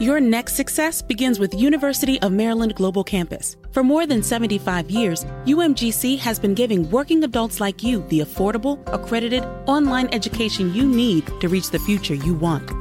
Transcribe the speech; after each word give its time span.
Your 0.00 0.18
next 0.18 0.54
success 0.54 1.02
begins 1.02 1.38
with 1.38 1.52
University 1.52 2.18
of 2.22 2.32
Maryland 2.32 2.74
Global 2.74 3.04
Campus. 3.04 3.58
For 3.72 3.84
more 3.84 4.06
than 4.06 4.22
75 4.22 4.90
years, 4.90 5.26
UMGC 5.44 6.18
has 6.20 6.38
been 6.38 6.54
giving 6.54 6.90
working 6.90 7.22
adults 7.22 7.60
like 7.60 7.82
you 7.82 8.02
the 8.08 8.20
affordable, 8.20 8.80
accredited, 8.94 9.44
online 9.66 10.08
education 10.10 10.72
you 10.72 10.86
need 10.88 11.26
to 11.42 11.48
reach 11.50 11.68
the 11.68 11.78
future 11.80 12.14
you 12.14 12.32
want. 12.32 12.72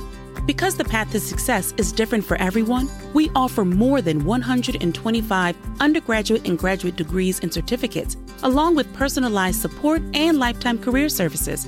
Because 0.47 0.77
the 0.77 0.85
path 0.85 1.11
to 1.11 1.19
success 1.19 1.73
is 1.75 1.91
different 1.91 2.23
for 2.23 2.37
everyone, 2.37 2.89
we 3.13 3.29
offer 3.35 3.65
more 3.65 4.01
than 4.01 4.23
125 4.23 5.57
undergraduate 5.81 6.47
and 6.47 6.57
graduate 6.57 6.95
degrees 6.95 7.41
and 7.41 7.53
certificates, 7.53 8.15
along 8.43 8.75
with 8.75 8.93
personalized 8.93 9.59
support 9.59 10.01
and 10.13 10.39
lifetime 10.39 10.79
career 10.79 11.09
services. 11.09 11.67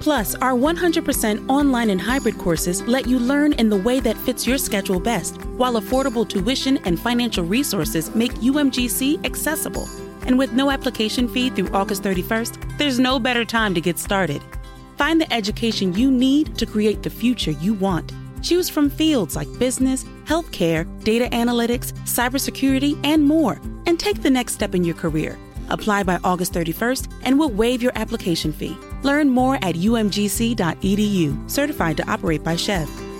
Plus, 0.00 0.34
our 0.36 0.52
100% 0.52 1.48
online 1.48 1.90
and 1.90 2.00
hybrid 2.00 2.38
courses 2.38 2.82
let 2.82 3.06
you 3.06 3.18
learn 3.18 3.52
in 3.52 3.68
the 3.68 3.76
way 3.76 4.00
that 4.00 4.16
fits 4.16 4.46
your 4.46 4.56
schedule 4.56 4.98
best, 4.98 5.36
while 5.58 5.74
affordable 5.74 6.26
tuition 6.26 6.78
and 6.78 6.98
financial 6.98 7.44
resources 7.44 8.14
make 8.14 8.32
UMGC 8.36 9.24
accessible. 9.26 9.86
And 10.26 10.38
with 10.38 10.52
no 10.52 10.70
application 10.70 11.28
fee 11.28 11.50
through 11.50 11.68
August 11.74 12.02
31st, 12.02 12.78
there's 12.78 12.98
no 12.98 13.20
better 13.20 13.44
time 13.44 13.74
to 13.74 13.80
get 13.80 13.98
started. 13.98 14.42
Find 14.96 15.20
the 15.20 15.30
education 15.32 15.94
you 15.94 16.10
need 16.10 16.56
to 16.56 16.66
create 16.66 17.02
the 17.02 17.10
future 17.10 17.50
you 17.52 17.74
want. 17.74 18.12
Choose 18.42 18.70
from 18.70 18.88
fields 18.88 19.36
like 19.36 19.48
business, 19.58 20.04
healthcare, 20.24 20.86
data 21.04 21.26
analytics, 21.36 21.92
cybersecurity, 22.04 22.98
and 23.04 23.22
more, 23.22 23.60
and 23.86 24.00
take 24.00 24.22
the 24.22 24.30
next 24.30 24.54
step 24.54 24.74
in 24.74 24.82
your 24.82 24.94
career. 24.94 25.38
Apply 25.68 26.02
by 26.04 26.18
August 26.24 26.54
31st, 26.54 27.12
and 27.22 27.38
we'll 27.38 27.50
waive 27.50 27.82
your 27.82 27.92
application 27.96 28.52
fee. 28.52 28.76
Learn 29.02 29.30
more 29.30 29.56
at 29.56 29.76
umgc.edu, 29.76 31.50
certified 31.50 31.96
to 31.96 32.10
operate 32.10 32.44
by 32.44 32.54
SCHEV. 32.54 33.10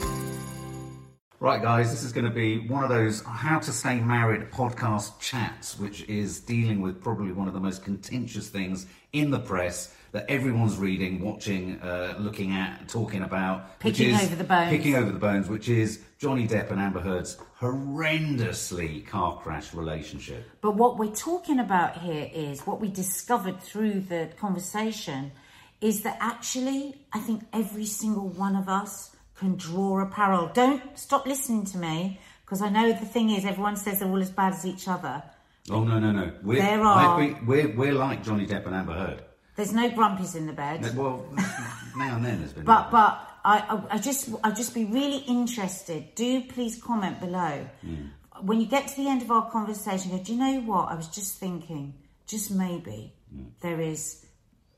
Right, 1.42 1.62
guys, 1.62 1.90
this 1.90 2.02
is 2.02 2.12
going 2.12 2.26
to 2.26 2.30
be 2.30 2.68
one 2.68 2.84
of 2.84 2.90
those 2.90 3.22
How 3.22 3.58
to 3.60 3.72
Stay 3.72 3.98
Married 3.98 4.50
podcast 4.50 5.18
chats, 5.20 5.78
which 5.78 6.06
is 6.06 6.38
dealing 6.40 6.82
with 6.82 7.02
probably 7.02 7.32
one 7.32 7.48
of 7.48 7.54
the 7.54 7.60
most 7.60 7.82
contentious 7.82 8.48
things 8.48 8.84
in 9.14 9.30
the 9.30 9.38
press 9.38 9.94
that 10.12 10.26
everyone's 10.28 10.76
reading, 10.76 11.22
watching, 11.22 11.80
uh, 11.80 12.14
looking 12.18 12.52
at, 12.52 12.86
talking 12.88 13.22
about. 13.22 13.80
Picking 13.80 14.12
which 14.12 14.20
is, 14.20 14.26
over 14.26 14.36
the 14.36 14.44
bones. 14.44 14.70
Picking 14.70 14.96
over 14.96 15.10
the 15.10 15.18
bones, 15.18 15.48
which 15.48 15.70
is 15.70 16.00
Johnny 16.18 16.46
Depp 16.46 16.72
and 16.72 16.78
Amber 16.78 17.00
Heard's 17.00 17.38
horrendously 17.58 19.06
car 19.06 19.38
crash 19.38 19.72
relationship. 19.72 20.46
But 20.60 20.76
what 20.76 20.98
we're 20.98 21.14
talking 21.14 21.58
about 21.58 21.96
here 21.96 22.28
is 22.34 22.60
what 22.66 22.82
we 22.82 22.88
discovered 22.88 23.62
through 23.62 24.00
the 24.00 24.28
conversation 24.38 25.32
is 25.80 26.02
that 26.02 26.18
actually, 26.20 26.94
I 27.12 27.20
think 27.20 27.42
every 27.52 27.86
single 27.86 28.28
one 28.28 28.56
of 28.56 28.68
us 28.68 29.16
can 29.36 29.56
draw 29.56 30.00
a 30.00 30.06
parallel. 30.06 30.52
Don't 30.52 30.98
stop 30.98 31.26
listening 31.26 31.64
to 31.66 31.78
me 31.78 32.20
because 32.44 32.62
I 32.62 32.68
know 32.68 32.92
the 32.92 33.06
thing 33.06 33.30
is, 33.30 33.44
everyone 33.44 33.76
says 33.76 34.00
they're 34.00 34.08
all 34.08 34.20
as 34.20 34.30
bad 34.30 34.52
as 34.52 34.66
each 34.66 34.88
other. 34.88 35.22
Oh 35.70 35.84
no 35.84 35.98
no 35.98 36.10
no! 36.10 36.32
We're, 36.42 36.60
There 36.60 36.82
are- 36.82 37.36
we're 37.46 37.76
we're 37.76 37.92
like 37.92 38.24
Johnny 38.24 38.46
Depp 38.46 38.66
and 38.66 38.74
Amber 38.74 38.94
Heard. 38.94 39.22
There's 39.56 39.72
no 39.72 39.88
grumpies 39.90 40.34
in 40.34 40.46
the 40.46 40.52
bed. 40.52 40.96
Well, 40.96 41.26
now 41.96 42.16
and 42.16 42.24
then 42.24 42.38
there's 42.40 42.52
been. 42.52 42.64
But 42.64 42.90
but 42.90 43.20
I, 43.44 43.58
I 43.58 43.94
I 43.94 43.98
just 43.98 44.30
I 44.42 44.50
just 44.50 44.74
be 44.74 44.84
really 44.84 45.18
interested. 45.18 46.14
Do 46.14 46.42
please 46.42 46.82
comment 46.82 47.20
below 47.20 47.66
hmm. 47.82 48.06
when 48.40 48.60
you 48.60 48.66
get 48.66 48.88
to 48.88 48.96
the 48.96 49.08
end 49.08 49.22
of 49.22 49.30
our 49.30 49.50
conversation. 49.50 50.10
Go. 50.10 50.18
Do 50.18 50.32
you 50.32 50.38
know 50.38 50.60
what 50.62 50.90
I 50.90 50.94
was 50.94 51.08
just 51.08 51.38
thinking? 51.38 51.94
Just 52.26 52.50
maybe 52.50 53.12
hmm. 53.32 53.44
there 53.60 53.80
is 53.80 54.24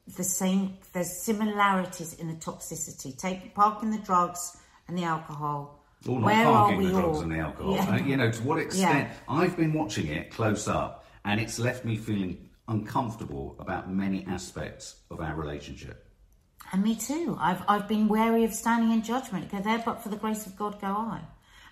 the 0.06 0.24
same. 0.24 0.78
There's 0.92 1.22
similarities 1.22 2.14
in 2.14 2.28
the 2.28 2.34
toxicity. 2.34 3.16
Take 3.16 3.54
parking 3.54 3.90
the 3.90 3.98
drugs 3.98 4.56
and 4.88 4.96
the 4.98 5.04
alcohol. 5.04 5.84
All 6.08 6.16
not 6.16 6.24
Where 6.24 6.44
parking 6.44 6.76
are 6.76 6.78
we 6.78 6.86
the 6.86 6.92
drugs 6.92 7.16
all? 7.18 7.22
and 7.22 7.32
the 7.32 7.38
alcohol. 7.38 7.74
Yeah. 7.76 7.90
Uh, 7.94 7.96
you 7.98 8.16
know, 8.16 8.30
to 8.30 8.42
what 8.42 8.58
extent 8.66 9.08
Yeah. 9.08 9.14
I've 9.28 9.56
been 9.56 9.72
watching 9.72 10.08
it 10.08 10.30
close 10.30 10.66
up, 10.68 11.04
and 11.24 11.40
it's 11.40 11.58
left 11.58 11.84
me 11.84 11.96
feeling 11.96 12.48
uncomfortable 12.68 13.56
about 13.58 13.90
many 13.90 14.26
aspects 14.26 14.96
of 15.10 15.20
our 15.20 15.34
relationship. 15.34 16.08
And 16.72 16.82
me 16.82 16.96
too. 16.96 17.36
I've 17.40 17.62
I've 17.68 17.86
been 17.88 18.08
wary 18.08 18.44
of 18.44 18.52
standing 18.54 18.92
in 18.92 19.02
judgment. 19.02 19.50
Go 19.50 19.60
there, 19.60 19.82
but 19.84 20.02
for 20.02 20.08
the 20.08 20.16
grace 20.16 20.46
of 20.46 20.56
God, 20.56 20.80
go 20.80 20.88
I. 20.88 21.20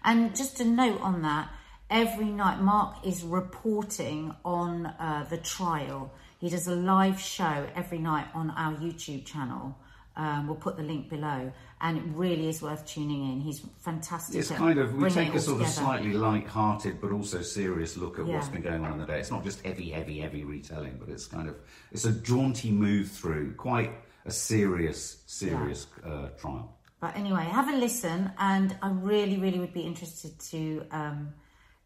And 0.05 0.35
just 0.37 0.61
a 0.61 0.65
note 0.65 1.01
on 1.01 1.23
that: 1.23 1.51
every 1.89 2.27
night, 2.27 2.61
Mark 2.61 3.05
is 3.05 3.23
reporting 3.23 4.35
on 4.45 4.87
uh, 4.87 5.27
the 5.31 5.39
trial. 5.39 6.13
He 6.41 6.49
does 6.49 6.67
a 6.67 6.75
live 6.75 7.21
show 7.21 7.69
every 7.75 7.99
night 7.99 8.27
on 8.35 8.51
our 8.51 8.73
YouTube 8.75 9.27
channel. 9.27 9.77
Um, 10.17 10.47
we'll 10.47 10.57
put 10.57 10.77
the 10.77 10.83
link 10.83 11.09
below, 11.09 11.53
and 11.81 11.99
it 11.99 12.05
really 12.15 12.49
is 12.49 12.61
worth 12.61 12.85
tuning 12.87 13.33
in. 13.33 13.41
He's 13.41 13.63
fantastic. 13.79 14.37
It's 14.37 14.51
kind 14.51 14.79
of 14.79 14.95
we 14.95 15.09
take 15.09 15.35
a 15.35 15.41
sort 15.41 15.61
of 15.61 15.69
slightly 15.69 16.13
light-hearted 16.13 17.01
but 17.01 17.13
also 17.13 17.43
serious 17.43 17.97
look 17.97 18.19
at 18.19 18.27
what's 18.27 18.49
been 18.49 18.63
going 18.63 18.85
on 18.85 18.93
in 18.93 18.99
the 18.99 19.07
day. 19.07 19.21
It's 19.21 19.31
not 19.31 19.45
just 19.45 19.65
heavy, 19.65 19.91
heavy, 19.91 20.19
heavy 20.19 20.45
retelling, 20.45 20.97
but 20.99 21.09
it's 21.09 21.27
kind 21.27 21.49
of 21.49 21.57
it's 21.93 22.07
a 22.07 22.13
jaunty 22.13 22.71
move 22.71 23.11
through 23.11 23.55
quite 23.55 23.93
a 24.27 24.31
serious, 24.31 25.23
serious 25.27 25.87
uh, 26.05 26.29
trial. 26.39 26.77
But 27.01 27.17
anyway, 27.17 27.45
have 27.45 27.69
a 27.73 27.77
listen, 27.77 28.31
and 28.39 28.77
I 28.83 28.91
really, 28.91 29.39
really 29.39 29.59
would 29.59 29.73
be 29.73 29.83
interested 29.83 30.39
to 30.51 30.85
um, 30.91 31.33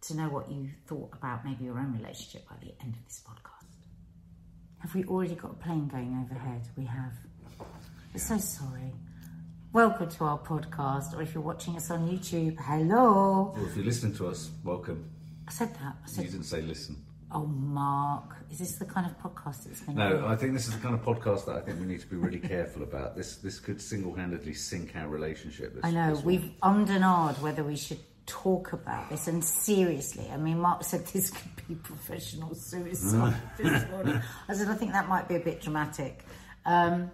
to 0.03 0.17
know 0.17 0.29
what 0.29 0.51
you 0.51 0.71
thought 0.87 1.11
about 1.13 1.45
maybe 1.45 1.65
your 1.65 1.79
own 1.79 1.93
relationship 1.97 2.49
by 2.49 2.57
the 2.61 2.73
end 2.83 2.95
of 2.97 3.05
this 3.05 3.23
podcast. 3.27 3.54
Have 4.85 4.95
we 4.95 5.03
already 5.05 5.35
got 5.35 5.53
a 5.53 5.55
plane 5.55 5.89
going 5.89 6.15
overhead? 6.23 6.61
We 6.77 6.85
have. 6.85 7.15
We're 8.13 8.21
so 8.21 8.37
sorry. 8.37 8.93
Welcome 9.73 10.11
to 10.11 10.25
our 10.25 10.39
podcast, 10.39 11.17
or 11.17 11.23
if 11.23 11.33
you're 11.33 11.43
watching 11.43 11.75
us 11.77 11.91
on 11.91 12.07
YouTube, 12.07 12.61
hello. 12.61 13.55
Well, 13.57 13.65
if 13.65 13.77
you're 13.77 13.87
listening 13.87 14.15
to 14.17 14.29
us, 14.29 14.51
welcome. 14.63 15.11
I 15.49 15.53
said 15.53 15.73
that. 15.77 15.97
I 16.05 16.07
said, 16.07 16.27
You 16.27 16.31
didn't 16.33 16.45
say 16.45 16.61
listen. 16.61 17.03
oh, 17.33 17.47
Mark, 17.47 18.37
is 18.51 18.59
this 18.59 18.77
the 18.77 18.85
kind 18.85 19.07
of 19.07 19.19
podcast 19.19 19.67
it's 19.71 19.81
going 19.81 19.97
to 19.97 20.21
No. 20.21 20.27
I 20.27 20.37
think 20.37 20.53
this 20.53 20.69
is 20.69 20.75
the 20.75 20.83
kind 20.83 20.95
of 20.95 21.03
podcast 21.03 21.47
that 21.47 21.57
I 21.57 21.61
think 21.63 21.81
we 21.81 21.87
need 21.87 22.01
to 22.01 22.07
be 22.07 22.17
really 22.17 22.39
careful 22.39 22.83
about. 22.83 23.17
This 23.17 23.37
this 23.37 23.59
could 23.61 23.81
single-handedly 23.81 24.53
sink 24.53 24.95
our 24.97 25.09
relationship. 25.09 25.77
This, 25.77 25.83
I 25.83 25.93
know 25.93 26.15
this 26.15 26.23
we've 26.23 26.51
ummed 26.63 26.91
and 26.91 27.39
whether 27.39 27.65
we 27.65 27.77
should 27.77 28.01
talk 28.27 28.73
about 28.73 29.11
this, 29.11 29.29
and 29.29 29.43
seriously, 29.45 30.29
I 30.33 30.37
mean, 30.37 30.61
Mark 30.61 30.85
said 30.85 31.07
this 31.07 31.31
could 31.31 31.67
be 31.69 31.75
professional 31.83 32.55
suicide 32.55 33.35
this 33.59 33.89
morning. 33.91 34.21
I 34.49 34.55
said 34.55 34.69
I 34.69 34.75
think 34.75 34.93
that 34.93 35.09
might 35.09 35.29
be 35.29 35.37
a 35.37 35.41
bit 35.41 35.61
dramatic. 35.61 36.25
Um, 36.65 37.11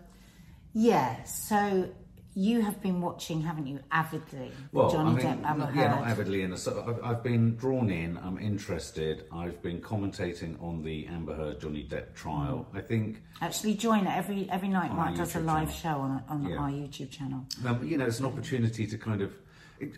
yeah, 0.72 1.24
so 1.24 1.88
you 2.36 2.60
have 2.62 2.80
been 2.80 3.00
watching, 3.00 3.40
haven't 3.42 3.66
you, 3.66 3.80
avidly? 3.90 4.52
Well, 4.70 4.88
Johnny 4.88 5.10
I 5.10 5.14
mean, 5.34 5.42
Depp 5.44 5.58
not- 5.58 5.74
yeah, 5.74 5.88
not 5.96 6.06
avidly 6.06 6.42
in. 6.42 6.52
A, 6.52 6.56
so 6.56 6.84
I've, 6.86 7.04
I've 7.04 7.22
been 7.24 7.56
drawn 7.56 7.90
in. 7.90 8.16
I'm 8.18 8.38
interested. 8.38 9.24
I've 9.32 9.60
been 9.62 9.80
commentating 9.80 10.62
on 10.62 10.84
the 10.84 11.06
Amber 11.08 11.34
Heard 11.34 11.60
Johnny 11.60 11.84
Depp 11.90 12.14
trial. 12.14 12.68
Mm. 12.72 12.78
I 12.78 12.82
think 12.82 13.22
Actually, 13.40 13.74
join 13.74 14.06
it 14.06 14.16
every 14.16 14.48
every 14.48 14.68
night. 14.68 14.94
Mark 14.94 15.16
does 15.16 15.34
a 15.34 15.40
live 15.40 15.74
channel. 15.76 15.98
show 15.98 16.00
on 16.02 16.22
on 16.28 16.48
Yeah. 16.48 16.56
our 16.58 16.70
YouTube 16.70 17.10
channel. 17.10 17.44
Um, 17.66 17.84
you 17.84 17.98
know, 17.98 18.06
it's 18.06 18.20
an 18.20 18.26
opportunity 18.26 18.86
to 18.86 18.96
kind 18.96 19.22
of. 19.22 19.32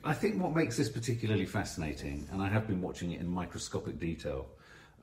I 0.04 0.14
think 0.14 0.40
what 0.40 0.54
makes 0.54 0.76
this 0.76 0.88
particularly 0.88 1.46
fascinating, 1.46 2.28
and 2.32 2.42
I 2.42 2.48
have 2.48 2.66
been 2.66 2.80
watching 2.80 3.12
it 3.12 3.20
in 3.20 3.28
microscopic 3.28 3.98
detail, 3.98 4.46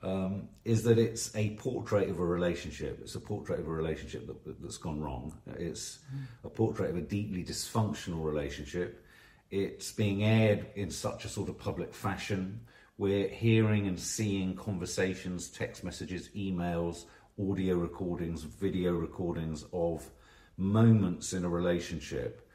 um, 0.02 0.48
is 0.64 0.82
that 0.84 0.98
it's 0.98 1.34
a 1.36 1.50
portrait 1.56 2.08
of 2.08 2.18
a 2.18 2.24
relationship. 2.24 2.98
It's 3.02 3.14
a 3.14 3.20
portrait 3.20 3.60
of 3.60 3.68
a 3.68 3.72
relationship 3.72 4.26
that, 4.26 4.62
that's 4.62 4.78
gone 4.78 5.00
wrong. 5.00 5.34
It's 5.58 5.98
a 6.44 6.48
portrait 6.48 6.90
of 6.90 6.96
a 6.96 7.02
deeply 7.02 7.44
dysfunctional 7.44 8.24
relationship. 8.24 9.04
It's 9.50 9.92
being 9.92 10.24
aired 10.24 10.66
in 10.76 10.90
such 10.90 11.24
a 11.24 11.28
sort 11.28 11.48
of 11.50 11.58
public 11.58 11.92
fashion. 11.92 12.60
We're 12.96 13.28
hearing 13.28 13.88
and 13.88 13.98
seeing 13.98 14.54
conversations, 14.54 15.48
text 15.48 15.84
messages, 15.84 16.30
emails, 16.34 17.04
audio 17.38 17.76
recordings, 17.76 18.42
video 18.42 18.92
recordings 18.92 19.64
of 19.72 20.08
moments 20.56 21.32
in 21.32 21.44
a 21.44 21.48
relationship 21.48 22.46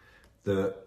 that 0.43 0.84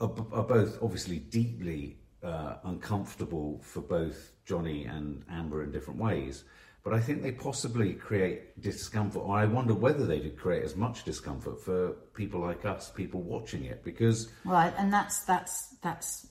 are, 0.00 0.12
are 0.32 0.42
both 0.42 0.82
obviously 0.82 1.18
deeply 1.18 1.96
uh, 2.22 2.56
uncomfortable 2.64 3.60
for 3.62 3.80
both 3.80 4.32
Johnny 4.44 4.84
and 4.84 5.24
Amber 5.30 5.62
in 5.62 5.72
different 5.72 6.00
ways. 6.00 6.44
But 6.82 6.94
I 6.94 7.00
think 7.00 7.22
they 7.22 7.32
possibly 7.32 7.94
create 7.94 8.60
discomfort, 8.60 9.22
or 9.24 9.36
I 9.36 9.44
wonder 9.44 9.74
whether 9.74 10.06
they 10.06 10.20
did 10.20 10.38
create 10.38 10.62
as 10.62 10.76
much 10.76 11.02
discomfort 11.04 11.60
for 11.60 11.90
people 12.14 12.40
like 12.40 12.64
us, 12.64 12.90
people 12.90 13.22
watching 13.22 13.64
it, 13.64 13.82
because 13.82 14.28
Right, 14.44 14.72
and 14.78 14.92
that's 14.92 15.24
that's 15.24 15.74
that's 15.82 16.28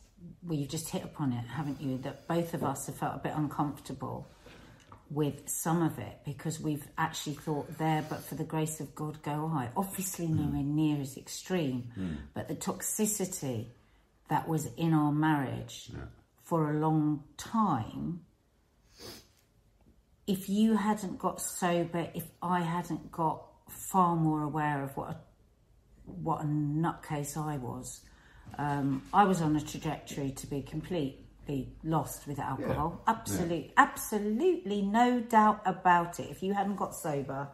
well, 0.48 0.58
you've 0.58 0.70
just 0.70 0.90
hit 0.90 1.04
upon 1.04 1.34
it, 1.34 1.46
haven't 1.46 1.82
you? 1.82 1.98
That 1.98 2.26
both 2.28 2.54
of 2.54 2.64
us 2.64 2.86
have 2.86 2.96
felt 2.96 3.16
a 3.16 3.20
bit 3.20 3.34
uncomfortable 3.36 4.30
with 5.16 5.38
some 5.48 5.82
of 5.82 5.98
it 5.98 6.16
because 6.26 6.60
we've 6.60 6.88
actually 6.98 7.38
thought 7.46 7.68
there, 7.78 8.04
but 8.12 8.22
for 8.28 8.36
the 8.36 8.44
grace 8.44 8.78
of 8.82 8.94
God, 9.02 9.16
go 9.24 9.38
I. 9.62 9.70
Obviously, 9.76 10.28
nowhere 10.28 10.62
near 10.82 10.98
as 11.02 11.16
extreme, 11.18 11.80
but 12.36 12.48
the 12.50 12.56
toxicity 12.56 13.60
that 14.28 14.48
was 14.48 14.64
in 14.76 14.94
our 14.94 15.14
marriage 15.14 15.78
for 16.44 16.70
a 16.70 16.74
long 16.88 17.24
time. 17.38 18.22
If 20.28 20.50
you 20.50 20.76
hadn't 20.76 21.18
got 21.20 21.40
sober, 21.42 22.04
if 22.14 22.26
I 22.42 22.60
hadn't 22.62 23.12
got 23.12 23.46
far 23.70 24.16
more 24.16 24.42
aware 24.44 24.84
of 24.84 24.98
what 24.98 25.10
a 25.12 25.18
what 26.28 26.42
a 26.42 26.48
nutcase 26.84 27.36
I 27.38 27.58
was, 27.58 28.02
Um, 28.58 29.02
I 29.14 29.24
was 29.26 29.42
on 29.42 29.56
a 29.56 29.62
trajectory 29.62 30.32
to 30.32 30.48
be 30.48 30.62
completely 31.46 31.74
lost 31.84 32.28
with 32.28 32.40
alcohol. 32.40 33.02
Yeah. 33.08 33.14
Absolutely, 33.14 33.74
absolutely, 33.78 34.82
no 34.82 35.20
doubt 35.20 35.62
about 35.66 36.20
it. 36.20 36.30
If 36.30 36.44
you 36.44 36.54
hadn't 36.54 36.76
got 36.76 36.96
sober, 36.96 37.48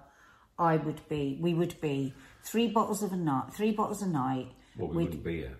I 0.57 0.77
would 0.77 1.01
be. 1.09 1.37
We 1.41 1.53
would 1.53 1.79
be 1.81 2.13
three 2.43 2.67
bottles 2.67 3.03
of 3.03 3.13
a 3.13 3.17
night, 3.17 3.53
three 3.53 3.71
bottles 3.71 4.01
a 4.01 4.07
night. 4.07 4.47
Well, 4.77 4.89
we 4.89 5.05
wouldn't 5.05 5.23
be 5.23 5.37
here. 5.37 5.57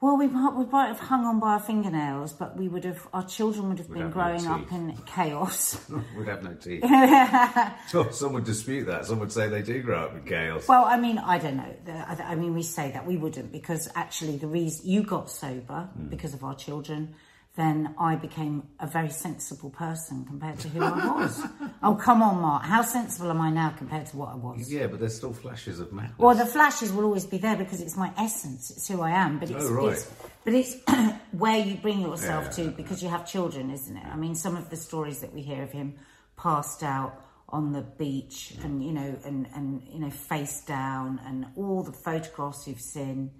Well, 0.00 0.16
we 0.16 0.28
might, 0.28 0.54
we 0.54 0.64
might 0.66 0.86
have 0.86 1.00
hung 1.00 1.24
on 1.24 1.40
by 1.40 1.54
our 1.54 1.60
fingernails, 1.60 2.32
but 2.32 2.56
we 2.56 2.68
would 2.68 2.84
have. 2.84 3.08
Our 3.12 3.26
children 3.26 3.68
would 3.68 3.78
have 3.78 3.88
been 3.88 4.02
have 4.02 4.10
no 4.10 4.12
growing 4.12 4.46
up 4.46 4.60
teeth. 4.60 4.72
in 4.72 4.96
chaos. 5.06 5.90
We'd 6.16 6.28
have 6.28 6.44
no 6.44 6.54
teeth. 6.54 6.84
so 7.88 8.08
some 8.10 8.32
would 8.34 8.44
dispute 8.44 8.84
that. 8.84 9.06
Some 9.06 9.18
would 9.18 9.32
say 9.32 9.48
they 9.48 9.62
do 9.62 9.82
grow 9.82 10.04
up 10.04 10.14
in 10.14 10.22
chaos. 10.22 10.68
Well, 10.68 10.84
I 10.84 10.98
mean, 10.98 11.18
I 11.18 11.38
don't 11.38 11.56
know. 11.56 11.74
The- 11.84 11.92
I 11.92 12.32
I 12.32 12.34
mean, 12.36 12.54
we 12.54 12.62
say 12.62 12.92
that 12.92 13.06
we 13.08 13.16
wouldn't 13.16 13.50
because 13.50 13.88
actually, 13.96 14.36
the 14.36 14.46
reason 14.46 14.88
you 14.88 15.02
got 15.02 15.30
sober 15.30 15.88
hmm. 15.92 16.06
because 16.06 16.32
of 16.32 16.44
our 16.44 16.54
children, 16.54 17.16
then 17.56 17.94
I 17.98 18.14
became 18.14 18.62
a 18.78 18.86
very 18.86 19.08
sensible 19.10 19.70
person 19.70 20.24
compared 20.24 20.60
to 20.60 20.68
who 20.68 20.80
I 20.82 21.06
was. 21.08 21.42
oh, 21.82 21.96
come 21.96 22.22
on, 22.22 22.40
Mark. 22.40 22.62
How 22.62 22.82
sensible 22.82 23.30
am 23.30 23.40
I 23.40 23.50
now 23.50 23.70
compared 23.70 24.06
to 24.06 24.16
what 24.16 24.28
I 24.28 24.36
was? 24.36 24.72
yeah, 24.72 24.86
but 24.86 25.00
there's 25.00 25.16
still 25.16 25.32
flashes 25.32 25.80
of 25.80 25.92
madness. 25.92 26.18
Well, 26.18 26.36
the 26.36 26.46
flashes 26.46 26.92
will 26.92 27.04
always 27.04 27.26
be 27.26 27.38
there 27.38 27.56
because 27.56 27.80
it's 27.80 27.96
my 27.96 28.12
essence. 28.16 28.70
It's 28.70 28.86
who 28.86 29.00
I 29.02 29.10
am. 29.10 29.40
But 29.40 29.50
oh, 29.50 29.56
it's, 29.56 29.64
Oh, 29.66 29.72
right. 29.72 29.92
it's 29.92 30.10
but 30.44 30.54
it's 30.54 30.76
where 31.32 31.58
you 31.58 31.74
bring 31.78 32.00
yourself 32.00 32.44
Yeah, 32.44 32.50
to 32.50 32.62
yeah, 32.64 32.70
because 32.70 33.02
you 33.02 33.08
have 33.08 33.26
children, 33.26 33.70
isn't 33.72 33.96
it? 33.96 34.06
I 34.06 34.14
mean, 34.16 34.36
some 34.36 34.56
of 34.56 34.70
the 34.70 34.76
stories 34.76 35.20
that 35.20 35.32
we 35.34 35.42
hear 35.42 35.64
of 35.64 35.72
him 35.72 35.94
passed 36.36 36.84
out 36.84 37.24
on 37.48 37.72
the 37.72 37.80
beach 37.80 38.54
and 38.62 38.84
you 38.84 38.92
know 38.92 39.16
and 39.24 39.48
and 39.54 39.82
you 39.90 39.98
know 39.98 40.10
face 40.10 40.60
down 40.66 41.18
and 41.26 41.46
all 41.56 41.82
the 41.82 41.92
photographs 41.92 42.68
you've 42.68 42.80
seen. 42.80 43.30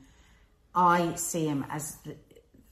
I 0.74 1.14
see 1.14 1.46
him 1.46 1.64
as 1.70 1.96
the, 2.04 2.16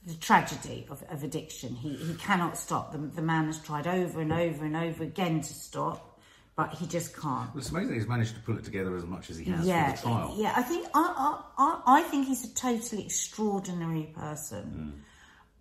the 0.07 0.13
tragedy 0.15 0.87
of, 0.89 1.03
of 1.11 1.23
addiction. 1.23 1.75
He 1.75 1.93
he 1.95 2.13
cannot 2.15 2.57
stop. 2.57 2.91
The, 2.93 2.97
the 2.97 3.21
man 3.21 3.45
has 3.45 3.59
tried 3.59 3.85
over 3.87 4.21
and 4.21 4.31
over 4.33 4.65
and 4.65 4.75
over 4.75 5.03
again 5.03 5.41
to 5.41 5.53
stop, 5.53 6.19
but 6.55 6.73
he 6.73 6.87
just 6.87 7.15
can't. 7.15 7.49
It's 7.55 7.69
amazing 7.71 7.95
he's 7.95 8.07
managed 8.07 8.33
to 8.35 8.41
pull 8.41 8.57
it 8.57 8.63
together 8.63 8.95
as 8.95 9.05
much 9.05 9.29
as 9.29 9.37
he 9.37 9.45
has 9.51 9.65
Yeah, 9.65 9.91
for 9.91 9.95
the 9.97 10.01
trial. 10.03 10.35
yeah. 10.37 10.53
I 10.55 10.61
think 10.61 10.87
I, 10.95 11.41
I, 11.57 11.81
I, 11.99 12.01
think 12.03 12.27
he's 12.27 12.43
a 12.49 12.53
totally 12.55 13.03
extraordinary 13.05 14.09
person, 14.15 14.63
Hmm. 14.63 14.99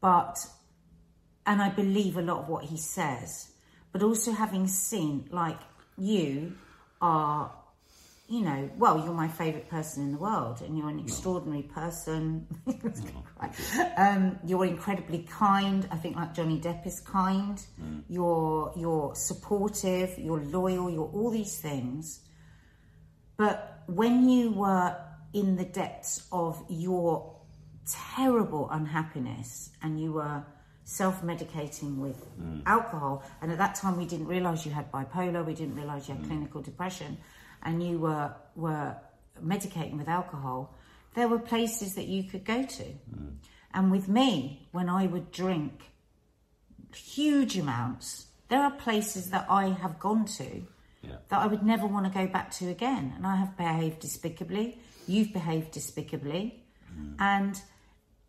but 0.01 0.47
and 1.45 1.61
I 1.61 1.69
believe 1.71 2.17
a 2.17 2.23
lot 2.23 2.39
of 2.39 2.49
what 2.49 2.65
he 2.65 2.77
says. 2.77 3.51
But 3.93 4.03
also 4.03 4.33
having 4.33 4.67
seen, 4.69 5.29
like 5.33 5.59
you 5.99 6.55
are, 7.01 7.51
you 8.29 8.41
know, 8.41 8.69
well, 8.77 9.05
you're 9.05 9.15
my 9.15 9.29
favourite 9.29 9.69
person 9.69 10.03
in 10.03 10.13
the 10.13 10.19
world, 10.19 10.61
and 10.61 10.77
you're 10.77 10.89
an 10.89 10.99
extraordinary 10.99 11.63
person. 11.63 12.47
um, 13.97 14.39
you're 14.45 14.65
incredibly 14.65 15.21
kind. 15.23 15.87
I 15.93 15.97
think, 15.97 16.17
like 16.17 16.35
Johnny 16.35 16.61
Depp 16.61 16.87
is 16.87 17.01
kind. 17.01 17.61
Mm. 17.81 18.03
You're 18.09 18.73
you're 18.77 19.15
supportive. 19.15 20.19
You're 20.19 20.43
loyal. 20.43 20.91
You're 20.91 21.11
all 21.13 21.31
these 21.31 21.61
things. 21.61 22.21
But 23.37 23.83
when 23.87 24.29
you 24.29 24.51
were 24.51 24.97
in 25.33 25.57
the 25.57 25.65
depths 25.65 26.27
of 26.33 26.65
your 26.69 27.37
terrible 28.17 28.69
unhappiness 28.71 29.71
and 29.83 30.01
you 30.01 30.15
were 30.15 30.43
self 30.85 31.23
medicating 31.23 31.99
with 31.99 32.25
mm. 32.41 32.63
alcohol, 32.67 33.23
and 33.41 33.53
at 33.53 33.59
that 33.59 33.77
time 33.77 33.97
we 33.97 34.07
didn't 34.07 34.27
realize 34.27 34.67
you 34.67 34.73
had 34.73 34.91
bipolar, 34.91 35.45
we 35.45 35.55
didn't 35.55 35.77
realize 35.77 36.09
you 36.09 36.15
had 36.15 36.25
mm. 36.25 36.29
clinical 36.29 36.63
depression, 36.63 37.19
and 37.63 37.83
you 37.83 37.99
were, 37.99 38.33
were 38.55 38.97
medicating 39.45 39.99
with 39.99 40.09
alcohol, 40.09 40.75
there 41.15 41.29
were 41.29 41.39
places 41.39 41.95
that 41.95 42.07
you 42.07 42.23
could 42.25 42.45
go 42.45 42.63
to. 42.63 42.85
Hmm. 42.85 43.29
And 43.75 43.91
with 43.91 44.09
me, 44.09 44.69
when 44.73 44.89
I 44.89 45.07
would 45.07 45.31
drink 45.33 45.83
huge 46.95 47.59
amounts, 47.59 48.27
there 48.49 48.61
are 48.63 48.71
places 48.71 49.31
that 49.31 49.47
I 49.51 49.69
have 49.69 49.99
gone 49.99 50.25
to 50.39 50.63
Yeah. 51.03 51.17
that 51.29 51.41
I 51.41 51.47
would 51.47 51.63
never 51.63 51.87
want 51.87 52.07
to 52.07 52.13
go 52.13 52.27
back 52.27 52.51
to 52.53 52.69
again. 52.69 53.13
And 53.17 53.27
I 53.27 53.37
have 53.37 53.57
behaved 53.57 54.01
despicably. 54.01 54.79
You've 55.07 55.33
behaved 55.33 55.73
despicably. 55.73 56.63
Hmm. 56.95 57.15
And 57.19 57.63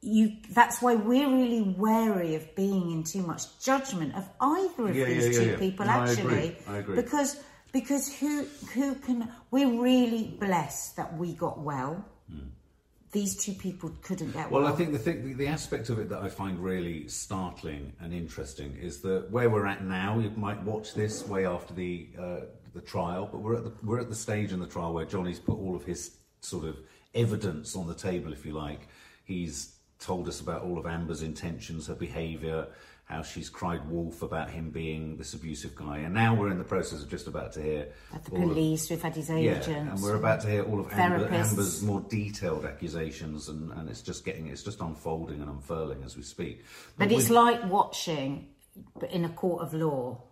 you 0.01 0.38
that's 0.51 0.79
why 0.81 0.94
we're 0.95 1.27
really 1.29 1.62
wary 1.62 2.35
of 2.35 2.56
being 2.56 2.91
in 2.91 3.03
too 3.03 3.24
much 3.24 3.44
judgment 3.63 4.15
of 4.15 4.29
either 4.39 4.89
of 4.89 4.95
Yeah, 4.95 5.06
these 5.06 5.38
yeah, 5.39 5.44
two 5.53 5.57
people 5.57 5.85
No, 5.88 5.91
I 5.91 5.97
actually. 6.09 6.21
agree. 6.21 6.57
I 6.68 6.77
agree. 6.77 6.95
Because 6.95 7.39
because 7.79 8.12
who 8.19 8.45
who 8.74 8.95
can 8.95 9.29
we're 9.51 9.69
really 9.69 10.35
blessed 10.39 10.95
that 10.95 11.15
we 11.18 11.33
got 11.33 11.59
well. 11.59 12.03
These 13.13 13.38
two 13.38 13.53
people 13.53 13.89
couldn't 14.01 14.31
get 14.31 14.51
well. 14.51 14.63
Well, 14.63 14.74
I 14.74 14.75
think 14.75 14.91
the 14.91 15.00
thing, 15.00 15.24
the, 15.24 15.33
the 15.33 15.47
aspect 15.47 15.89
of 15.89 15.97
it 15.97 16.09
that 16.09 16.19
I 16.19 16.27
find 16.27 16.59
really 16.59 17.07
startling 17.07 17.94
and 18.01 18.13
interesting 18.13 18.75
is 18.75 19.00
that 19.01 19.31
where 19.31 19.50
we're 19.50 19.65
at 19.65 19.83
now, 19.83 20.19
you 20.19 20.29
might 20.31 20.62
watch 20.63 20.94
this 20.94 21.25
way 21.25 21.45
after 21.45 21.74
the 21.74 22.09
uh, 22.19 22.39
the 22.74 22.81
trial, 22.81 23.29
but 23.31 23.39
we're 23.39 23.56
at 23.56 23.63
the 23.63 23.74
we're 23.83 24.00
at 24.00 24.09
the 24.09 24.15
stage 24.15 24.51
in 24.51 24.59
the 24.59 24.68
trial 24.68 24.94
where 24.94 25.06
Johnny's 25.06 25.39
put 25.39 25.57
all 25.57 25.75
of 25.75 25.85
his 25.85 26.18
sort 26.41 26.65
of 26.65 26.77
evidence 27.15 27.75
on 27.75 27.88
the 27.88 27.95
table, 27.95 28.33
if 28.33 28.45
you 28.45 28.53
like. 28.53 28.88
He's 29.24 29.75
told 30.00 30.27
us 30.27 30.41
about 30.41 30.63
all 30.63 30.77
of 30.77 30.85
Amber's 30.85 31.21
intentions, 31.21 31.88
her 31.88 31.95
behaviour, 31.95 32.68
how 33.07 33.21
she's 33.24 33.48
cried 33.50 33.89
wolf 33.89 34.21
about 34.21 34.50
him 34.50 34.69
being 34.69 35.15
this 35.15 35.33
abusive 35.33 35.74
guy, 35.75 36.00
and 36.00 36.13
now 36.13 36.36
we're 36.36 36.51
in 36.51 36.57
the 36.57 36.63
process 36.65 37.01
of 37.01 37.09
just 37.09 37.25
about 37.25 37.54
to 37.54 37.62
hear 37.62 37.88
At 38.13 38.25
the 38.25 38.31
all 38.31 38.44
of- 38.44 38.50
police, 38.50 38.89
we've 38.89 39.01
had 39.01 39.15
his 39.15 39.30
agents. 39.30 39.65
yeah, 39.68 39.75
and 39.77 40.01
we're 40.04 40.15
about 40.18 40.42
to 40.42 40.50
hear 40.50 40.63
all 40.63 40.81
of 40.81 40.92
Amber. 40.92 41.25
Amber's 41.31 41.81
more 41.81 42.01
detailed 42.09 42.65
accusations, 42.65 43.48
and, 43.48 43.71
and 43.71 43.89
it's 43.89 44.01
just 44.01 44.25
getting, 44.25 44.48
it's 44.48 44.62
just 44.62 44.81
unfolding 44.81 45.39
and 45.42 45.50
unfurling 45.50 46.04
as 46.04 46.18
we 46.18 46.24
speak. 46.24 46.65
But 46.98 47.12
it's 47.13 47.30
like 47.30 47.63
watching, 47.71 48.50
but 49.00 49.10
in 49.12 49.24
a 49.24 49.30
court 49.30 49.62
of 49.63 49.74
law, 49.74 50.24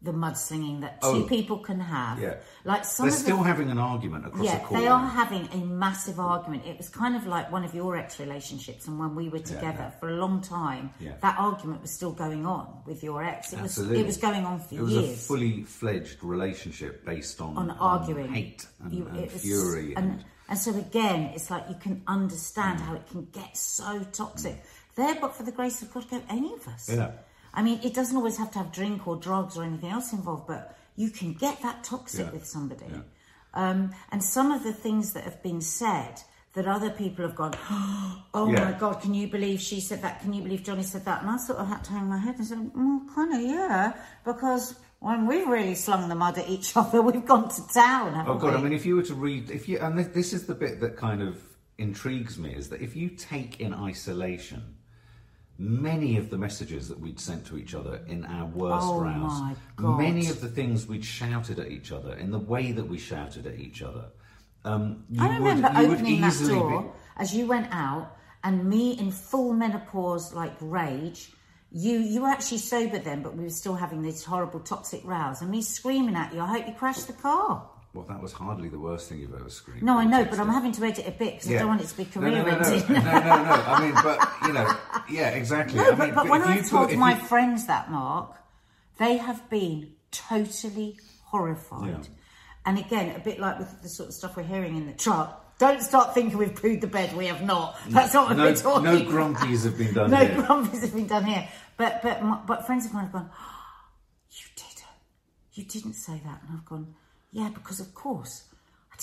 the 0.00 0.12
mudslinging 0.12 0.80
that 0.82 1.00
two 1.00 1.08
Oh. 1.08 1.22
people 1.24 1.58
can 1.58 1.80
have. 1.80 2.20
yeah, 2.20 2.34
Like 2.64 2.84
some 2.84 3.08
they're 3.08 3.18
still 3.18 3.38
the, 3.38 3.42
having 3.42 3.68
an 3.68 3.78
argument 3.78 4.26
across 4.26 4.44
yeah, 4.44 4.58
the 4.58 4.64
court. 4.64 4.80
they 4.80 4.86
are 4.86 5.06
having 5.06 5.48
a 5.52 5.56
massive 5.56 6.20
argument. 6.20 6.64
It 6.66 6.76
was 6.78 6.88
kind 6.88 7.16
of 7.16 7.26
like 7.26 7.50
one 7.50 7.64
of 7.64 7.74
your 7.74 7.96
ex 7.96 8.20
relationships, 8.20 8.86
and 8.86 8.96
when 8.98 9.16
we 9.16 9.28
were 9.28 9.40
together 9.40 9.86
yeah. 9.90 9.98
for 9.98 10.08
a 10.10 10.16
long 10.16 10.40
time, 10.40 10.90
Yeah. 11.00 11.14
that 11.20 11.36
argument 11.38 11.82
was 11.82 11.90
still 11.90 12.12
going 12.12 12.46
on 12.46 12.82
with 12.86 13.02
your 13.02 13.24
ex. 13.24 13.52
It 13.52 13.58
Absolutely. 13.58 13.96
was 13.96 14.02
it 14.04 14.06
was 14.06 14.16
going 14.18 14.44
on 14.46 14.60
for 14.60 14.74
years. 14.74 14.82
It 14.82 14.84
was 14.84 15.04
years. 15.04 15.14
a 15.14 15.16
fully 15.26 15.62
fledged 15.64 16.22
relationship 16.22 17.04
based 17.04 17.40
on, 17.40 17.56
on 17.58 17.70
arguing, 17.72 18.32
hate, 18.32 18.66
and, 18.84 18.92
You- 18.92 19.06
and 19.08 19.28
fury, 19.30 19.94
and, 19.96 20.10
and 20.12 20.24
and 20.50 20.58
so 20.58 20.70
again, 20.76 21.32
it's 21.34 21.50
like 21.50 21.64
you 21.68 21.74
can 21.74 22.02
understand 22.06 22.78
mm. 22.78 22.82
how 22.82 22.94
it 22.94 23.06
can 23.10 23.26
get 23.32 23.56
so 23.56 24.00
toxic. 24.12 24.62
There, 24.94 25.14
but 25.20 25.34
for 25.36 25.42
the 25.42 25.52
grace 25.52 25.82
of 25.82 25.92
God, 25.92 26.08
go 26.08 26.22
any 26.30 26.54
of 26.54 26.66
us. 26.68 26.88
Yeah. 26.88 27.10
I 27.58 27.62
mean, 27.62 27.80
it 27.82 27.92
doesn't 27.92 28.16
always 28.16 28.38
have 28.38 28.50
to 28.52 28.58
have 28.58 28.70
drink 28.80 29.08
or 29.08 29.16
drugs 29.16 29.56
or 29.58 29.64
anything 29.64 29.90
else 29.90 30.12
involved, 30.12 30.46
but 30.46 30.76
you 30.94 31.10
can 31.10 31.32
get 31.34 31.60
that 31.62 31.82
toxic 31.82 32.26
Yeah. 32.26 32.32
with 32.32 32.46
somebody. 32.46 32.86
Yeah. 32.88 33.00
Um, 33.62 33.90
and 34.12 34.22
some 34.22 34.52
of 34.52 34.62
the 34.62 34.72
things 34.72 35.12
that 35.14 35.24
have 35.24 35.42
been 35.42 35.60
said 35.60 36.14
that 36.54 36.66
other 36.66 36.90
people 36.90 37.26
have 37.26 37.34
gone, 37.34 37.54
oh 38.34 38.48
Yeah. 38.52 38.64
my 38.66 38.72
God, 38.78 39.00
can 39.00 39.12
you 39.12 39.26
believe 39.26 39.60
she 39.60 39.80
said 39.80 40.02
that? 40.02 40.20
Can 40.22 40.32
you 40.32 40.42
believe 40.42 40.62
Johnny 40.62 40.84
said 40.84 41.04
that? 41.06 41.22
And 41.22 41.30
I 41.30 41.36
sort 41.36 41.58
of 41.58 41.66
had 41.66 41.82
to 41.84 41.90
hang 41.92 42.06
my 42.08 42.18
head 42.18 42.36
and 42.38 42.46
say, 42.46 42.56
well, 42.56 43.02
kind 43.14 43.34
of, 43.34 43.40
yeah, 43.40 43.92
because 44.24 44.76
when 45.00 45.26
we've 45.26 45.48
really 45.48 45.74
slung 45.74 46.08
the 46.08 46.14
mud 46.14 46.38
at 46.38 46.48
each 46.48 46.76
other, 46.80 47.02
we've 47.02 47.26
gone 47.26 47.48
to 47.48 47.62
town, 47.74 48.14
haven't 48.14 48.32
Oh 48.32 48.38
god! 48.38 48.52
we? 48.54 48.58
I 48.60 48.62
mean, 48.62 48.72
if 48.72 48.86
you 48.86 48.94
were 48.94 49.02
to 49.12 49.14
read, 49.14 49.50
if 49.50 49.68
you, 49.68 49.78
and 49.80 49.98
this, 49.98 50.06
this 50.08 50.32
is 50.32 50.46
the 50.46 50.54
bit 50.54 50.78
that 50.80 50.96
kind 50.96 51.22
of 51.22 51.42
intrigues 51.76 52.38
me, 52.38 52.50
is 52.54 52.68
that 52.70 52.80
if 52.82 52.94
you 52.94 53.08
take 53.10 53.60
in 53.60 53.74
isolation 53.74 54.62
many 55.58 56.16
of 56.16 56.30
the 56.30 56.38
messages 56.38 56.88
that 56.88 57.00
we'd 57.00 57.18
sent 57.18 57.44
to 57.46 57.58
each 57.58 57.74
other 57.74 58.00
in 58.06 58.24
our 58.24 58.46
worst 58.46 58.86
Oh, 58.88 59.00
rows, 59.00 59.56
many 59.98 60.28
of 60.28 60.40
the 60.40 60.48
things 60.48 60.86
we'd 60.86 61.04
shouted 61.04 61.58
at 61.58 61.68
each 61.68 61.90
other, 61.92 62.14
in 62.14 62.30
the 62.30 62.38
way 62.38 62.70
that 62.72 62.84
we 62.84 62.96
shouted 62.98 63.46
at 63.46 63.58
each 63.58 63.82
other, 63.82 64.06
um, 64.64 65.04
you 65.10 65.22
I 65.22 65.36
remember 65.36 65.68
would, 65.74 65.90
opening 65.92 66.20
that 66.20 66.38
door 66.48 66.82
be. 66.82 66.88
as 67.16 67.34
you 67.34 67.46
went 67.46 67.68
out, 67.72 68.16
and 68.44 68.68
me 68.68 68.92
in 68.98 69.10
full 69.10 69.52
menopause, 69.52 70.32
like 70.32 70.52
rage. 70.60 71.32
You 71.70 71.98
you 71.98 72.22
were 72.22 72.28
actually 72.28 72.58
sober 72.58 72.98
then, 72.98 73.22
but 73.22 73.36
we 73.36 73.44
were 73.44 73.50
still 73.50 73.74
having 73.74 74.00
these 74.00 74.24
horrible 74.24 74.60
toxic 74.60 75.02
rows, 75.04 75.42
and 75.42 75.50
me 75.50 75.60
screaming 75.60 76.14
at 76.16 76.32
you. 76.32 76.40
I 76.40 76.46
hope 76.46 76.66
you 76.66 76.72
crashed 76.72 77.08
the 77.08 77.12
car. 77.12 77.68
Well, 77.94 78.04
that 78.06 78.22
was 78.22 78.32
hardly 78.32 78.68
the 78.68 78.78
worst 78.78 79.08
thing 79.08 79.18
you've 79.20 79.34
ever 79.34 79.50
screamed. 79.50 79.82
No, 79.82 79.98
I 79.98 80.04
know, 80.04 80.24
but. 80.24 80.38
I'm 80.38 80.48
having 80.48 80.72
to 80.72 80.84
edit 80.84 81.06
a 81.06 81.10
bit 81.10 81.34
because 81.34 81.50
I 81.50 81.58
don't 81.58 81.68
want 81.68 81.80
it 81.82 81.88
to 81.88 81.96
be 81.96 82.04
career 82.04 82.30
no, 82.30 82.44
no, 82.44 82.58
no, 82.58 82.68
ending. 82.68 82.88
no, 82.88 83.00
no, 83.00 83.20
no. 83.20 83.64
I 83.66 83.80
mean, 83.84 83.94
but 84.02 84.32
you 84.46 84.52
know, 84.52 84.76
yeah, 85.10 85.30
exactly. 85.30 85.76
No, 85.78 85.88
I 85.88 85.90
but, 85.94 85.98
mean, 86.06 86.14
but 86.14 86.28
when 86.28 86.40
if 86.42 86.46
I 86.48 86.56
you 86.56 86.62
told 86.62 86.92
my 86.94 87.14
you- 87.14 87.24
friends 87.24 87.66
that, 87.66 87.90
Mark, 87.90 88.36
they 88.98 89.16
have 89.16 89.48
been 89.50 89.92
totally 90.10 90.98
horrified. 91.24 91.88
Yeah. 91.90 92.14
And 92.66 92.78
again, 92.78 93.14
a 93.16 93.18
bit 93.18 93.38
like 93.40 93.58
with 93.58 93.82
the 93.82 93.88
sort 93.88 94.08
of 94.10 94.14
stuff 94.14 94.36
we're 94.36 94.42
hearing 94.42 94.76
in 94.76 94.86
the 94.86 94.92
truck. 94.92 95.44
Don't 95.58 95.80
start 95.82 96.14
thinking 96.14 96.38
we've 96.38 96.54
pooed 96.54 96.80
the 96.80 96.86
bed. 96.86 97.16
We 97.16 97.26
have 97.26 97.42
not. 97.42 97.76
That's 97.88 98.14
not 98.14 98.28
what 98.28 98.36
no, 98.36 98.44
we're 98.44 98.54
talking 98.54 98.84
no 98.84 99.00
grumpies 99.00 99.64
have 99.64 99.76
been 99.76 99.92
done 99.94 100.10
No 100.10 100.16
here. 100.18 100.36
grumpies 100.42 100.82
have 100.82 100.94
been 100.94 101.06
done 101.08 101.24
here. 101.24 101.48
But 101.76 102.00
but 102.02 102.22
my, 102.22 102.40
but 102.46 102.66
friends 102.66 102.86
of 102.86 102.92
mine 102.94 103.04
have 103.04 103.12
gone. 103.12 103.30
"Oh, 103.32 103.64
you 104.30 104.44
didn't. 104.54 104.84
You 105.54 105.64
didn't 105.64 105.94
say 105.94 106.20
that, 106.24 106.42
and 106.42 106.58
I've 106.58 106.64
gone. 106.64 106.94
Yeah, 107.32 107.48
because 107.52 107.80
of 107.80 107.92
course. 107.94 108.44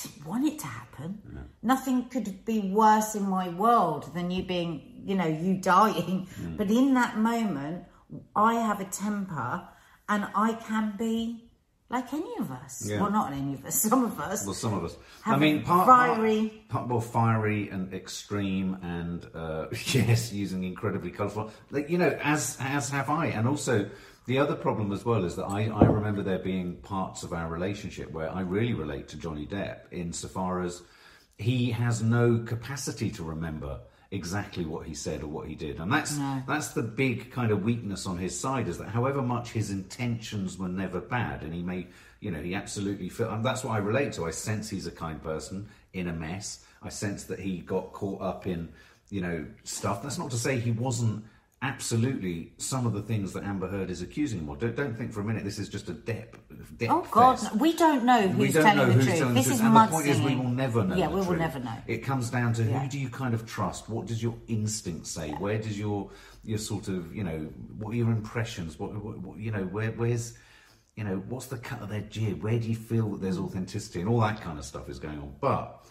Didn't 0.01 0.25
want 0.25 0.45
it 0.45 0.59
to 0.59 0.67
happen. 0.67 1.21
Nothing 1.63 2.09
could 2.09 2.45
be 2.45 2.59
worse 2.59 3.15
in 3.15 3.23
my 3.29 3.49
world 3.49 4.13
than 4.13 4.29
you 4.29 4.43
being, 4.43 5.01
you 5.05 5.15
know, 5.15 5.27
you 5.27 5.55
dying. 5.57 6.27
Mm. 6.41 6.57
But 6.57 6.69
in 6.69 6.93
that 6.95 7.17
moment, 7.17 7.85
I 8.35 8.55
have 8.55 8.81
a 8.81 8.85
temper 8.85 9.67
and 10.09 10.27
I 10.35 10.53
can 10.53 10.95
be 10.97 11.45
like 11.89 12.13
any 12.13 12.33
of 12.39 12.51
us. 12.51 12.87
Yeah. 12.87 13.01
Well, 13.01 13.11
not 13.11 13.31
any 13.31 13.53
of 13.53 13.63
us, 13.65 13.79
some 13.81 14.03
of 14.03 14.19
us. 14.19 14.45
Well, 14.45 14.53
some 14.55 14.73
of 14.73 14.83
us. 14.83 14.97
I 15.25 15.37
mean, 15.37 15.63
part, 15.63 15.87
fiery- 15.87 16.49
part, 16.67 16.69
part 16.69 16.89
well, 16.89 17.01
fiery 17.01 17.69
and 17.69 17.93
extreme, 17.93 18.77
and 18.81 19.25
uh, 19.33 19.67
yes, 19.71 20.33
using 20.33 20.63
incredibly 20.63 21.11
colourful. 21.11 21.51
Like, 21.71 21.89
you 21.89 21.97
know, 21.97 22.17
as 22.21 22.57
as 22.59 22.89
have 22.89 23.09
I, 23.09 23.27
and 23.27 23.47
also 23.47 23.89
the 24.25 24.39
other 24.39 24.55
problem 24.55 24.91
as 24.91 25.05
well 25.05 25.23
is 25.23 25.35
that 25.35 25.45
I, 25.45 25.67
I 25.67 25.85
remember 25.85 26.23
there 26.23 26.39
being 26.39 26.77
parts 26.77 27.23
of 27.23 27.31
our 27.33 27.47
relationship 27.47 28.11
where 28.11 28.29
I 28.31 28.41
really 28.41 28.73
relate 28.73 29.07
to 29.09 29.17
Johnny 29.17 29.45
Depp 29.45 29.81
insofar 29.91 30.61
as 30.63 30.81
he 31.37 31.71
has 31.71 32.01
no 32.01 32.39
capacity 32.39 33.11
to 33.11 33.23
remember 33.23 33.79
exactly 34.11 34.65
what 34.65 34.85
he 34.85 34.93
said 34.93 35.21
or 35.23 35.27
what 35.27 35.47
he 35.47 35.55
did. 35.55 35.79
And 35.79 35.91
that's 35.91 36.15
No. 36.17 36.41
that's 36.47 36.69
the 36.69 36.83
big 36.83 37.31
kind 37.31 37.51
of 37.51 37.63
weakness 37.63 38.05
on 38.05 38.17
his 38.17 38.39
side 38.39 38.67
is 38.67 38.77
that 38.77 38.89
however 38.89 39.21
much 39.21 39.51
his 39.51 39.71
intentions 39.71 40.57
were 40.57 40.69
never 40.69 41.01
bad 41.01 41.41
and 41.43 41.53
he 41.53 41.61
may 41.61 41.87
you 42.21 42.31
know 42.31 42.41
he 42.41 42.55
absolutely 42.55 43.09
feel 43.09 43.29
and 43.31 43.43
that's 43.43 43.63
what 43.63 43.73
i 43.73 43.77
relate 43.77 44.13
to. 44.13 44.25
I 44.25 44.31
sense 44.31 44.69
he's 44.69 44.87
a 44.87 44.91
kind 44.91 45.21
person 45.21 45.67
in 45.93 46.07
a 46.07 46.13
mess. 46.13 46.63
I 46.81 46.89
sense 46.89 47.25
that 47.25 47.39
he 47.39 47.59
got 47.59 47.91
caught 47.93 48.21
up 48.21 48.47
in 48.47 48.69
you 49.09 49.21
know 49.21 49.45
stuff. 49.63 50.01
That's 50.01 50.17
not 50.17 50.31
to 50.31 50.37
say 50.37 50.59
he 50.59 50.71
wasn't 50.71 51.25
absolutely 51.65 52.53
some 52.57 52.85
of 52.85 52.93
the 52.93 53.01
things 53.01 53.33
that 53.33 53.43
amber 53.43 53.67
heard 53.67 53.89
is 53.89 54.01
accusing 54.01 54.39
him 54.39 54.49
of 54.49 54.59
don't, 54.59 54.75
don't 54.75 54.95
think 54.97 55.11
for 55.11 55.21
a 55.21 55.23
minute 55.23 55.43
this 55.43 55.59
is 55.59 55.67
just 55.69 55.89
a 55.89 55.93
dep 55.93 56.35
dep 56.77 56.89
Oh 56.91 57.07
God, 57.11 57.41
no, 57.43 57.49
we 57.55 57.73
don't 57.73 58.03
know 58.03 58.27
who's 58.27 58.53
don't 58.53 58.63
telling 58.63 58.77
know 58.77 58.85
the 58.87 58.93
who's 58.93 59.05
truth. 59.05 59.17
telling 59.19 59.33
this 59.33 59.45
the 59.47 59.53
is 59.53 59.59
truth. 59.59 59.71
And 59.75 59.87
the 59.87 59.91
point 59.91 60.07
is, 60.07 60.21
we 60.21 60.35
will 60.35 60.49
never 60.49 60.83
know. 60.83 60.95
Yeah, 60.95 61.07
we 61.07 61.15
will 61.15 61.25
truth. 61.25 61.39
never 61.39 61.59
know. 61.59 61.77
It 61.87 61.97
comes 61.99 62.29
down 62.29 62.53
to 62.53 62.63
Yeah. 62.63 62.79
who 62.79 62.89
do 62.89 62.99
you 62.99 63.09
kind 63.09 63.33
of 63.33 63.45
trust? 63.45 63.89
What 63.89 64.05
does 64.07 64.21
your 64.21 64.35
instinct 64.47 65.07
say? 65.07 65.31
Where 65.31 65.57
does 65.57 65.77
your 65.77 66.09
your 66.43 66.57
sort 66.59 66.87
of 66.87 67.13
you 67.15 67.23
know 67.23 67.39
what 67.79 67.91
are 67.91 67.95
your 67.95 68.11
impressions? 68.11 68.79
What, 68.79 68.93
what, 69.03 69.17
what 69.19 69.37
you 69.37 69.51
know 69.51 69.63
where 69.65 69.91
where's 69.91 70.37
you 70.95 71.03
know 71.03 71.17
what's 71.29 71.47
the 71.47 71.57
cut 71.57 71.81
of 71.81 71.89
their 71.89 72.01
jib? 72.01 72.43
Where 72.43 72.59
do 72.59 72.67
you 72.67 72.75
feel 72.75 73.09
that 73.11 73.21
there's 73.21 73.37
authenticity 73.39 73.99
and 74.01 74.09
all 74.09 74.19
that 74.21 74.41
kind 74.41 74.57
of 74.59 74.65
stuff 74.65 74.89
is 74.89 74.99
going 74.99 75.19
on? 75.19 75.35
But 75.41 75.84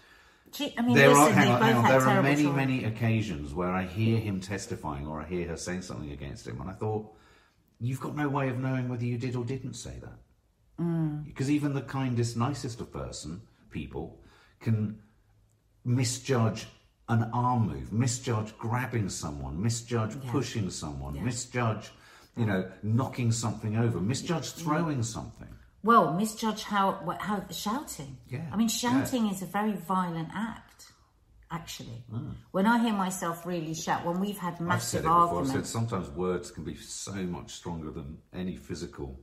I 0.61 0.83
mean, 0.83 0.95
there 0.97 1.09
listen, 1.11 1.25
are 1.25 1.33
hang 1.33 1.49
on, 1.51 1.63
hang 1.63 1.77
on, 1.77 1.85
there 1.85 2.01
are 2.01 2.23
many 2.23 2.43
children. 2.43 2.57
many 2.57 2.85
occasions 2.85 3.55
where 3.55 3.71
I 3.71 3.85
hear 3.85 4.19
him 4.19 4.41
testifying 4.41 5.07
or 5.07 5.21
I 5.21 5.27
hear 5.27 5.49
her 5.49 5.57
saying 5.57 5.83
something 5.83 6.11
against 6.13 6.47
him, 6.47 6.61
and 6.61 6.71
I 6.71 6.75
thought 6.75 7.13
you've 7.81 8.01
got 8.01 8.17
no 8.17 8.29
way 8.29 8.49
of 8.49 8.59
knowing 8.59 8.89
whether 8.89 9.05
you 9.05 9.19
did 9.19 9.37
or 9.37 9.45
didn't 9.45 9.75
say 9.75 9.99
that. 10.01 10.19
Mm. 10.83 11.25
Because 11.25 11.51
even 11.51 11.75
the 11.75 11.83
kindest, 11.83 12.37
nicest 12.37 12.81
of 12.81 12.93
person, 12.93 13.43
people, 13.71 14.21
can 14.61 14.99
misjudge 15.85 16.67
an 17.09 17.31
arm 17.33 17.69
move, 17.69 17.93
misjudge 17.93 18.57
grabbing 18.57 19.09
someone, 19.09 19.61
misjudge 19.63 20.15
Yeah. 20.15 20.31
pushing 20.31 20.71
someone, 20.71 21.15
Yeah. 21.17 21.25
misjudge, 21.25 21.93
you 22.37 22.47
know, 22.47 22.71
knocking 22.83 23.31
something 23.33 23.77
over, 23.77 24.01
misjudge 24.01 24.53
throwing 24.53 25.03
something. 25.03 25.55
Well, 25.85 26.15
misjudge 26.15 26.63
how 26.65 26.87
how 27.21 27.45
shouting. 27.51 28.17
Yeah, 28.29 28.47
I 28.53 28.57
mean, 28.57 28.69
yeah. 28.69 28.75
shouting 28.83 29.29
is 29.29 29.43
a 29.43 29.47
very 29.47 29.73
violent 29.73 30.31
act. 30.35 30.93
Actually, 31.51 32.03
when 32.51 32.67
I 32.67 32.79
hear 32.83 32.95
myself 32.95 33.47
really 33.47 33.75
shout, 33.75 34.05
when 34.05 34.19
we've 34.19 34.39
had 34.39 34.55
Hmm. 34.59 34.73
I've 34.73 34.83
said 34.83 35.03
massive 35.03 35.03
before. 35.03 35.17
I've 35.23 35.29
arguments, 35.29 35.53
said 35.53 35.67
sometimes 35.67 36.09
words 36.11 36.51
can 36.51 36.65
be 36.65 36.75
so 36.75 37.13
much 37.13 37.53
stronger 37.53 37.91
than 37.93 38.19
any 38.33 38.57
physical. 38.57 39.21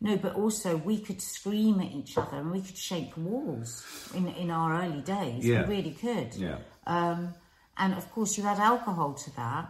no, 0.00 0.16
but 0.16 0.34
also 0.36 0.76
we 0.76 0.96
could 1.06 1.20
scream 1.20 1.80
at 1.80 1.90
each 2.00 2.16
other 2.16 2.36
and 2.38 2.50
we 2.52 2.60
could 2.62 2.76
shake 2.78 3.12
walls 3.16 3.70
in 4.14 4.28
in 4.28 4.50
our 4.50 4.70
early 4.82 5.02
days. 5.02 5.44
Yeah. 5.44 5.66
We 5.66 5.76
really 5.76 5.92
could. 5.92 6.34
Yeah. 6.34 6.58
Um, 6.86 7.34
and 7.76 7.92
of 7.94 8.10
course, 8.12 8.38
you 8.38 8.46
add 8.46 8.58
alcohol 8.58 9.12
to 9.24 9.30
that, 9.36 9.64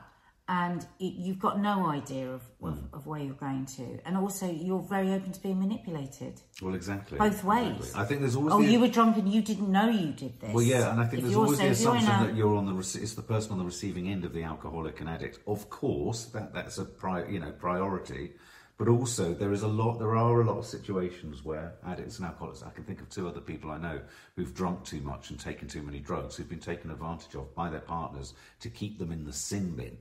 and 0.48 0.86
it, 1.00 1.14
you've 1.14 1.40
got 1.40 1.58
no 1.60 1.86
idea 1.86 2.30
of, 2.30 2.42
of, 2.62 2.74
Hmm. 2.78 2.94
of 2.94 3.06
where 3.06 3.20
you're 3.20 3.34
going 3.34 3.66
to. 3.66 3.98
And 4.06 4.16
also, 4.16 4.48
you're 4.48 4.80
very 4.80 5.12
open 5.12 5.32
to 5.32 5.40
being 5.42 5.58
manipulated 5.58 6.40
Well, 6.62 6.74
exactly. 6.74 7.18
both 7.18 7.42
ways. 7.42 7.76
Exactly. 7.78 8.00
I 8.00 8.04
think 8.04 8.20
there's 8.20 8.36
always 8.36 8.54
Oh, 8.54 8.62
the, 8.62 8.70
you 8.70 8.78
were 8.78 8.88
drunk 8.88 9.16
and 9.16 9.28
you 9.28 9.42
didn't 9.42 9.70
know 9.70 9.88
you 9.88 10.12
did 10.12 10.38
this. 10.40 10.52
Well, 10.54 10.62
yeah, 10.62 10.92
and 10.92 11.00
I 11.00 11.04
think 11.06 11.18
If 11.18 11.24
there's 11.24 11.36
always 11.36 11.58
so- 11.58 11.64
the 11.64 11.70
if 11.70 11.80
you're 11.80 11.94
assumption 11.96 12.22
a- 12.22 12.26
that 12.28 12.36
you're 12.36 12.54
on 12.54 12.66
the 12.66 12.72
rece- 12.72 13.02
it's 13.02 13.14
the 13.14 13.22
person 13.22 13.52
on 13.52 13.58
the 13.58 13.64
receiving 13.64 14.08
end 14.08 14.24
of 14.24 14.32
the 14.32 14.44
alcoholic 14.44 15.00
and 15.00 15.08
addict. 15.08 15.40
Of 15.48 15.68
course, 15.68 16.26
that 16.26 16.54
that's 16.54 16.78
a 16.78 16.84
pri- 16.84 17.26
you 17.26 17.40
know 17.40 17.50
priority, 17.50 18.34
but 18.78 18.86
also 18.88 19.34
there 19.34 19.52
is 19.52 19.62
a 19.64 19.68
lot. 19.68 19.98
There 19.98 20.14
are 20.16 20.40
a 20.42 20.44
lot 20.44 20.58
of 20.58 20.66
situations 20.66 21.44
where 21.44 21.74
addicts 21.84 22.18
and 22.18 22.26
alcoholics. 22.28 22.62
I 22.62 22.70
can 22.70 22.84
think 22.84 23.00
of 23.00 23.08
two 23.08 23.26
other 23.26 23.40
people 23.40 23.70
I 23.72 23.78
know 23.78 24.00
who've 24.36 24.54
drunk 24.54 24.84
too 24.84 25.00
much 25.00 25.30
and 25.30 25.40
taken 25.40 25.66
too 25.66 25.82
many 25.82 25.98
drugs, 25.98 26.36
who've 26.36 26.48
been 26.48 26.60
taken 26.60 26.90
advantage 26.92 27.34
of 27.34 27.52
by 27.56 27.68
their 27.68 27.80
partners 27.80 28.34
to 28.60 28.70
keep 28.70 28.98
them 29.00 29.10
in 29.10 29.24
the 29.24 29.32
sin 29.32 29.74
bin. 29.74 29.96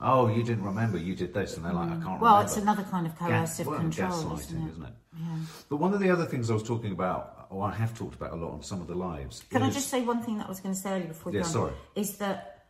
Oh, 0.00 0.28
you 0.28 0.42
didn't 0.42 0.64
remember 0.64 0.98
you 0.98 1.14
did 1.14 1.32
this, 1.32 1.56
and 1.56 1.64
they're 1.64 1.72
like, 1.72 1.88
I 1.88 1.92
can't 1.92 2.20
Well, 2.20 2.34
remember. 2.34 2.42
it's 2.44 2.56
another 2.56 2.82
kind 2.82 3.06
of 3.06 3.18
Gas- 3.18 3.28
coercive 3.28 3.66
well, 3.68 3.78
control, 3.78 4.10
gaslighting, 4.10 4.70
isn't 4.70 4.82
it? 4.82 4.92
Yeah. 5.18 5.36
But 5.68 5.76
one 5.76 5.94
of 5.94 6.00
the 6.00 6.10
other 6.10 6.26
things 6.26 6.50
I 6.50 6.54
was 6.54 6.64
talking 6.64 6.90
about, 6.92 7.46
or 7.50 7.64
I 7.64 7.72
have 7.72 7.96
talked 7.96 8.14
about 8.16 8.32
a 8.32 8.36
lot 8.36 8.52
on 8.52 8.62
some 8.62 8.80
of 8.80 8.88
the 8.88 8.96
lives. 8.96 9.44
Can 9.50 9.62
I 9.62 9.70
just 9.70 9.88
say 9.88 10.02
one 10.02 10.22
thing 10.22 10.38
that 10.38 10.46
I 10.46 10.48
was 10.48 10.60
going 10.60 10.74
to 10.74 10.80
say 10.80 10.90
earlier 10.90 11.06
before 11.08 11.30
we 11.32 11.38
Yeah, 11.38 11.44
sorry. 11.44 11.72
Is 11.94 12.18
that 12.18 12.66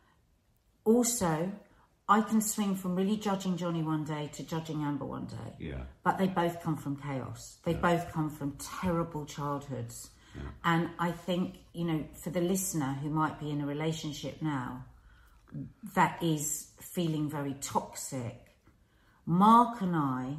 also 0.83 1.51
I 2.07 2.21
can 2.21 2.39
swing 2.41 2.75
from 2.75 2.95
really 2.95 3.17
judging 3.17 3.57
Johnny 3.57 3.81
one 3.81 4.03
day 4.03 4.29
to 4.33 4.43
judging 4.43 4.83
Amber 4.83 5.05
one 5.05 5.25
day. 5.25 5.53
Yeah. 5.59 5.81
But 6.03 6.19
they 6.19 6.27
both 6.27 6.61
come 6.61 6.77
from 6.77 6.97
chaos. 6.97 7.57
They 7.63 7.73
both 7.73 8.11
come 8.11 8.29
from 8.29 8.55
terrible 8.59 9.25
childhoods. 9.25 10.11
And 10.63 10.89
I 10.99 11.11
think, 11.11 11.55
you 11.73 11.85
know, 11.85 12.03
for 12.13 12.29
the 12.29 12.41
listener 12.41 12.93
who 13.01 13.09
might 13.09 13.39
be 13.39 13.49
in 13.49 13.61
a 13.61 13.65
relationship 13.65 14.41
now 14.41 14.83
that 15.95 16.21
is 16.21 16.71
feeling 16.79 17.29
very 17.29 17.55
toxic, 17.61 18.45
Mark 19.25 19.81
and 19.81 19.95
I, 19.95 20.37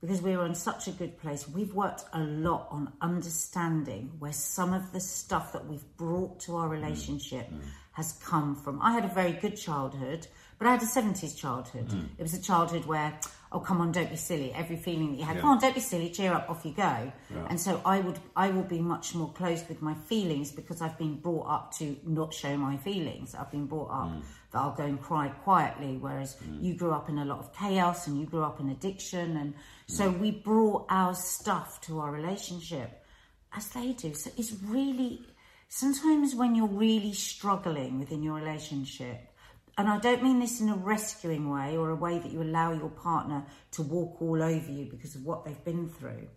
because 0.00 0.20
we 0.20 0.36
were 0.36 0.44
in 0.44 0.54
such 0.54 0.86
a 0.86 0.90
good 0.90 1.18
place, 1.18 1.48
we've 1.48 1.72
worked 1.72 2.04
a 2.12 2.20
lot 2.20 2.68
on 2.70 2.92
understanding 3.00 4.12
where 4.18 4.32
some 4.32 4.74
of 4.74 4.92
the 4.92 5.00
stuff 5.00 5.52
that 5.52 5.66
we've 5.66 5.96
brought 5.96 6.40
to 6.40 6.56
our 6.56 6.68
mm. 6.68 6.72
relationship 6.72 7.50
mm. 7.50 7.60
has 7.92 8.12
come 8.24 8.54
from. 8.54 8.82
I 8.82 8.92
had 8.92 9.04
a 9.04 9.14
very 9.14 9.32
good 9.32 9.56
childhood, 9.56 10.26
but 10.58 10.68
I 10.68 10.72
had 10.72 10.82
a 10.82 10.86
70s 10.86 11.36
childhood. 11.36 11.88
Mm. 11.88 12.08
It 12.18 12.22
was 12.22 12.34
a 12.34 12.40
childhood 12.40 12.84
where, 12.84 13.18
oh, 13.52 13.60
come 13.60 13.80
on, 13.80 13.92
don't 13.92 14.10
be 14.10 14.16
silly. 14.16 14.52
Every 14.52 14.76
feeling 14.76 15.12
that 15.12 15.18
you 15.18 15.24
had, 15.24 15.36
Yeah. 15.36 15.42
come 15.42 15.50
on, 15.50 15.58
don't 15.58 15.74
be 15.74 15.80
silly, 15.80 16.10
cheer 16.10 16.32
up, 16.32 16.48
off 16.48 16.64
you 16.64 16.72
go. 16.72 17.12
And 17.48 17.60
so 17.60 17.80
I 17.84 18.00
would, 18.00 18.18
I 18.36 18.50
will 18.50 18.62
be 18.62 18.80
much 18.80 19.14
more 19.14 19.32
close 19.32 19.62
with 19.68 19.82
my 19.82 19.94
feelings 19.94 20.52
because 20.52 20.80
I've 20.80 20.96
been 20.98 21.16
brought 21.16 21.46
up 21.48 21.74
to 21.78 21.96
not 22.04 22.32
show 22.32 22.56
my 22.56 22.76
feelings. 22.76 23.34
I've 23.34 23.50
been 23.50 23.66
brought 23.66 23.90
up 23.90 24.10
mm. 24.10 24.22
that 24.52 24.58
I'll 24.58 24.74
go 24.74 24.84
and 24.84 25.00
cry 25.00 25.28
quietly, 25.28 25.96
whereas 25.98 26.36
mm. 26.36 26.62
you 26.62 26.74
grew 26.74 26.92
up 26.92 27.08
in 27.08 27.18
a 27.18 27.24
lot 27.24 27.40
of 27.40 27.52
chaos 27.54 28.06
and 28.06 28.18
you 28.18 28.26
grew 28.26 28.42
up 28.42 28.60
in 28.60 28.68
addiction. 28.70 29.36
And 29.36 29.54
so 29.86 30.10
we 30.10 30.30
brought 30.30 30.86
our 30.88 31.14
stuff 31.14 31.80
to 31.82 32.00
our 32.00 32.10
relationship 32.12 33.04
as 33.56 33.68
they 33.68 33.92
do. 33.92 34.14
So 34.14 34.30
it's 34.36 34.52
really, 34.64 35.22
sometimes 35.68 36.34
when 36.34 36.54
you're 36.54 36.66
really 36.66 37.12
struggling 37.12 37.98
within 37.98 38.22
your 38.22 38.34
relationship, 38.34 39.33
and 39.76 39.88
I 39.88 39.98
don't 39.98 40.22
mean 40.22 40.38
this 40.38 40.60
in 40.60 40.68
a 40.68 40.76
rescuing 40.76 41.50
way 41.50 41.76
or 41.76 41.90
a 41.90 41.96
way 41.96 42.18
that 42.18 42.30
you 42.30 42.42
allow 42.42 42.72
your 42.72 42.90
partner 42.90 43.44
to 43.72 43.82
walk 43.82 44.20
all 44.22 44.42
over 44.42 44.70
you 44.70 44.86
because 44.86 45.14
of 45.14 45.24
what 45.24 45.44
they've 45.44 45.64
been 45.64 45.88
through. 45.88 46.28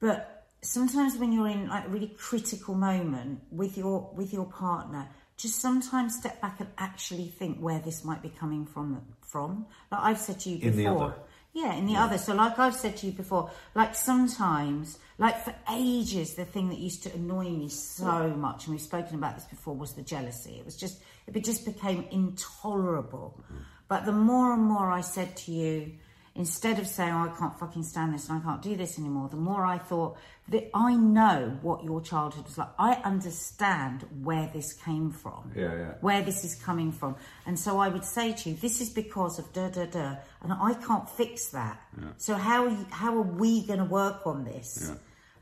But 0.00 0.46
sometimes 0.62 1.16
when 1.16 1.32
you're 1.32 1.48
in 1.48 1.68
like 1.68 1.86
a 1.86 1.88
really 1.88 2.14
critical 2.18 2.74
moment 2.74 3.40
with 3.50 3.76
your 3.76 4.10
with 4.14 4.32
your 4.32 4.46
partner, 4.46 5.08
just 5.36 5.60
sometimes 5.60 6.16
step 6.16 6.40
back 6.40 6.60
and 6.60 6.68
actually 6.78 7.28
think 7.28 7.58
where 7.58 7.80
this 7.80 8.04
might 8.04 8.22
be 8.22 8.30
coming 8.30 8.64
from 8.64 9.02
from. 9.20 9.66
Like 9.90 10.00
I've 10.00 10.18
said 10.18 10.40
to 10.40 10.50
you 10.50 10.70
before. 10.70 11.06
In. 11.08 11.62
Yeah, 11.62 11.74
in 11.74 11.86
the 11.86 11.96
other. 11.96 12.18
So, 12.18 12.34
like 12.34 12.58
I've 12.58 12.74
said 12.74 12.96
to 12.98 13.06
you 13.06 13.12
before, 13.12 13.50
like 13.76 13.94
sometimes, 13.94 14.98
like 15.18 15.44
for 15.44 15.54
ages, 15.72 16.34
the 16.34 16.44
thing 16.44 16.68
that 16.70 16.78
used 16.78 17.04
to 17.04 17.14
annoy 17.14 17.50
me 17.50 17.68
so 17.68 18.30
much, 18.30 18.66
and 18.66 18.74
we've 18.74 18.82
spoken 18.82 19.14
about 19.16 19.36
this 19.36 19.44
before, 19.44 19.74
was 19.74 19.92
the 19.92 20.02
jealousy. 20.02 20.56
It 20.58 20.64
was 20.64 20.76
just, 20.76 21.00
it 21.26 21.44
just 21.44 21.64
became 21.64 22.06
intolerable. 22.10 23.40
Mm. 23.52 23.58
But 23.88 24.06
the 24.06 24.12
more 24.12 24.52
and 24.52 24.62
more 24.62 24.90
I 24.90 25.02
said 25.02 25.36
to 25.38 25.52
you, 25.52 25.92
instead 26.36 26.78
of 26.80 26.86
saying, 26.86 27.12
oh, 27.12 27.30
I 27.32 27.38
can't 27.38 27.56
fucking 27.58 27.84
stand 27.84 28.12
this 28.14 28.28
and 28.28 28.40
I 28.40 28.42
can't 28.44 28.60
do 28.60 28.74
this 28.76 28.98
anymore, 28.98 29.28
the 29.28 29.36
more 29.36 29.64
I 29.64 29.78
thought 29.78 30.16
that 30.48 30.68
I 30.74 30.94
know 30.96 31.58
what 31.62 31.84
your 31.84 32.00
childhood 32.00 32.44
was 32.44 32.58
like. 32.58 32.68
I 32.78 32.94
understand 33.04 34.04
where 34.22 34.50
this 34.52 34.72
came 34.72 35.10
from 35.10 35.52
Yeah, 35.54 35.74
yeah. 35.76 35.94
where 36.00 36.22
this 36.22 36.44
is 36.44 36.54
coming 36.56 36.90
from. 36.92 37.16
And 37.46 37.58
so 37.58 37.78
I 37.78 37.88
would 37.88 38.04
say 38.04 38.32
to 38.32 38.50
you, 38.50 38.56
this 38.56 38.80
is 38.80 38.90
because 38.90 39.38
of 39.38 39.52
da 39.52 39.68
da 39.68 39.86
da, 39.86 40.16
and 40.42 40.52
I 40.52 40.74
can't 40.74 41.08
fix 41.08 41.48
that. 41.50 41.80
So 42.18 42.34
how 42.34 42.64
are 42.66 42.70
you, 42.70 42.86
how 42.90 43.16
are 43.16 43.22
we 43.22 43.64
going 43.64 43.78
to 43.78 43.84
work 43.84 44.26
on 44.26 44.44
this? 44.44 44.90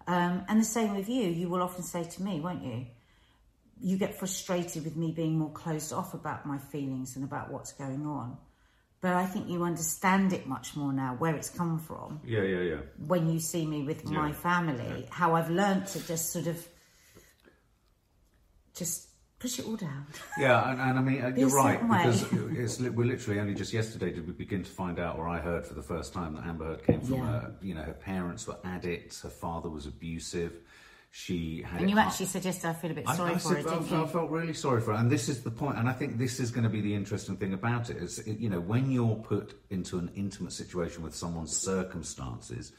Um, 0.06 0.44
and 0.49 0.61
the 0.61 0.64
same 0.64 0.94
with 0.94 1.08
you. 1.08 1.28
You 1.28 1.49
will 1.49 1.62
often 1.62 1.84
say 1.84 2.04
to 2.04 2.22
me, 2.22 2.40
won't 2.40 2.64
you? 2.64 2.87
You 3.80 3.96
get 3.96 4.18
frustrated 4.18 4.84
with 4.84 4.96
me 4.96 5.11
being 5.11 5.38
more 5.38 5.50
closed 5.50 5.92
off 5.92 6.14
about 6.14 6.44
my 6.46 6.58
feelings 6.58 7.16
and 7.16 7.25
about 7.25 7.50
what's 7.50 7.72
going 7.72 8.04
on. 8.06 8.37
But 9.02 9.14
I 9.14 9.26
think 9.26 9.49
you 9.49 9.64
understand 9.64 10.32
it 10.32 10.47
much 10.47 10.76
more 10.76 10.92
now, 10.92 11.16
where 11.18 11.35
it's 11.35 11.50
come 11.50 11.78
from 11.80 12.21
Yeah, 12.25 12.42
yeah, 12.42 12.61
yeah. 12.61 12.76
when 13.04 13.28
you 13.28 13.40
see 13.40 13.66
me 13.66 13.82
with 13.82 14.04
my 14.04 14.28
Yeah. 14.28 14.35
family, 14.35 15.09
how 15.11 15.35
I've 15.35 15.50
learned 15.50 15.88
to 15.88 16.06
just 16.06 16.30
sort 16.30 16.47
of 16.47 16.66
just 18.75 19.09
push 19.40 19.59
it 19.59 19.66
all 19.66 19.75
down. 19.75 20.06
Yeah, 20.38 20.71
and, 20.71 20.80
and 20.80 20.99
I 21.00 21.02
mean, 21.02 21.21
uh, 21.21 21.32
you're 21.37 21.49
right 21.50 21.80
because 21.80 22.23
it's 22.32 22.78
we're 22.78 23.04
literally 23.04 23.40
only 23.40 23.54
just 23.54 23.73
yesterday 23.73 24.12
did 24.12 24.25
we 24.25 24.32
begin 24.32 24.62
to 24.62 24.71
find 24.71 25.00
out, 25.00 25.18
or 25.18 25.26
I 25.28 25.40
heard 25.40 25.66
for 25.66 25.75
the 25.75 25.82
first 25.82 26.12
time 26.12 26.35
that 26.35 26.47
Amber 26.47 26.64
Heard 26.66 26.85
came 26.85 27.00
from 27.00 27.14
Yeah. 27.23 27.47
a, 27.49 27.50
you 27.61 27.75
know, 27.75 27.82
her 27.82 27.92
parents 27.94 28.47
were 28.47 28.56
addicts, 28.64 29.21
her 29.23 29.30
father 29.30 29.68
was 29.68 29.87
abusive, 29.87 30.52
she 31.14 31.61
had. 31.62 31.83
And 31.83 31.90
you 31.90 31.99
actually 31.99 32.25
suggested 32.25 32.66
I 32.69 32.73
feel 32.73 32.90
a 32.90 32.95
bit 32.95 33.07
sorry 33.07 33.33
I, 33.33 33.35
for 33.35 33.40
said- 33.40 33.59
it, 33.59 33.66
I 33.66 33.75
didn't 33.75 33.85
felt, 33.85 33.90
you? 33.90 34.04
I 34.04 34.07
felt 34.09 34.31
really 34.31 34.54
sorry 34.54 34.81
for 34.81 34.92
her, 34.95 34.99
and 34.99 35.11
this 35.11 35.28
is 35.28 35.42
the 35.42 35.50
point. 35.50 35.76
And 35.76 35.87
I 35.87 35.92
think 35.92 36.16
this 36.16 36.40
is 36.40 36.50
going 36.50 36.64
to 36.64 36.71
be 36.71 36.81
the 36.81 36.95
interesting 36.95 37.37
thing 37.37 37.52
about 37.52 37.90
it. 37.90 37.99
Is 37.99 38.19
it, 38.21 38.38
you 38.38 38.49
know 38.49 38.61
when 38.61 38.90
you're 38.90 39.16
put 39.16 39.61
into 39.69 39.99
an 39.99 40.11
intimate 40.14 40.54
situation 40.54 41.02
with 41.02 41.14
someone's 41.14 41.54
circumstances, 41.54 42.73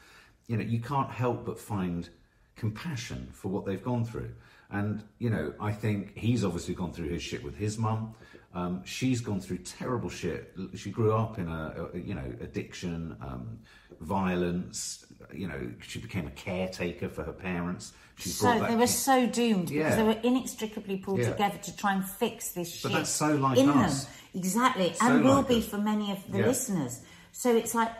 you 0.48 0.56
know 0.56 0.64
you 0.64 0.80
can't 0.80 1.10
help 1.10 1.46
but 1.46 1.60
find 1.60 2.08
compassion 2.56 3.28
for 3.32 3.48
what 3.48 3.64
they've 3.66 3.82
gone 3.82 4.04
through. 4.04 4.30
And 4.70 5.02
you 5.18 5.30
know, 5.30 5.52
I 5.60 5.72
think 5.72 6.16
he's 6.16 6.44
obviously 6.44 6.74
gone 6.74 6.92
through 6.92 7.08
his 7.08 7.22
shit 7.22 7.44
with 7.44 7.56
his 7.56 7.78
mum. 7.78 8.14
Um, 8.54 8.82
she's 8.84 9.20
gone 9.20 9.40
through 9.40 9.58
terrible 9.58 10.08
shit. 10.08 10.54
She 10.74 10.90
grew 10.90 11.12
up 11.12 11.38
in 11.38 11.48
a, 11.48 11.88
a 11.94 11.98
you 11.98 12.14
know 12.14 12.32
addiction, 12.40 13.16
um, 13.20 13.58
violence. 14.00 15.04
You 15.32 15.48
know, 15.48 15.70
she 15.80 15.98
became 15.98 16.26
a 16.26 16.30
caretaker 16.30 17.08
for 17.08 17.24
her 17.24 17.32
parents. 17.32 17.92
She 18.16 18.28
So 18.28 18.64
they 18.66 18.76
were 18.76 18.86
so 18.86 19.26
doomed 19.26 19.70
Yeah. 19.70 19.82
because 19.84 19.96
they 19.96 20.02
were 20.04 20.20
inextricably 20.22 20.98
pulled 20.98 21.18
Yeah. 21.20 21.30
together 21.32 21.58
to 21.58 21.76
try 21.76 21.94
and 21.94 22.04
fix 22.04 22.52
this 22.52 22.72
shit. 22.72 22.82
But 22.84 22.92
that's 22.98 23.10
so 23.10 23.34
like 23.34 23.58
in 23.58 23.68
us. 23.68 24.04
them, 24.04 24.12
exactly, 24.34 24.92
So 24.94 25.06
and 25.06 25.24
will 25.24 25.34
like 25.36 25.48
be 25.48 25.60
for 25.60 25.78
many 25.78 26.12
of 26.12 26.18
the 26.30 26.38
Yeah. 26.38 26.46
listeners. 26.46 27.00
So 27.32 27.56
it's 27.56 27.74
like 27.74 27.90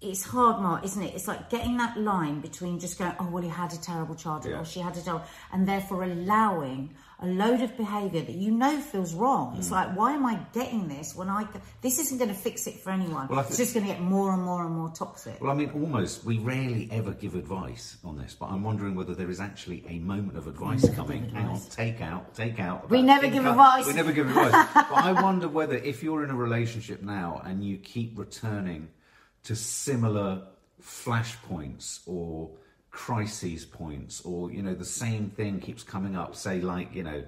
it's 0.00 0.22
hard, 0.22 0.62
Mark, 0.62 0.84
isn't 0.84 1.02
it? 1.02 1.14
It's 1.14 1.26
like 1.26 1.50
getting 1.50 1.76
that 1.78 1.98
line 1.98 2.40
between 2.40 2.78
just 2.78 2.98
going, 2.98 3.12
"Oh, 3.18 3.28
well, 3.30 3.42
he 3.42 3.48
had 3.48 3.72
a 3.72 3.78
terrible 3.80 4.14
childhood," 4.14 4.52
Yeah. 4.52 4.60
or 4.60 4.64
"She 4.64 4.80
had 4.80 4.96
a 4.96 5.00
terrible," 5.02 5.26
and 5.52 5.66
therefore 5.66 6.04
allowing 6.04 6.90
a 7.20 7.26
load 7.26 7.60
of 7.62 7.76
behaviour 7.76 8.20
that 8.22 8.34
you 8.36 8.52
know 8.52 8.78
feels 8.80 9.12
wrong. 9.12 9.54
Mm. 9.54 9.58
It's 9.58 9.72
like, 9.72 9.96
why 9.96 10.12
am 10.12 10.24
I 10.24 10.38
getting 10.52 10.86
this 10.86 11.16
when 11.16 11.28
I, 11.28 11.48
This 11.82 11.98
isn't 11.98 12.18
going 12.18 12.28
to 12.30 12.34
fix 12.36 12.68
it 12.68 12.78
for 12.78 12.90
anyone. 12.90 13.26
Well, 13.26 13.40
it's 13.40 13.56
just 13.56 13.74
going 13.74 13.84
to 13.86 13.92
get 13.92 14.00
more 14.00 14.32
and 14.32 14.40
more 14.44 14.64
and 14.64 14.72
more 14.72 14.90
toxic. 14.90 15.40
Well, 15.40 15.50
I 15.50 15.54
mean, 15.54 15.70
almost, 15.70 16.22
we 16.24 16.38
rarely 16.38 16.88
ever 16.92 17.10
give 17.10 17.34
advice 17.34 17.96
on 18.04 18.18
this, 18.18 18.36
but 18.38 18.46
I'm 18.50 18.62
wondering 18.62 18.94
whether 18.94 19.16
there 19.16 19.30
is 19.30 19.40
actually 19.40 19.82
a 19.88 19.98
moment 19.98 20.38
of 20.38 20.46
advice 20.46 20.88
coming. 20.94 21.24
give 21.24 21.32
Hang 21.32 21.48
on, 21.48 21.60
take 21.70 22.00
out, 22.00 22.34
take 22.36 22.60
out. 22.60 22.88
We 22.88 23.02
never 23.02 23.26
give 23.26 23.44
out- 23.44 23.50
advice. 23.50 23.86
We 23.88 23.94
never 23.94 24.12
give 24.12 24.28
advice. 24.28 24.52
but 24.74 24.92
I 24.92 25.20
wonder 25.20 25.48
whether 25.48 25.74
if 25.76 26.04
you're 26.04 26.22
in 26.22 26.30
a 26.30 26.36
relationship 26.36 27.02
now 27.02 27.42
and 27.44 27.64
you 27.64 27.78
keep 27.78 28.16
returning 28.16 28.90
to 29.44 29.56
similar 29.56 30.42
flashpoints 30.82 32.00
or 32.06 32.50
crises 32.90 33.64
points, 33.64 34.20
or, 34.22 34.50
you 34.50 34.62
know, 34.62 34.74
the 34.74 34.84
same 34.84 35.30
thing 35.30 35.60
keeps 35.60 35.82
coming 35.82 36.16
up, 36.16 36.34
say, 36.34 36.60
like, 36.60 36.94
you 36.94 37.02
know, 37.02 37.22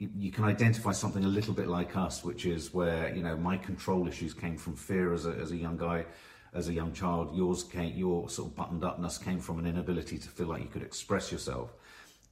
you, 0.00 0.08
you 0.16 0.32
can 0.32 0.44
identify 0.44 0.90
something 0.92 1.24
a 1.24 1.28
little 1.28 1.54
bit 1.54 1.68
like 1.68 1.94
us, 1.96 2.24
which 2.24 2.46
is 2.46 2.74
where 2.74 3.14
you 3.14 3.22
know 3.22 3.36
my 3.36 3.56
control 3.56 4.08
issues 4.08 4.34
came 4.34 4.56
from 4.56 4.74
fear 4.74 5.12
as 5.12 5.26
a, 5.26 5.30
as 5.32 5.52
a 5.52 5.56
young 5.56 5.76
guy, 5.76 6.06
as 6.54 6.68
a 6.68 6.72
young 6.72 6.92
child. 6.92 7.36
Yours 7.36 7.62
came, 7.62 7.96
your 7.96 8.28
sort 8.28 8.48
of 8.48 8.56
buttoned 8.56 8.82
upness 8.82 9.18
came 9.18 9.38
from 9.38 9.58
an 9.58 9.66
inability 9.66 10.18
to 10.18 10.28
feel 10.28 10.48
like 10.48 10.62
you 10.62 10.68
could 10.68 10.82
express 10.82 11.30
yourself. 11.30 11.74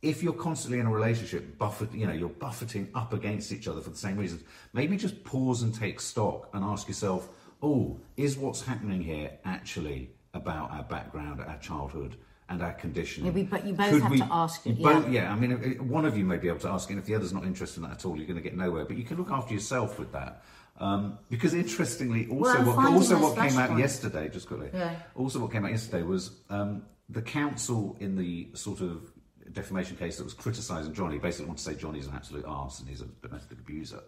If 0.01 0.23
you're 0.23 0.33
constantly 0.33 0.79
in 0.79 0.87
a 0.87 0.91
relationship, 0.91 1.59
buffet, 1.59 1.93
you 1.93 2.07
know, 2.07 2.13
you're 2.13 2.29
buffeting 2.29 2.89
up 2.95 3.13
against 3.13 3.53
each 3.53 3.69
other 3.69 3.81
for 3.81 3.91
the 3.91 3.97
same 3.97 4.17
reasons. 4.17 4.45
Maybe 4.73 4.97
just 4.97 5.23
pause 5.25 5.63
and 5.63 5.75
take 5.75 6.01
stock 6.01 6.49
and 6.55 6.65
ask 6.65 6.89
yourself, 6.89 7.29
"Oh, 7.63 8.01
is 8.17 8.37
what's 8.37 8.63
happening 8.63 9.03
here 9.03 9.31
actually 9.45 10.11
about 10.35 10.71
our 10.71 10.83
background, 10.85 11.41
our 11.41 11.59
childhood, 11.59 12.17
and 12.49 12.63
our 12.63 12.73
conditioning?" 12.75 13.37
Yeah, 13.37 13.45
but 13.51 13.67
you 13.67 13.73
both 13.75 13.91
Could 13.91 14.03
have 14.03 14.11
we- 14.11 14.19
to 14.19 14.29
ask 14.31 14.67
it, 14.67 14.77
you 14.79 14.85
both- 14.85 15.07
yeah. 15.09 15.23
yeah, 15.25 15.33
I 15.33 15.37
mean, 15.37 15.53
one 15.89 16.05
of 16.05 16.17
you 16.17 16.25
may 16.25 16.37
be 16.39 16.49
able 16.49 16.61
to 16.61 16.69
ask, 16.71 16.91
and 16.91 16.99
if 16.99 17.07
the 17.07 17.15
other's 17.15 17.33
not 17.33 17.45
interested 17.45 17.83
in 17.83 17.89
that 17.89 17.93
at 17.99 18.05
all, 18.07 18.17
you're 18.17 18.27
going 18.27 18.37
to 18.37 18.43
get 18.43 18.57
nowhere. 18.57 18.85
But 18.85 18.97
you 18.97 19.05
can 19.05 19.17
look 19.17 19.31
after 19.31 19.55
yourself 19.55 19.99
with 19.99 20.13
that. 20.13 20.43
Um, 20.81 21.19
because 21.29 21.55
interestingly, 21.55 22.29
also 22.29 22.57
I'm 22.59 22.67
what 22.67 22.93
also 22.93 23.19
what 23.19 23.35
came 23.37 23.59
out 23.59 23.71
flashpoints. 23.71 23.79
yesterday, 23.81 24.29
just 24.29 24.47
quickly, 24.47 24.71
Yeah. 24.73 24.95
also 25.17 25.41
what 25.41 25.51
came 25.51 25.65
out 25.65 25.73
yesterday 25.73 26.05
was 26.05 26.31
um, 26.51 26.83
the 27.09 27.21
counsel 27.21 27.97
in 27.99 28.15
the 28.17 28.51
sort 28.55 28.81
of 28.81 29.11
defamation 29.53 29.97
case 29.97 30.19
that 30.19 30.25
was 30.25 30.35
criticising 30.35 30.93
Johnny, 30.95 31.19
basically 31.19 31.47
wanted 31.47 31.59
to 31.59 31.65
say 31.65 31.75
Johnny's 31.75 32.07
an 32.07 32.13
absolute 32.15 32.45
arse 32.45 32.79
and 32.79 32.89
he's 32.89 33.01
a 33.01 33.07
domestic 33.23 33.59
abuser. 33.59 34.01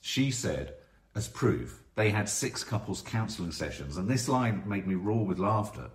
She 0.00 0.30
said, 0.30 0.74
as 1.16 1.26
proof, 1.26 1.82
they 1.96 2.10
had 2.10 2.28
six 2.28 2.62
couples 2.62 3.02
counselling 3.02 3.50
sessions, 3.50 3.96
and 3.96 4.08
this 4.08 4.28
line 4.28 4.62
made 4.66 4.86
me 4.86 4.94
roar 4.94 5.24
with 5.24 5.38
laughter 5.38 5.90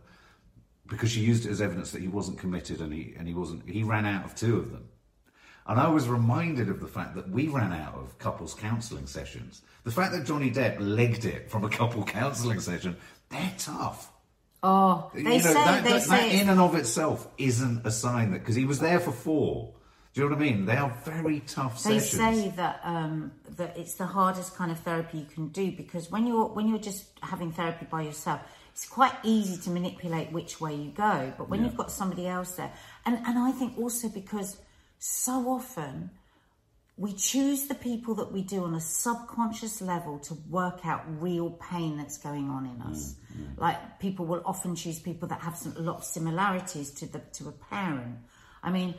because 0.90 1.12
she 1.12 1.22
used 1.22 1.46
it 1.46 1.52
as 1.52 1.62
evidence 1.62 1.92
that 1.92 2.02
he 2.02 2.08
wasn't 2.08 2.38
committed 2.38 2.82
and 2.82 2.92
he 2.92 3.14
and 3.18 3.28
he 3.28 3.34
wasn't 3.34 3.70
he 3.70 3.84
ran 3.84 4.06
out 4.06 4.26
of 4.26 4.36
two 4.36 4.58
of 4.58 4.72
them. 4.72 4.90
And 5.68 5.80
I 5.80 5.88
was 5.90 6.10
reminded 6.10 6.70
of 6.70 6.82
the 6.82 6.88
fact 6.88 7.16
that 7.16 7.30
we 7.30 7.48
ran 7.48 7.72
out 7.72 7.94
of 7.94 8.18
couples 8.18 8.56
counselling 8.56 9.06
sessions. 9.06 9.62
The 9.84 9.92
fact 9.92 10.12
that 10.14 10.26
Johnny 10.26 10.50
Depp 10.50 10.78
legged 10.80 11.24
it 11.24 11.50
from 11.52 11.64
a 11.64 11.70
couple 11.70 12.04
counselling 12.04 12.60
session, 12.60 12.98
they're 13.30 13.54
tough. 13.60 14.12
Oh, 14.64 15.12
they 15.14 15.22
You 15.22 15.26
know, 15.30 15.38
say 15.40 15.54
that, 15.54 15.84
they 15.84 15.92
that, 15.94 16.02
say 16.02 16.30
that 16.30 16.42
in 16.42 16.50
and 16.50 16.60
of 16.60 16.76
itself 16.76 17.28
isn't 17.38 17.86
a 17.86 17.92
sign 17.92 18.32
that 18.32 18.40
because 18.40 18.56
he 18.56 18.66
was 18.66 18.80
there 18.80 19.00
for 19.00 19.12
four. 19.12 19.74
Do 20.13 20.21
you 20.21 20.30
know 20.30 20.36
what 20.36 20.41
I 20.41 20.45
mean? 20.45 20.65
They 20.65 20.76
are 20.76 20.93
very 21.06 21.39
tough 21.41 21.82
They 21.84 22.00
sessions. 22.00 22.21
say 22.41 22.50
that 22.58 22.82
um, 22.84 23.32
that 23.58 23.78
it's 23.78 23.93
the 23.93 24.06
hardest 24.06 24.56
kind 24.56 24.69
of 24.71 24.80
therapy 24.80 25.19
you 25.19 25.26
can 25.26 25.47
do 25.50 25.71
because 25.71 26.12
when 26.12 26.28
you're 26.28 26.47
when 26.47 26.67
you're 26.67 26.80
just 26.80 27.06
having 27.21 27.52
therapy 27.54 27.88
by 27.89 28.02
yourself, 28.02 28.41
it's 28.74 28.86
quite 28.88 29.13
easy 29.24 29.62
to 29.63 29.69
manipulate 29.69 30.32
which 30.34 30.60
way 30.60 30.76
you 30.76 30.91
go. 30.91 31.32
But 31.38 31.47
when 31.50 31.62
Yeah. 31.62 31.67
you've 31.67 31.78
got 31.78 31.91
somebody 31.91 32.28
else 32.28 32.56
there, 32.56 32.71
and 33.06 33.17
and 33.26 33.39
I 33.39 33.52
think 33.54 33.78
also 33.78 34.10
because 34.10 34.58
so 35.00 35.50
often 35.50 36.12
we 36.97 37.13
choose 37.13 37.67
the 37.67 37.74
people 37.76 38.13
that 38.15 38.32
we 38.34 38.41
do 38.41 38.63
on 38.65 38.76
a 38.76 38.82
subconscious 38.82 39.82
level 39.82 40.19
to 40.19 40.34
work 40.50 40.86
out 40.86 41.04
real 41.21 41.52
pain 41.52 41.97
that's 41.97 42.17
going 42.17 42.50
on 42.50 42.65
in 42.65 42.82
us. 42.82 43.15
Like 43.58 44.00
people 44.00 44.26
will 44.26 44.41
often 44.45 44.76
choose 44.76 45.00
people 45.00 45.30
that 45.30 45.39
have 45.41 45.56
some, 45.56 45.74
a 45.78 45.80
lot 45.80 45.97
of 46.00 46.04
similarities 46.04 46.91
to 47.00 47.06
the 47.06 47.19
to 47.38 47.47
a 47.47 47.54
parent. 47.54 48.17
I 48.62 48.69
mean, 48.71 48.93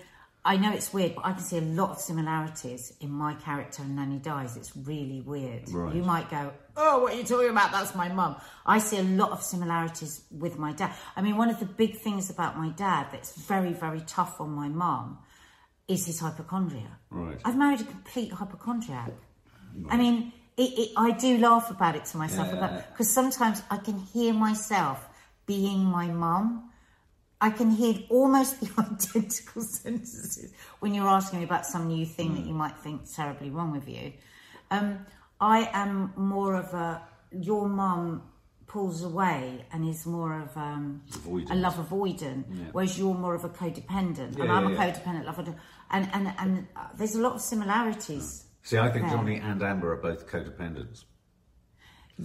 I 0.45 0.57
know 0.57 0.73
it's 0.73 0.93
weird, 0.93 1.15
but 1.15 1.25
I 1.25 1.33
can 1.33 1.41
see 1.43 1.59
a 1.59 1.61
lot 1.81 1.91
of 1.91 1.99
similarities 2.01 2.93
in 3.01 3.11
my 3.11 3.35
character 3.35 3.83
and 3.83 3.95
Nanny 3.95 4.19
Dies. 4.19 4.57
It's 4.57 4.77
really 4.77 5.21
weird. 5.21 5.69
Right. 5.71 5.95
You 5.95 6.03
might 6.03 6.29
go, 6.31 6.53
"Oh, 6.77 6.99
what 7.01 7.13
are 7.13 7.17
you 7.17 7.23
talking 7.23 7.51
about? 7.51 7.71
That's 7.71 7.95
my 7.95 8.09
mum." 8.09 8.35
I 8.67 8.79
see 8.79 8.99
a 8.99 9.05
lot 9.05 9.31
of 9.31 9.41
similarities 9.43 10.25
with 10.33 10.59
my 10.59 10.73
dad. 10.73 10.93
I 11.17 11.23
mean, 11.23 11.37
one 11.37 11.49
of 11.49 11.61
the 11.61 11.67
big 11.67 11.99
things 12.01 12.29
about 12.29 12.59
my 12.59 12.71
dad 12.71 13.07
that's 13.13 13.37
very, 13.37 13.73
very 13.73 14.01
tough 14.01 14.41
on 14.41 14.51
my 14.51 14.69
mum 14.69 15.19
is 15.87 16.07
his 16.07 16.19
hypochondria. 16.19 16.99
Right. 17.11 17.41
I've 17.45 17.57
married 17.57 17.83
a 17.83 17.85
complete 17.85 18.33
hypochondriac. 18.33 19.13
I 19.91 19.97
mean, 19.97 20.33
it, 20.57 20.71
it, 20.79 20.91
I 20.97 21.13
do 21.13 21.39
laugh 21.39 21.71
about 21.71 21.95
it 21.97 22.05
to 22.07 22.17
myself 22.17 22.49
Yeah. 22.53 22.83
because 22.91 23.09
sometimes 23.11 23.63
I 23.71 23.77
can 23.77 23.99
hear 23.99 24.35
myself 24.35 25.09
being 25.47 25.85
my 25.85 26.09
mum. 26.09 26.71
I 27.43 27.51
can 27.51 27.71
hear 27.71 27.95
almost 28.09 28.61
the 28.63 28.71
identical 28.79 29.63
sentences 29.63 30.53
when 30.81 30.95
you're 30.95 31.09
asking 31.09 31.41
me 31.41 31.45
about 31.45 31.67
some 31.67 31.89
new 31.89 32.07
thing 32.07 32.29
Hmm. 32.31 32.37
that 32.37 32.47
you 32.47 32.55
might 32.55 32.77
think 32.79 32.99
terribly 33.13 33.51
wrong 33.51 33.71
with 33.73 33.89
you. 33.89 34.13
Um, 34.71 35.05
I 35.41 35.69
am 35.73 36.13
more 36.17 36.55
of 36.55 36.73
a 36.73 37.03
your 37.33 37.69
mum 37.69 38.23
pulls 38.67 39.03
away 39.03 39.65
and 39.73 39.87
is 39.89 40.07
more 40.07 40.33
of 40.45 40.57
um, 40.57 41.03
a 41.51 41.55
love 41.57 41.77
avoidant, 41.87 42.45
whereas 42.73 42.99
you're 42.99 43.15
more 43.27 43.35
of 43.35 43.45
a 43.45 43.49
codependent, 43.49 44.37
Yeah, 44.39 44.45
and 44.45 44.53
I'm 44.53 44.69
yeah, 44.69 44.71
a 44.71 44.73
yeah. 44.87 44.93
codependent 44.93 45.25
lover. 45.27 45.45
And 45.91 46.09
and 46.15 46.33
and 46.39 46.67
uh, 46.77 46.89
there's 46.97 47.17
a 47.17 47.21
lot 47.27 47.35
of 47.35 47.41
similarities. 47.41 48.45
See, 48.63 48.79
I 48.79 48.89
think 48.93 49.05
Yeah. 49.07 49.15
Johnny 49.15 49.37
and 49.49 49.63
Amber 49.63 49.93
are 49.93 49.97
both 50.11 50.27
codependents. 50.29 51.05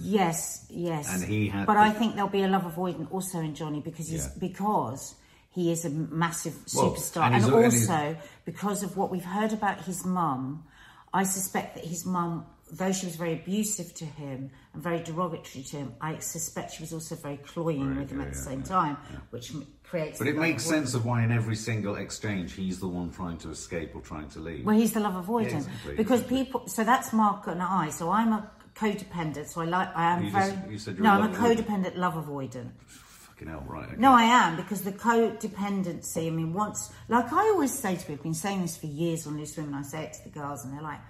Yes, 0.02 0.66
yes. 0.70 1.12
And 1.12 1.22
he 1.24 1.48
had 1.48 1.66
but 1.66 1.74
the- 1.74 1.80
I 1.80 1.90
think 1.90 2.14
there'll 2.14 2.30
be 2.30 2.42
a 2.42 2.48
love 2.48 2.62
avoidant 2.62 3.10
also 3.12 3.38
in 3.40 3.54
Johnny 3.54 3.80
because 3.80 4.08
he's 4.08 4.24
Yeah. 4.26 4.32
because 4.38 5.14
he 5.50 5.72
is 5.72 5.84
a 5.84 5.90
massive 5.90 6.54
Well, 6.74 6.90
superstar, 6.94 7.22
and 7.26 7.34
and, 7.36 7.44
he's- 7.44 7.54
and 7.56 7.64
also 7.64 8.16
because 8.44 8.82
of 8.82 8.96
what 8.96 9.10
we've 9.10 9.24
heard 9.24 9.52
about 9.52 9.82
his 9.82 10.04
mum. 10.04 10.64
I 11.12 11.24
suspect 11.24 11.74
that 11.76 11.84
his 11.86 12.04
mum, 12.04 12.44
though 12.70 12.92
she 12.92 13.06
was 13.06 13.16
very 13.16 13.32
abusive 13.32 13.94
to 13.94 14.04
him 14.04 14.50
and 14.74 14.82
very 14.82 15.00
derogatory 15.02 15.64
to 15.64 15.76
him, 15.78 15.94
I 16.02 16.18
suspect 16.18 16.74
she 16.74 16.82
was 16.82 16.92
also 16.92 17.14
very 17.16 17.38
cloying 17.38 17.88
Right, 17.88 17.98
with 18.00 18.10
him 18.10 18.18
yeah, 18.20 18.26
at 18.26 18.32
the 18.34 18.38
yeah, 18.38 18.44
same 18.44 18.62
time, 18.62 18.98
which 19.30 19.52
creates. 19.84 20.18
But 20.18 20.28
it 20.28 20.36
makes 20.36 20.66
avoidance. 20.66 20.90
sense 20.90 20.94
of 20.94 21.06
why 21.06 21.22
in 21.24 21.32
every 21.32 21.56
single 21.56 21.96
exchange 21.96 22.52
he's 22.52 22.78
the 22.78 22.88
one 22.88 23.10
trying 23.10 23.38
to 23.38 23.50
escape 23.50 23.96
or 23.96 24.02
trying 24.02 24.28
to 24.28 24.38
leave. 24.40 24.66
Well, 24.66 24.76
he's 24.76 24.92
the 24.92 25.00
love 25.00 25.14
avoidant 25.26 25.56
exactly, 25.66 25.94
because 25.96 26.20
exactly. 26.20 26.44
people. 26.44 26.68
So 26.68 26.84
that's 26.84 27.10
Mark 27.14 27.46
and 27.46 27.62
I. 27.62 27.88
So 27.88 28.10
I'm 28.10 28.34
a 28.34 28.50
codependent. 28.78 29.48
So 29.48 29.60
I 29.60 29.64
like. 29.64 29.88
I 29.96 30.04
am 30.16 30.24
You 30.24 30.30
very. 30.30 30.52
just- 30.52 30.70
you 30.70 30.78
said 30.78 30.94
you're 30.96 31.04
no, 31.04 31.10
I'm 31.12 31.32
a 31.32 31.36
codependent 31.36 31.96
love 31.96 32.14
avoidant. 32.14 32.70
Fucking 32.86 33.48
hell, 33.48 33.64
right? 33.68 33.88
Okay. 33.88 33.96
No, 33.98 34.12
I 34.12 34.22
am 34.24 34.56
because 34.56 34.82
the 34.82 34.92
codependency. 34.92 36.26
I 36.26 36.30
mean, 36.30 36.52
once, 36.52 36.92
like 37.08 37.32
I 37.32 37.42
always 37.48 37.72
say 37.72 37.94
to 37.96 38.00
people, 38.00 38.14
I've 38.14 38.22
been 38.22 38.34
saying 38.34 38.62
this 38.62 38.76
for 38.76 38.86
years 38.86 39.26
on 39.26 39.36
Loose 39.36 39.56
Women. 39.56 39.74
I 39.74 39.82
say 39.82 40.04
it 40.04 40.12
to 40.14 40.24
the 40.24 40.30
girls, 40.30 40.64
and 40.64 40.72
they're 40.74 40.82
like, 40.82 41.00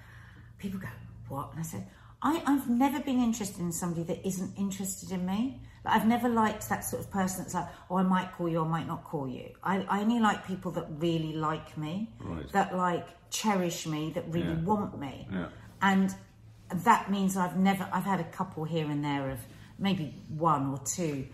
people 0.58 0.78
go, 0.80 0.88
"What?" 1.28 1.50
And 1.52 1.60
I 1.60 1.62
said, 1.62 1.86
I, 2.22 2.42
I've 2.46 2.68
never 2.68 3.00
been 3.00 3.20
interested 3.20 3.60
in 3.60 3.72
somebody 3.72 4.02
that 4.04 4.26
isn't 4.26 4.56
interested 4.58 5.12
in 5.12 5.24
me. 5.24 5.60
Like, 5.84 5.94
I've 5.94 6.06
never 6.06 6.28
liked 6.28 6.68
that 6.68 6.84
sort 6.84 7.00
of 7.02 7.10
person 7.10 7.42
that's 7.44 7.54
like, 7.54 7.68
oh, 7.88 7.96
I 7.96 8.02
might 8.02 8.32
call 8.32 8.48
you, 8.48 8.60
I 8.64 8.66
might 8.66 8.88
not 8.88 9.04
call 9.04 9.28
you. 9.28 9.50
I, 9.62 9.82
I 9.88 10.00
only 10.00 10.18
like 10.18 10.44
people 10.46 10.72
that 10.72 10.86
really 10.98 11.32
like 11.34 11.78
me, 11.78 12.10
Right. 12.20 12.50
that 12.52 12.76
like 12.76 13.06
cherish 13.30 13.86
me, 13.86 14.10
that 14.16 14.24
really 14.28 14.48
Yeah. 14.48 14.64
want 14.64 14.98
me. 14.98 15.28
Yeah. 15.32 15.46
And 15.80 16.12
that 16.70 17.10
means 17.10 17.36
I've 17.36 17.56
never, 17.56 17.88
I've 17.92 18.04
had 18.04 18.20
a 18.20 18.24
couple 18.24 18.64
here 18.64 18.90
and 18.90 19.04
there 19.04 19.30
of 19.30 19.38
maybe 19.78 20.14
one 20.28 20.70
or 20.70 20.78
two 20.84 21.26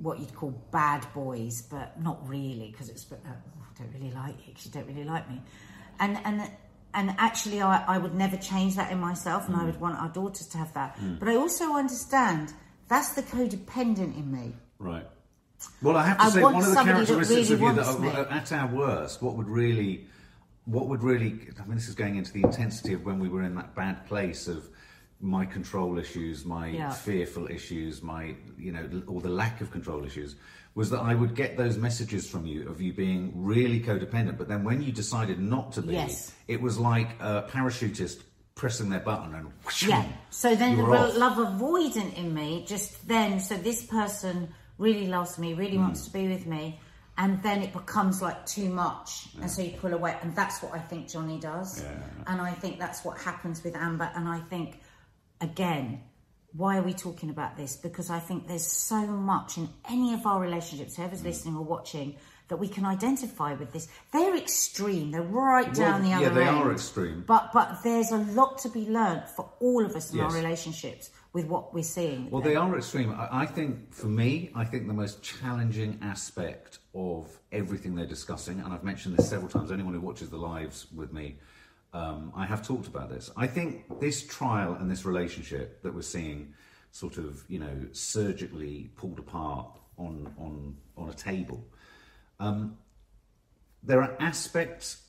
what 0.00 0.18
you'd 0.18 0.34
call 0.34 0.50
bad 0.70 1.06
boys, 1.14 1.62
but 1.62 2.00
not 2.00 2.26
really 2.28 2.70
because 2.70 2.88
it's 2.88 3.10
uh, 3.12 3.16
oh, 3.26 3.30
I 3.30 3.82
don't 3.82 3.92
really 3.92 4.12
like 4.12 4.36
you 4.46 4.52
because 4.52 4.66
you 4.66 4.72
don't 4.72 4.86
really 4.86 5.04
like 5.04 5.28
me, 5.28 5.40
and 6.00 6.18
and 6.24 6.50
and 6.94 7.14
actually 7.18 7.60
I, 7.60 7.84
I 7.86 7.98
would 7.98 8.14
never 8.14 8.36
change 8.36 8.76
that 8.76 8.90
in 8.90 8.98
myself, 8.98 9.48
and 9.48 9.56
I 9.56 9.60
mm. 9.60 9.66
would 9.66 9.80
want 9.80 10.00
our 10.00 10.08
daughters 10.08 10.46
to 10.48 10.58
have 10.58 10.72
that. 10.74 10.96
Mm. 10.96 11.18
But 11.18 11.28
I 11.28 11.36
also 11.36 11.74
understand 11.74 12.52
that's 12.88 13.12
the 13.12 13.22
codependent 13.22 14.16
in 14.16 14.32
me. 14.32 14.54
Right. 14.78 15.06
Well, 15.80 15.96
I 15.96 16.06
have 16.06 16.18
to 16.18 16.24
I 16.24 16.28
say, 16.30 16.42
one 16.42 16.56
of 16.56 16.66
the 16.66 16.74
characteristics 16.74 17.50
really 17.50 17.52
of 17.52 17.60
you 17.60 17.72
that 17.74 17.86
are, 17.86 18.26
uh, 18.26 18.34
at 18.34 18.52
our 18.52 18.74
worst, 18.74 19.22
what 19.22 19.36
would 19.36 19.48
really, 19.48 20.06
what 20.64 20.88
would 20.88 21.02
really, 21.02 21.48
I 21.60 21.64
mean, 21.66 21.74
this 21.76 21.88
is 21.88 21.94
going 21.94 22.16
into 22.16 22.32
the 22.32 22.42
intensity 22.42 22.92
of 22.94 23.04
when 23.04 23.18
we 23.18 23.28
were 23.28 23.42
in 23.42 23.54
that 23.56 23.74
bad 23.74 24.06
place 24.06 24.46
of 24.48 24.68
my 25.20 25.44
control 25.44 25.98
issues, 25.98 26.44
my 26.44 26.68
Yeah. 26.68 26.90
fearful 26.90 27.46
issues, 27.48 28.02
my, 28.02 28.34
you 28.58 28.72
know, 28.72 29.02
or 29.06 29.20
the 29.20 29.28
lack 29.28 29.60
of 29.60 29.70
control 29.70 30.04
issues, 30.04 30.34
was 30.74 30.90
that 30.90 31.00
I 31.00 31.14
would 31.14 31.34
get 31.34 31.56
those 31.56 31.76
messages 31.76 32.28
from 32.28 32.46
you 32.46 32.68
of 32.68 32.80
you 32.80 32.92
being 32.92 33.32
really 33.36 33.80
codependent, 33.80 34.38
but 34.38 34.48
then 34.48 34.64
when 34.64 34.82
you 34.82 34.90
decided 34.90 35.38
not 35.38 35.72
to 35.72 35.82
be, 35.82 35.92
Yes. 35.94 36.32
it 36.48 36.60
was 36.60 36.78
like 36.78 37.10
a 37.20 37.44
parachutist 37.48 38.22
pressing 38.54 38.88
their 38.88 39.00
button 39.00 39.34
and 39.34 39.46
whoosh, 39.64 39.84
Yeah. 39.88 40.04
So 40.30 40.54
then 40.54 40.76
the 40.76 40.82
off. 40.84 41.16
love 41.16 41.36
avoidant 41.38 42.14
in 42.14 42.34
me 42.34 42.64
just 42.66 43.06
then. 43.08 43.38
So 43.40 43.56
this 43.56 43.84
person 43.86 44.48
really 44.78 45.06
loves 45.06 45.38
me, 45.38 45.54
really 45.54 45.76
Hmm. 45.76 45.82
wants 45.84 46.04
to 46.06 46.12
be 46.12 46.28
with 46.28 46.46
me, 46.46 46.80
and 47.18 47.42
then 47.42 47.62
it 47.62 47.72
becomes 47.72 48.22
like 48.22 48.44
too 48.46 48.68
much, 48.70 49.28
and 49.40 49.50
so 49.50 49.62
you 49.62 49.72
pull 49.72 49.92
away. 49.94 50.16
And 50.22 50.34
that's 50.34 50.62
what 50.62 50.72
I 50.74 50.78
think 50.78 51.08
Johnny 51.08 51.38
does, 51.38 51.82
Yeah. 51.82 51.90
and 52.26 52.40
I 52.40 52.52
think 52.52 52.78
that's 52.78 53.04
what 53.04 53.18
happens 53.18 53.62
with 53.64 53.76
Amber. 53.76 54.10
And 54.14 54.28
I 54.28 54.40
think 54.40 54.80
again. 55.40 56.02
Why 56.54 56.76
are 56.76 56.82
we 56.82 56.92
talking 56.92 57.30
about 57.30 57.56
this? 57.56 57.76
Because 57.76 58.10
I 58.10 58.18
think 58.18 58.46
there's 58.46 58.66
so 58.66 59.06
much 59.06 59.56
in 59.56 59.70
any 59.88 60.12
of 60.12 60.26
our 60.26 60.38
relationships, 60.38 60.96
whoever's 60.96 61.20
Hmm. 61.20 61.28
listening 61.28 61.56
or 61.56 61.64
watching, 61.64 62.14
that 62.48 62.58
we 62.58 62.68
can 62.68 62.84
identify 62.84 63.54
with 63.54 63.72
this. 63.72 63.88
They're 64.12 64.36
extreme. 64.36 65.12
They're 65.12 65.22
right 65.22 65.72
down 65.72 66.02
the 66.02 66.10
yeah, 66.10 66.18
other 66.20 66.34
they 66.34 66.46
end. 66.46 66.58
are 66.58 66.70
extreme. 66.70 67.24
But 67.26 67.52
but 67.54 67.82
there's 67.82 68.10
a 68.10 68.18
lot 68.18 68.58
to 68.58 68.68
be 68.68 68.86
learned 68.86 69.30
for 69.34 69.48
all 69.60 69.82
of 69.86 69.96
us 69.96 70.12
in 70.12 70.20
our 70.20 70.30
relationships 70.30 71.08
with 71.32 71.46
what 71.46 71.72
we're 71.72 71.82
seeing. 71.82 72.30
Well, 72.30 72.42
they 72.42 72.56
are 72.56 72.76
extreme. 72.76 73.12
I, 73.12 73.42
I 73.42 73.46
think, 73.46 73.92
for 73.92 74.06
me, 74.06 74.50
I 74.54 74.64
think 74.64 74.86
the 74.86 74.92
most 74.92 75.22
challenging 75.22 75.98
aspect 76.02 76.78
of 76.94 77.38
everything 77.50 77.94
they're 77.94 78.06
discussing, 78.06 78.60
and 78.60 78.72
I've 78.72 78.84
mentioned 78.84 79.16
this 79.16 79.28
several 79.28 79.48
times, 79.48 79.72
anyone 79.72 79.94
who 79.94 80.00
watches 80.00 80.28
the 80.28 80.36
lives 80.36 80.86
with 80.94 81.12
me, 81.12 81.38
um, 81.94 82.32
I 82.36 82.44
have 82.46 82.66
talked 82.66 82.86
about 82.86 83.10
this. 83.10 83.30
I 83.36 83.46
think 83.46 84.00
this 84.00 84.26
trial 84.26 84.74
and 84.74 84.90
this 84.90 85.04
relationship 85.04 85.82
that 85.82 85.94
we're 85.94 86.02
seeing 86.02 86.54
sort 86.90 87.16
of, 87.16 87.42
you 87.48 87.58
know, 87.58 87.86
surgically 87.92 88.90
pulled 88.96 89.18
apart 89.18 89.78
on, 89.96 90.34
on, 90.38 90.76
on 90.96 91.08
a 91.08 91.14
table, 91.14 91.64
um, 92.40 92.76
there 93.82 94.02
are 94.02 94.16
aspects 94.20 95.02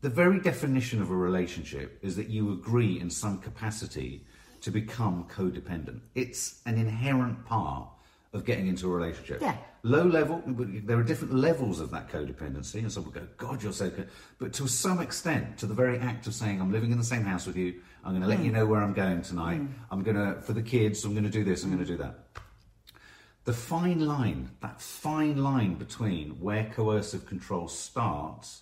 the 0.00 0.08
very 0.08 0.38
definition 0.38 1.02
of 1.02 1.10
a 1.10 1.16
relationship 1.16 1.98
is 2.02 2.14
that 2.16 2.28
you 2.28 2.52
agree 2.52 3.00
in 3.00 3.10
some 3.10 3.38
capacity 3.38 4.24
to 4.62 4.70
become 4.70 5.24
codependent. 5.24 6.00
It's 6.14 6.60
an 6.66 6.76
inherent 6.76 7.44
part 7.44 7.88
of 8.32 8.44
getting 8.44 8.66
into 8.66 8.86
a 8.86 8.90
relationship. 8.90 9.40
Yeah. 9.40 9.56
Low 9.84 10.04
level, 10.04 10.42
there 10.46 10.98
are 10.98 11.02
different 11.02 11.34
levels 11.34 11.80
of 11.80 11.90
that 11.92 12.10
codependency, 12.10 12.80
and 12.80 12.92
some 12.92 13.04
will 13.04 13.12
go, 13.12 13.26
God, 13.36 13.62
you're 13.62 13.72
so 13.72 13.88
good. 13.88 14.08
But 14.38 14.52
to 14.54 14.66
some 14.66 15.00
extent, 15.00 15.56
to 15.58 15.66
the 15.66 15.74
very 15.74 15.98
act 15.98 16.26
of 16.26 16.34
saying, 16.34 16.60
I'm 16.60 16.72
living 16.72 16.90
in 16.90 16.98
the 16.98 17.04
same 17.04 17.22
house 17.22 17.46
with 17.46 17.56
you, 17.56 17.80
I'm 18.04 18.10
going 18.10 18.22
to 18.22 18.28
let 18.28 18.44
you 18.44 18.50
mm. 18.50 18.54
know 18.54 18.66
where 18.66 18.82
I'm 18.82 18.92
going 18.92 19.22
tonight, 19.22 19.60
mm. 19.60 19.68
I'm 19.90 20.02
going 20.02 20.16
to, 20.16 20.42
for 20.42 20.52
the 20.52 20.62
kids, 20.62 21.04
I'm 21.04 21.12
going 21.12 21.24
to 21.24 21.30
do 21.30 21.44
this, 21.44 21.62
I'm 21.62 21.70
going 21.70 21.84
to 21.84 21.90
mm. 21.92 21.96
do 21.96 22.02
that 22.02 22.28
the 23.48 23.54
fine 23.54 24.06
line, 24.06 24.50
that 24.60 24.78
fine 24.78 25.42
line 25.42 25.72
between 25.72 26.32
where 26.38 26.70
coercive 26.74 27.24
control 27.24 27.66
starts 27.66 28.60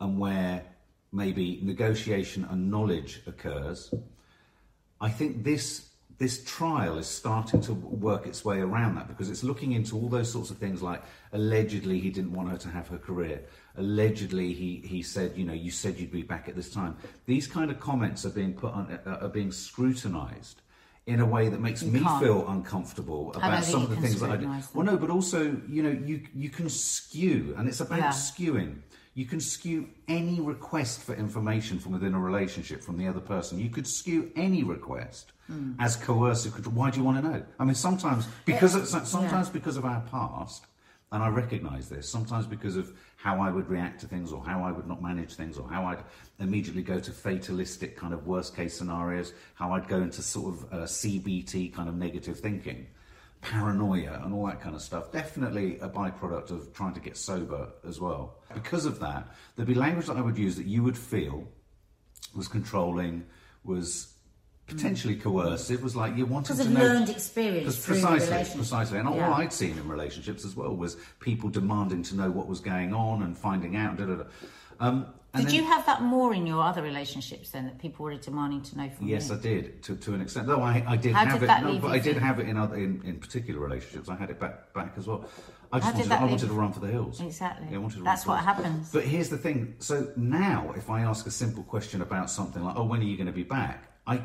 and 0.00 0.16
where 0.16 0.62
maybe 1.10 1.58
negotiation 1.60 2.46
and 2.48 2.70
knowledge 2.70 3.20
occurs, 3.26 3.92
I 5.02 5.10
think 5.10 5.44
this 5.44 5.88
this 6.18 6.44
trial 6.44 6.98
is 6.98 7.08
starting 7.08 7.60
to 7.62 7.72
work 7.74 8.26
its 8.26 8.44
way 8.44 8.60
around 8.60 8.94
that 8.94 9.08
because 9.08 9.28
it's 9.28 9.42
looking 9.42 9.72
into 9.72 9.96
all 9.96 10.08
those 10.08 10.30
sorts 10.30 10.50
of 10.50 10.58
things 10.58 10.80
like 10.80 11.02
allegedly 11.32 11.98
he 11.98 12.10
didn't 12.10 12.32
want 12.32 12.48
her 12.48 12.56
to 12.58 12.68
have 12.68 12.86
her 12.86 12.98
career 12.98 13.42
allegedly 13.76 14.52
he, 14.52 14.80
he 14.84 15.02
said 15.02 15.32
you 15.36 15.44
know 15.44 15.52
you 15.52 15.72
said 15.72 15.98
you'd 15.98 16.12
be 16.12 16.22
back 16.22 16.48
at 16.48 16.54
this 16.54 16.70
time 16.70 16.96
these 17.26 17.48
kind 17.48 17.72
of 17.72 17.80
comments 17.80 18.24
are 18.24 18.30
being 18.30 18.52
put 18.52 18.72
on 18.72 19.00
uh, 19.04 19.18
are 19.22 19.28
being 19.28 19.50
scrutinized 19.50 20.62
in 21.06 21.18
a 21.18 21.26
way 21.26 21.48
that 21.48 21.60
makes 21.60 21.82
me 21.82 22.00
can't. 22.00 22.22
feel 22.22 22.46
uncomfortable 22.48 23.32
about 23.34 23.64
some 23.64 23.82
of 23.82 23.90
the 23.90 23.96
things 23.96 24.20
that 24.20 24.30
I 24.30 24.36
do. 24.36 24.46
them. 24.46 24.62
Well, 24.72 24.86
no, 24.86 24.96
but 24.96 25.10
also, 25.10 25.56
you 25.68 25.82
know, 25.82 25.90
you 25.90 26.22
you 26.32 26.48
can 26.48 26.68
skew, 26.68 27.54
and 27.58 27.68
it's 27.68 27.80
about 27.80 27.98
Yeah. 27.98 28.10
skewing. 28.10 28.82
You 29.14 29.26
can 29.26 29.40
skew 29.40 29.88
any 30.08 30.40
request 30.40 31.02
for 31.02 31.14
information 31.14 31.78
from 31.78 31.92
within 31.92 32.14
a 32.14 32.18
relationship 32.20 32.82
from 32.82 32.96
the 32.96 33.06
other 33.08 33.20
person. 33.20 33.58
You 33.58 33.68
could 33.68 33.86
skew 33.86 34.30
any 34.36 34.62
request 34.62 35.32
Hmm. 35.48 35.72
as 35.78 35.96
coercive. 35.96 36.66
Why 36.74 36.90
do 36.90 36.98
you 36.98 37.04
want 37.04 37.22
to 37.22 37.30
know? 37.30 37.42
I 37.58 37.64
mean, 37.64 37.74
sometimes 37.74 38.26
because 38.46 38.74
of, 38.74 38.86
sometimes 39.06 39.48
because 39.50 39.76
of 39.76 39.84
our 39.84 40.00
past, 40.02 40.66
and 41.10 41.22
I 41.22 41.28
recognise 41.28 41.90
this. 41.90 42.08
Sometimes 42.08 42.46
because 42.46 42.74
of 42.76 42.90
how 43.16 43.38
I 43.38 43.50
would 43.50 43.68
react 43.68 44.00
to 44.00 44.06
things, 44.06 44.32
or 44.32 44.42
how 44.42 44.62
I 44.62 44.72
would 44.72 44.86
not 44.86 45.02
manage 45.02 45.34
things, 45.34 45.58
or 45.58 45.68
how 45.68 45.84
I'd 45.84 46.02
immediately 46.38 46.82
go 46.82 46.98
to 47.00 47.10
fatalistic 47.10 47.98
kind 47.98 48.14
of 48.14 48.26
worst 48.26 48.56
case 48.56 48.78
scenarios. 48.78 49.34
How 49.54 49.72
I'd 49.74 49.88
go 49.88 50.00
into 50.00 50.22
sort 50.22 50.54
of 50.54 50.72
uh, 50.72 50.76
CBT 50.86 51.74
kind 51.74 51.88
of 51.90 51.96
negative 51.96 52.40
thinking 52.40 52.86
paranoia 53.42 54.20
and 54.24 54.32
all 54.32 54.46
that 54.46 54.60
kind 54.60 54.74
of 54.74 54.80
stuff. 54.80 55.12
Definitely 55.12 55.78
a 55.80 55.88
byproduct 55.88 56.50
of 56.50 56.72
trying 56.72 56.94
to 56.94 57.00
get 57.00 57.16
sober 57.16 57.68
as 57.86 58.00
well. 58.00 58.36
Because 58.54 58.86
of 58.86 58.98
that, 59.00 59.28
there'd 59.56 59.68
be 59.68 59.74
language 59.74 60.06
that 60.06 60.16
I 60.16 60.20
would 60.22 60.38
use 60.38 60.56
that 60.56 60.66
you 60.66 60.82
would 60.82 60.96
feel 60.96 61.46
was 62.34 62.48
controlling, 62.48 63.26
was 63.64 64.14
potentially 64.66 65.16
coercive, 65.16 65.82
was 65.82 65.94
like 65.96 66.16
you 66.16 66.24
wanted 66.24 66.56
to 66.56 66.68
know. 66.70 66.80
learned 66.80 67.10
experience 67.10 67.58
Because 67.64 67.84
through 67.84 67.96
the 67.96 68.06
precisely, 68.06 68.56
precisely, 68.58 68.98
and 68.98 69.08
Yeah. 69.12 69.26
all 69.26 69.34
I'd 69.34 69.52
seen 69.52 69.76
in 69.76 69.86
relationships 69.88 70.44
as 70.44 70.56
well 70.56 70.74
was 70.74 70.96
people 71.20 71.50
demanding 71.50 72.02
to 72.04 72.16
know 72.16 72.30
what 72.30 72.46
was 72.46 72.60
going 72.60 72.94
on 72.94 73.22
and 73.22 73.36
finding 73.36 73.76
out. 73.76 73.96
Da, 73.98 74.06
da, 74.06 74.14
da. 74.14 74.24
Um, 74.80 75.06
and 75.34 75.44
Did 75.44 75.48
then- 75.54 75.54
you 75.64 75.70
have 75.70 75.86
that 75.86 76.02
more 76.02 76.34
in 76.34 76.46
your 76.46 76.62
other 76.62 76.82
relationships 76.82 77.50
then 77.50 77.64
that 77.66 77.78
people 77.78 78.04
were 78.04 78.14
demanding 78.16 78.62
to 78.62 78.76
know 78.76 78.90
from 78.90 79.06
Yes, 79.08 79.28
you? 79.28 79.34
Yes, 79.36 79.40
I 79.40 79.42
did 79.42 79.82
to, 79.84 79.96
to 79.96 80.14
an 80.14 80.20
extent. 80.20 80.46
Though 80.46 80.60
I, 80.60 80.84
I 80.86 80.96
did 80.96 81.14
How 81.14 81.24
have 81.24 81.34
did 81.34 81.44
it, 81.44 81.46
that 81.46 81.62
no, 81.62 81.78
but 81.78 81.90
I 81.90 81.98
did 81.98 82.16
have 82.18 82.38
it 82.38 82.48
in 82.48 82.56
other 82.58 82.76
in, 82.76 83.00
in 83.04 83.18
particular 83.18 83.58
relationships. 83.60 84.08
I 84.08 84.16
had 84.16 84.28
it 84.30 84.38
back 84.38 84.72
back 84.74 84.92
as 84.98 85.06
well. 85.06 85.24
I 85.72 85.78
just 85.78 85.86
How 85.90 85.94
wanted, 85.98 86.12
I 86.12 86.24
wanted 86.26 86.46
to 86.48 86.52
run 86.52 86.72
for 86.72 86.80
the 86.80 86.88
hills. 86.88 87.18
Exactly. 87.20 87.68
Yeah, 87.70 87.76
I 87.76 87.78
wanted 87.80 87.96
to 87.98 88.02
That's 88.04 88.26
what 88.26 88.44
happens. 88.44 88.90
But 88.92 89.04
here's 89.04 89.30
the 89.30 89.38
thing. 89.38 89.74
So 89.78 90.12
now, 90.16 90.74
if 90.76 90.90
I 90.90 91.00
ask 91.00 91.26
a 91.26 91.30
simple 91.30 91.62
question 91.62 92.02
about 92.02 92.28
something 92.28 92.62
like, 92.62 92.76
"Oh, 92.76 92.84
when 92.84 93.00
are 93.00 93.04
you 93.04 93.16
going 93.16 93.26
to 93.26 93.32
be 93.32 93.42
back?" 93.42 93.90
I 94.06 94.20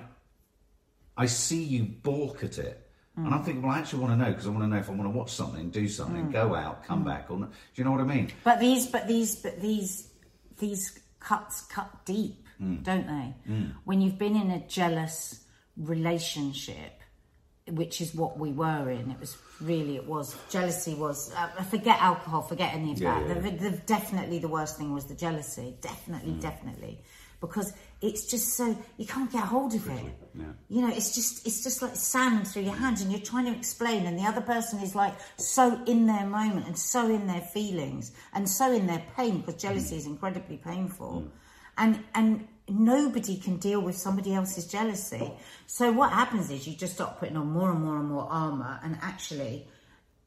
I 1.16 1.26
see 1.26 1.64
you 1.64 1.84
balk 1.86 2.44
at 2.44 2.58
it. 2.58 2.84
And 3.16 3.26
Mm. 3.28 3.34
I'm 3.34 3.44
thinking, 3.44 3.64
well, 3.64 3.72
I 3.72 3.80
actually 3.80 4.04
want 4.04 4.14
to 4.14 4.18
know 4.18 4.30
because 4.32 4.46
I 4.46 4.50
want 4.50 4.62
to 4.64 4.68
know 4.68 4.76
if 4.78 4.90
I 4.90 4.94
want 4.94 5.12
to 5.12 5.18
watch 5.18 5.32
something, 5.32 5.72
do 5.72 5.88
something, 5.88 6.28
Mm. 6.28 6.32
go 6.32 6.54
out, 6.54 6.84
come 6.84 7.04
back, 7.04 7.32
or 7.32 7.40
not. 7.40 7.50
do 7.50 7.56
you 7.76 7.84
know 7.84 7.92
what 7.92 8.02
I 8.02 8.04
mean? 8.04 8.30
But 8.44 8.60
these, 8.60 8.86
but 8.86 9.08
these, 9.08 9.38
but 9.38 9.60
these, 9.60 10.10
these 10.60 11.00
cuts 11.20 11.62
cut 11.64 12.06
deep, 12.06 12.44
Mm. 12.62 12.84
don't 12.84 13.08
they? 13.08 13.34
When 13.86 14.02
you've 14.02 14.18
been 14.18 14.36
in 14.36 14.50
a 14.52 14.60
jealous 14.68 15.46
relationship, 15.78 16.94
which 17.70 18.00
is 18.02 18.16
what 18.16 18.40
we 18.40 18.52
were 18.52 18.90
in, 18.90 19.12
it 19.12 19.20
was 19.20 19.38
really 19.62 19.96
it 19.98 20.06
was 20.08 20.36
jealousy 20.50 20.94
was. 20.96 21.32
Uh, 21.36 21.48
forget 21.64 22.02
alcohol, 22.02 22.42
forget 22.42 22.74
any 22.74 22.94
of 22.94 23.00
Yeah, 23.00 23.20
that. 23.20 23.28
yeah, 23.28 23.42
The, 23.52 23.70
the, 23.70 23.78
definitely, 23.86 24.40
the 24.40 24.48
worst 24.48 24.78
thing 24.78 24.94
was 24.94 25.06
the 25.06 25.16
jealousy. 25.16 25.76
Definitely, 25.82 26.34
Mm. 26.34 26.42
definitely, 26.42 27.04
because 27.40 27.74
it's 28.02 28.26
just 28.26 28.56
so 28.56 28.76
you 28.98 29.06
can't 29.06 29.32
get 29.32 29.44
hold 29.44 29.74
of 29.74 29.88
it. 29.88 30.06
yeah. 30.36 30.46
You 30.70 30.82
know, 30.82 30.90
it's 30.90 31.16
just 31.16 31.46
it's 31.48 31.64
just 31.64 31.82
like 31.82 31.96
sand 31.96 32.48
through 32.48 32.64
your 32.64 32.76
hands, 32.76 33.02
and 33.02 33.12
you're 33.12 33.22
trying 33.22 33.46
to 33.46 33.52
explain, 33.58 34.06
and 34.06 34.18
the 34.18 34.24
other 34.24 34.42
person 34.42 34.80
is 34.82 34.96
like 34.96 35.16
so 35.38 35.82
in 35.86 36.06
their 36.08 36.26
moment 36.26 36.68
and 36.68 36.78
so 36.78 37.06
in 37.10 37.28
their 37.28 37.42
feelings 37.42 38.12
and 38.34 38.50
so 38.50 38.72
in 38.72 38.88
their 38.88 39.04
pain 39.16 39.40
because 39.40 39.62
jealousy 39.62 39.96
is 39.96 40.06
incredibly 40.06 40.58
painful, 40.58 41.24
mm. 41.26 41.30
and 41.78 42.04
and 42.14 42.48
nobody 42.70 43.38
can 43.38 43.58
deal 43.58 43.82
with 43.82 43.96
somebody 43.96 44.34
else's 44.34 44.68
jealousy. 44.68 45.32
So 45.68 45.92
what 45.92 46.12
happens 46.12 46.52
is 46.52 46.68
you 46.68 46.76
just 46.76 46.94
start 46.94 47.18
putting 47.20 47.38
on 47.38 47.48
more 47.48 47.72
and 47.72 47.82
more 47.84 47.98
and 47.98 48.10
more 48.10 48.28
armor, 48.30 48.80
and 48.84 48.98
actually, 49.02 49.68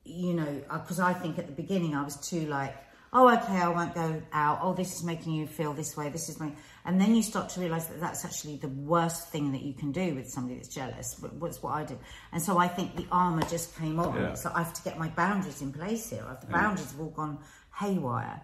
you 0.04 0.34
know, 0.34 0.62
uh, 0.70 0.78
because 0.78 0.98
I 0.98 1.12
think 1.12 1.38
at 1.38 1.46
the 1.46 1.52
beginning 1.52 1.94
I 1.94 2.02
was 2.02 2.16
too 2.16 2.46
like. 2.46 2.76
oh, 3.12 3.28
okay, 3.28 3.58
I 3.58 3.68
won't 3.68 3.92
go 3.92 4.22
out. 4.32 4.60
Oh, 4.62 4.72
this 4.72 4.94
is 4.94 5.02
making 5.02 5.32
you 5.32 5.46
feel 5.48 5.72
this 5.72 5.96
way. 5.96 6.10
This 6.10 6.28
is 6.28 6.38
my, 6.38 6.52
and 6.84 7.00
then 7.00 7.14
you 7.14 7.22
start 7.22 7.48
to 7.50 7.60
realize 7.60 7.86
that 7.88 8.00
that's 8.00 8.24
actually 8.24 8.56
the 8.56 8.68
worst 8.68 9.28
thing 9.28 9.52
that 9.52 9.62
you 9.62 9.74
can 9.74 9.92
do 9.92 10.14
with 10.14 10.28
somebody 10.28 10.56
that's 10.56 10.68
jealous. 10.68 11.22
What's 11.38 11.62
what 11.62 11.74
I 11.74 11.84
did, 11.84 11.98
and 12.32 12.42
so 12.42 12.58
I 12.58 12.68
think 12.68 12.96
the 12.96 13.06
armor 13.10 13.42
just 13.42 13.76
came 13.76 13.98
on. 14.00 14.14
Yeah. 14.14 14.34
So 14.34 14.50
I 14.54 14.62
have 14.62 14.74
to 14.74 14.82
get 14.82 14.98
my 14.98 15.08
boundaries 15.08 15.62
in 15.62 15.72
place 15.72 16.10
here. 16.10 16.24
The 16.40 16.46
mm. 16.46 16.52
boundaries 16.52 16.90
have 16.90 17.00
all 17.00 17.10
gone 17.10 17.38
haywire. 17.80 18.40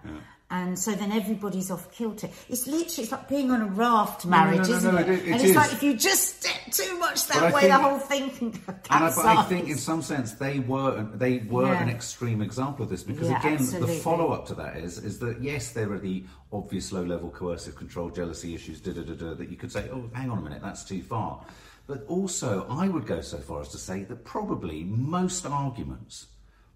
And 0.48 0.78
so 0.78 0.92
then 0.92 1.10
everybody's 1.10 1.72
off 1.72 1.90
kilter. 1.90 2.28
It's 2.48 2.68
literally 2.68 3.02
it's 3.02 3.10
like 3.10 3.28
being 3.28 3.50
on 3.50 3.62
a 3.62 3.66
raft 3.66 4.24
marriage, 4.26 4.68
no, 4.68 4.68
no, 4.68 4.76
isn't 4.76 4.94
no, 4.94 5.00
it? 5.00 5.08
it- 5.08 5.18
it 5.18 5.24
and 5.26 5.34
it's 5.34 5.44
is. 5.50 5.56
like 5.56 5.72
if 5.72 5.82
you 5.82 5.96
just 5.96 6.40
step 6.40 6.60
too 6.70 6.96
much 7.00 7.26
But 7.26 7.34
that 7.40 7.52
way, 7.52 7.62
think- 7.62 7.72
the 7.72 7.78
whole 7.80 7.98
thing 7.98 8.30
can 8.30 8.50
go 8.52 8.74
And 8.90 9.04
I, 9.06 9.12
but 9.12 9.26
I 9.26 9.42
think, 9.42 9.68
in 9.68 9.76
some 9.76 10.02
sense, 10.02 10.34
they 10.34 10.60
were 10.60 11.02
they 11.14 11.38
were 11.38 11.66
Yeah. 11.66 11.82
an 11.82 11.88
extreme 11.88 12.40
example 12.42 12.84
of 12.84 12.90
this 12.90 13.02
because 13.02 13.28
Yeah, 13.28 13.40
again, 13.40 13.54
absolutely. 13.54 13.96
the 13.96 14.00
follow 14.02 14.28
up 14.30 14.46
to 14.46 14.54
that 14.54 14.76
is 14.76 14.98
is 14.98 15.18
that 15.18 15.42
yes, 15.42 15.72
there 15.72 15.92
are 15.92 15.98
the 15.98 16.24
obvious 16.52 16.92
low 16.92 17.02
level 17.02 17.30
coercive 17.30 17.74
control, 17.74 18.08
jealousy 18.10 18.54
issues, 18.54 18.80
da 18.80 18.92
da 18.92 19.02
da 19.02 19.14
da, 19.14 19.34
that 19.34 19.48
you 19.50 19.56
could 19.56 19.72
say, 19.72 19.88
oh, 19.92 20.08
hang 20.12 20.30
on 20.30 20.38
a 20.38 20.42
minute, 20.42 20.62
that's 20.62 20.84
too 20.84 21.02
far. 21.02 21.44
But 21.88 22.04
also, 22.06 22.66
I 22.70 22.86
would 22.86 23.06
go 23.06 23.20
so 23.20 23.38
far 23.38 23.60
as 23.62 23.68
to 23.70 23.78
say 23.78 24.04
that 24.04 24.24
probably 24.24 24.84
most 24.84 25.44
arguments, 25.44 26.26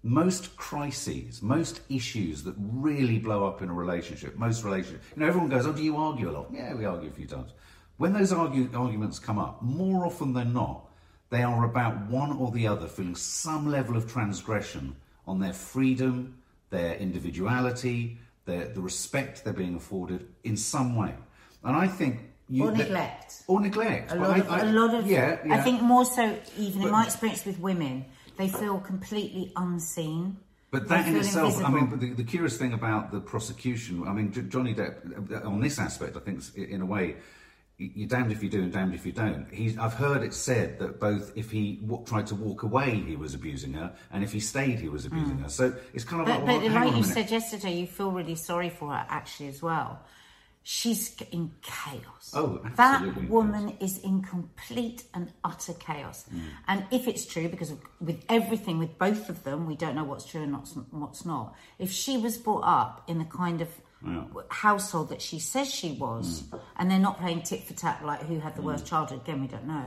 most 0.03 0.55
crises, 0.57 1.41
most 1.41 1.81
issues 1.89 2.43
that 2.43 2.55
really 2.57 3.19
blow 3.19 3.45
up 3.45 3.61
in 3.61 3.69
a 3.69 3.73
relationship, 3.73 4.35
most 4.35 4.63
relationships, 4.63 5.05
you 5.15 5.21
know, 5.21 5.27
everyone 5.27 5.49
goes, 5.49 5.65
oh, 5.67 5.73
do 5.73 5.83
you 5.83 5.95
argue 5.97 6.29
a 6.29 6.33
lot? 6.33 6.47
Yeah, 6.51 6.73
we 6.73 6.85
argue 6.85 7.09
a 7.09 7.13
few 7.13 7.27
times. 7.27 7.51
When 7.97 8.13
those 8.13 8.31
argue, 8.31 8.67
arguments 8.75 9.19
come 9.19 9.37
up, 9.37 9.61
more 9.61 10.05
often 10.05 10.33
than 10.33 10.53
not, 10.53 10.87
they 11.29 11.43
are 11.43 11.65
about 11.65 12.07
one 12.09 12.31
or 12.31 12.51
the 12.51 12.67
other 12.67 12.87
feeling 12.87 13.15
some 13.15 13.69
level 13.69 13.95
of 13.95 14.11
transgression 14.11 14.95
on 15.27 15.39
their 15.39 15.53
freedom, 15.53 16.35
their 16.71 16.95
individuality, 16.95 18.17
their, 18.45 18.67
the 18.69 18.81
respect 18.81 19.43
they're 19.43 19.53
being 19.53 19.75
afforded 19.75 20.27
in 20.43 20.57
some 20.57 20.95
way. 20.95 21.13
And 21.63 21.75
I 21.75 21.87
think 21.87 22.21
you, 22.49 22.65
Or 22.65 22.71
neglect. 22.71 23.43
or 23.47 23.61
neglect. 23.61 24.11
A 24.11 24.15
lot, 24.15 24.29
I- 24.31 24.39
of, 24.39 24.49
I- 24.51 24.59
a 24.61 24.71
lot 24.73 24.95
of, 24.95 25.05
yeah, 25.07 25.37
yeah. 25.45 25.53
I 25.53 25.61
think 25.61 25.81
more 25.83 26.05
so, 26.05 26.37
even 26.57 26.81
in 26.81 26.91
my 26.91 27.05
experience 27.05 27.45
with 27.45 27.59
women, 27.59 28.05
they 28.41 28.47
feel 28.47 28.79
completely 28.79 29.51
unseen. 29.55 30.37
But 30.71 30.87
that 30.87 31.07
in 31.07 31.17
itself, 31.17 31.63
I 31.63 31.69
mean, 31.69 31.99
the, 31.99 32.13
the 32.13 32.23
curious 32.23 32.57
thing 32.57 32.73
about 32.73 33.11
the 33.11 33.19
prosecution, 33.19 34.07
I 34.07 34.13
mean, 34.13 34.31
J- 34.31 34.43
Johnny 34.43 34.73
Depp, 34.73 35.43
uh, 35.43 35.47
on 35.47 35.59
this 35.59 35.77
aspect, 35.79 36.15
I 36.15 36.21
think, 36.21 36.41
in 36.55 36.81
a 36.81 36.85
way, 36.85 37.17
you're 37.77 38.07
damned 38.07 38.31
if 38.31 38.41
you 38.41 38.49
do 38.49 38.61
and 38.61 38.71
damned 38.71 38.93
if 38.93 39.05
you 39.05 39.11
don't. 39.11 39.47
He's, 39.51 39.77
I've 39.77 39.95
heard 39.95 40.23
it 40.23 40.33
said 40.33 40.79
that 40.79 40.99
both 40.99 41.33
if 41.35 41.51
he 41.51 41.77
w- 41.87 42.05
tried 42.05 42.27
to 42.27 42.35
walk 42.35 42.63
away, 42.63 42.91
he 42.95 43.15
was 43.17 43.33
abusing 43.33 43.73
her, 43.73 43.93
and 44.13 44.23
if 44.23 44.31
he 44.31 44.39
stayed, 44.39 44.79
he 44.79 44.87
was 44.87 45.05
abusing 45.05 45.39
her. 45.39 45.49
So 45.49 45.73
it's 45.93 46.05
kind 46.05 46.21
of 46.21 46.27
Mm. 46.27 46.31
But, 46.31 46.39
like, 46.39 46.47
well, 46.47 46.61
but 46.61 46.71
hang 46.71 46.77
on 46.77 46.87
like 46.87 46.97
you 46.97 47.03
said 47.03 47.29
yesterday, 47.31 47.73
you 47.73 47.87
feel 47.87 48.11
really 48.11 48.35
sorry 48.35 48.69
for 48.69 48.89
her 48.89 49.05
actually 49.09 49.49
as 49.49 49.61
well. 49.61 49.99
She's 50.63 51.15
in 51.31 51.51
chaos. 51.61 52.31
Oh, 52.35 52.59
that 52.75 53.01
absolutely 53.01 53.23
in 53.23 53.29
woman 53.29 53.77
is 53.79 53.97
in 53.99 54.21
complete 54.21 55.03
and 55.13 55.31
utter 55.43 55.73
chaos. 55.73 56.25
Mm. 56.33 56.39
And 56.67 56.85
if 56.91 57.07
it's 57.07 57.25
true, 57.25 57.49
because 57.49 57.73
with 57.99 58.23
everything, 58.29 58.77
with 58.77 58.97
both 58.99 59.27
of 59.29 59.43
them, 59.43 59.65
we 59.65 59.75
don't 59.75 59.95
know 59.95 60.03
what's 60.03 60.25
true 60.25 60.41
and 60.43 60.53
what's, 60.53 60.73
what's 60.91 61.25
not. 61.25 61.55
If 61.79 61.91
she 61.91 62.17
was 62.17 62.37
brought 62.37 62.63
up 62.63 63.03
in 63.07 63.17
the 63.17 63.25
kind 63.25 63.61
of 63.61 63.69
household 64.49 65.09
that 65.09 65.21
she 65.21 65.39
says 65.39 65.71
she 65.73 65.91
was, 65.93 66.43
Mm. 66.43 66.59
and 66.77 66.91
they're 66.91 66.99
not 66.99 67.19
playing 67.19 67.41
tit 67.41 67.63
for 67.63 67.73
tat 67.73 68.03
like 68.05 68.21
who 68.23 68.39
had 68.39 68.55
the 68.55 68.61
worst 68.61 68.85
childhood, 68.85 69.21
again, 69.21 69.41
we 69.41 69.47
don't 69.47 69.67
know. 69.67 69.85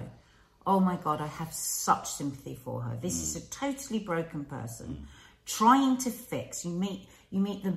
Oh 0.67 0.81
my 0.81 0.97
God, 0.97 1.21
I 1.21 1.27
have 1.27 1.53
such 1.53 2.09
sympathy 2.09 2.55
for 2.65 2.81
her. 2.81 2.97
This 3.01 3.21
is 3.23 3.37
a 3.37 3.47
totally 3.51 3.99
broken 3.99 4.45
person 4.45 5.07
trying 5.47 5.99
to 5.99 6.11
fix. 6.11 6.65
You 6.65 6.71
meet 6.73 7.09
you 7.31 7.41
meet 7.41 7.63
the 7.65 7.77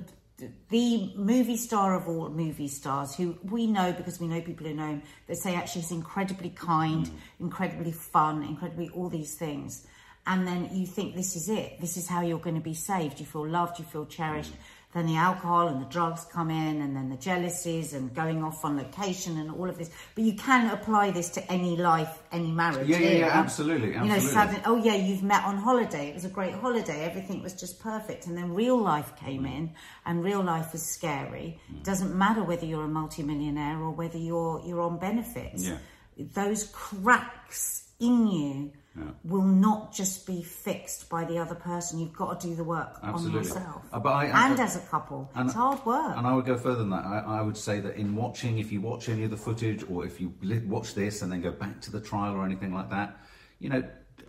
the 0.68 1.12
movie 1.16 1.56
star 1.56 1.94
of 1.94 2.08
all 2.08 2.28
movie 2.28 2.68
stars, 2.68 3.14
who 3.14 3.36
we 3.42 3.66
know 3.66 3.92
because 3.92 4.20
we 4.20 4.28
know 4.28 4.40
people 4.40 4.66
who 4.66 4.74
know 4.74 4.86
him. 4.86 5.02
That 5.26 5.36
say 5.36 5.54
actually 5.54 5.82
he's 5.82 5.92
incredibly 5.92 6.50
kind, 6.50 7.06
mm. 7.06 7.12
incredibly 7.40 7.92
fun, 7.92 8.42
incredibly 8.42 8.88
all 8.90 9.08
these 9.08 9.34
things. 9.34 9.86
And 10.26 10.46
then 10.46 10.68
you 10.72 10.86
think 10.86 11.14
this 11.14 11.36
is 11.36 11.48
it. 11.48 11.80
This 11.80 11.96
is 11.96 12.06
how 12.06 12.20
you're 12.20 12.38
going 12.38 12.54
to 12.54 12.60
be 12.60 12.74
saved. 12.74 13.18
You 13.18 13.26
feel 13.26 13.46
loved. 13.46 13.78
You 13.78 13.84
feel 13.84 14.06
cherished. 14.06 14.52
Mm. 14.52 14.58
Then 14.94 15.06
the 15.06 15.16
alcohol 15.16 15.68
and 15.68 15.82
the 15.82 15.86
drugs 15.86 16.24
come 16.24 16.50
in, 16.50 16.80
and 16.80 16.96
then 16.96 17.10
the 17.10 17.16
jealousies 17.16 17.92
and 17.92 18.14
going 18.14 18.42
off 18.42 18.64
on 18.64 18.78
location 18.78 19.38
and 19.38 19.50
all 19.50 19.68
of 19.68 19.76
this. 19.76 19.90
But 20.14 20.24
you 20.24 20.32
can 20.32 20.70
apply 20.70 21.10
this 21.10 21.28
to 21.30 21.52
any 21.52 21.76
life, 21.76 22.22
any 22.32 22.50
marriage. 22.50 22.88
Yeah, 22.88 22.98
yeah, 22.98 23.18
yeah, 23.18 23.26
absolutely, 23.26 23.88
You 23.88 23.94
know, 23.94 24.14
absolutely. 24.14 24.30
suddenly, 24.32 24.62
oh 24.64 24.76
yeah, 24.82 24.94
you've 24.94 25.22
met 25.22 25.44
on 25.44 25.58
holiday. 25.58 26.08
It 26.08 26.14
was 26.14 26.24
a 26.24 26.30
great 26.30 26.54
holiday. 26.54 27.04
Everything 27.04 27.42
was 27.42 27.52
just 27.52 27.80
perfect. 27.80 28.26
And 28.26 28.36
then 28.36 28.54
real 28.54 28.78
life 28.78 29.14
came 29.16 29.42
mm. 29.42 29.56
in, 29.56 29.70
and 30.06 30.24
real 30.24 30.42
life 30.42 30.74
is 30.74 30.82
scary. 30.82 31.60
It 31.68 31.84
doesn't 31.84 32.16
matter 32.16 32.42
whether 32.42 32.64
you're 32.64 32.84
a 32.84 32.88
multimillionaire 32.88 33.78
or 33.78 33.90
whether 33.90 34.18
you're 34.18 34.62
you're 34.64 34.80
on 34.80 34.98
benefits. 34.98 35.68
Yeah. 35.68 35.78
Those 36.16 36.64
cracks 36.72 37.87
in 38.00 38.26
you 38.26 38.72
will 39.22 39.42
not 39.44 39.92
just 39.94 40.26
be 40.26 40.42
fixed 40.42 41.08
by 41.08 41.24
the 41.24 41.38
other 41.38 41.54
person. 41.54 42.00
You've 42.00 42.12
got 42.16 42.40
to 42.40 42.48
do 42.48 42.56
the 42.56 42.64
work 42.64 42.98
Absolutely. 43.02 43.38
on 43.38 43.44
yourself. 43.44 43.82
Uh, 43.92 44.00
but 44.00 44.10
I- 44.10 44.24
and 44.24 44.60
I- 44.60 44.64
as 44.64 44.74
a 44.74 44.80
couple, 44.80 45.30
And- 45.36 45.46
it's 45.46 45.54
hard 45.54 45.84
work. 45.86 46.16
And 46.16 46.26
I 46.26 46.34
would 46.34 46.46
go 46.46 46.56
further 46.56 46.78
than 46.80 46.90
that. 46.90 47.04
I, 47.04 47.18
I 47.38 47.42
would 47.42 47.56
say 47.56 47.78
that 47.78 47.94
in 47.94 48.16
watching, 48.16 48.58
if 48.58 48.72
you 48.72 48.80
watch 48.80 49.08
any 49.08 49.22
of 49.22 49.30
the 49.30 49.36
footage, 49.36 49.84
or 49.88 50.04
if 50.04 50.20
you 50.20 50.32
watch 50.66 50.94
this 50.94 51.22
and 51.22 51.30
then 51.30 51.40
go 51.42 51.52
back 51.52 51.80
to 51.82 51.92
the 51.92 52.00
trial 52.00 52.34
or 52.34 52.44
anything 52.44 52.74
like 52.74 52.90
that, 52.90 53.16
you 53.60 53.68
know, 53.68 53.84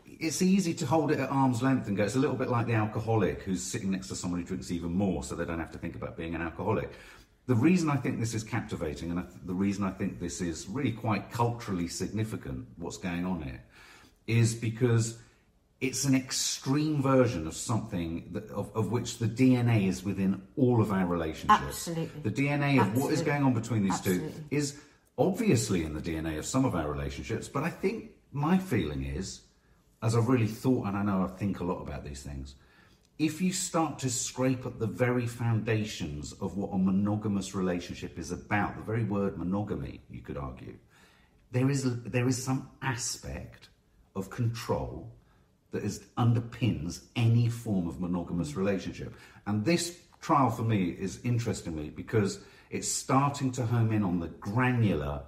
it's 0.05 0.41
easy 0.43 0.73
to 0.75 0.85
hold 0.85 1.11
it 1.11 1.19
at 1.19 1.29
arm's 1.31 1.63
length 1.63 1.87
and 1.87 1.97
go. 1.97 2.03
It's 2.03 2.15
a 2.15 2.19
little 2.19 2.35
bit 2.35 2.49
like 2.49 2.67
the 2.67 2.73
alcoholic 2.75 3.41
who's 3.41 3.63
sitting 3.63 3.89
next 3.89 4.09
to 4.09 4.15
someone 4.15 4.39
who 4.41 4.45
drinks 4.45 4.69
even 4.69 4.91
more, 4.91 5.23
so 5.23 5.33
they 5.33 5.45
don't 5.45 5.59
have 5.59 5.71
to 5.71 5.77
think 5.79 5.95
about 5.95 6.15
being 6.15 6.35
an 6.35 6.41
alcoholic. 6.43 6.91
The 7.49 7.55
reason 7.55 7.89
I 7.89 7.95
think 7.95 8.19
this 8.19 8.35
is 8.35 8.43
captivating, 8.43 9.09
and 9.09 9.19
I 9.21 9.23
th- 9.23 9.33
the 9.43 9.55
reason 9.55 9.83
I 9.83 9.89
think 9.89 10.19
this 10.19 10.39
is 10.39 10.67
really 10.69 10.91
quite 10.91 11.31
culturally 11.31 11.87
significant, 11.87 12.67
what's 12.77 12.97
going 12.97 13.25
on 13.25 13.41
here, 13.41 13.63
is 14.27 14.53
because 14.53 15.17
it's 15.81 16.05
an 16.05 16.13
extreme 16.13 17.01
version 17.01 17.47
of 17.47 17.55
something 17.55 18.29
that, 18.33 18.47
of, 18.51 18.69
of 18.75 18.91
which 18.91 19.17
the 19.17 19.25
DNA 19.25 19.87
is 19.87 20.03
within 20.03 20.43
all 20.57 20.79
of 20.79 20.91
our 20.91 21.07
relationships. 21.07 21.87
Absolutely. 21.89 22.21
The 22.21 22.29
DNA 22.29 22.79
of 22.79 22.95
what 22.95 23.11
is 23.11 23.23
going 23.23 23.41
on 23.41 23.55
between 23.55 23.81
these 23.81 23.93
Absolutely. 23.93 24.29
two 24.29 24.43
is 24.51 24.79
obviously 25.17 25.83
in 25.83 25.95
the 25.95 26.01
DNA 26.01 26.37
of 26.37 26.45
some 26.45 26.65
of 26.65 26.75
our 26.75 26.87
relationships, 26.87 27.47
but 27.47 27.63
I 27.63 27.71
think 27.71 28.11
my 28.31 28.59
feeling 28.59 29.03
is, 29.03 29.41
as 30.03 30.15
I've 30.15 30.27
really 30.27 30.45
thought, 30.45 30.85
and 30.85 30.95
I 30.95 31.01
know 31.01 31.23
I 31.23 31.35
think 31.35 31.61
a 31.61 31.63
lot 31.63 31.81
about 31.81 32.05
these 32.05 32.21
things, 32.21 32.53
if 33.19 33.41
you 33.41 33.51
start 33.51 33.99
to 33.99 34.09
scrape 34.09 34.65
at 34.65 34.79
the 34.79 34.87
very 34.87 35.27
foundations 35.27 36.31
of 36.39 36.55
what 36.55 36.69
a 36.71 36.77
monogamous 36.77 37.53
relationship 37.53 38.17
is 38.17 38.31
about, 38.31 38.77
the 38.77 38.81
very 38.81 39.03
word 39.03 39.37
monogamy, 39.37 39.99
you 40.09 40.21
could 40.21 40.37
argue, 40.37 40.75
there 41.51 41.69
is 41.69 41.83
there 42.03 42.27
is 42.27 42.41
some 42.41 42.69
aspect 42.81 43.67
of 44.15 44.29
control 44.29 45.11
that 45.71 45.83
is 45.83 45.99
underpins 46.17 47.01
any 47.15 47.49
form 47.49 47.87
of 47.87 47.99
monogamous 47.99 48.55
relationship. 48.55 49.13
And 49.45 49.65
this 49.65 49.99
trial 50.21 50.49
for 50.49 50.63
me 50.63 50.89
is 50.89 51.19
interesting 51.23 51.75
me 51.75 51.89
because 51.89 52.39
it's 52.69 52.87
starting 52.87 53.51
to 53.53 53.65
home 53.65 53.91
in 53.91 54.03
on 54.03 54.19
the 54.19 54.27
granular, 54.27 55.23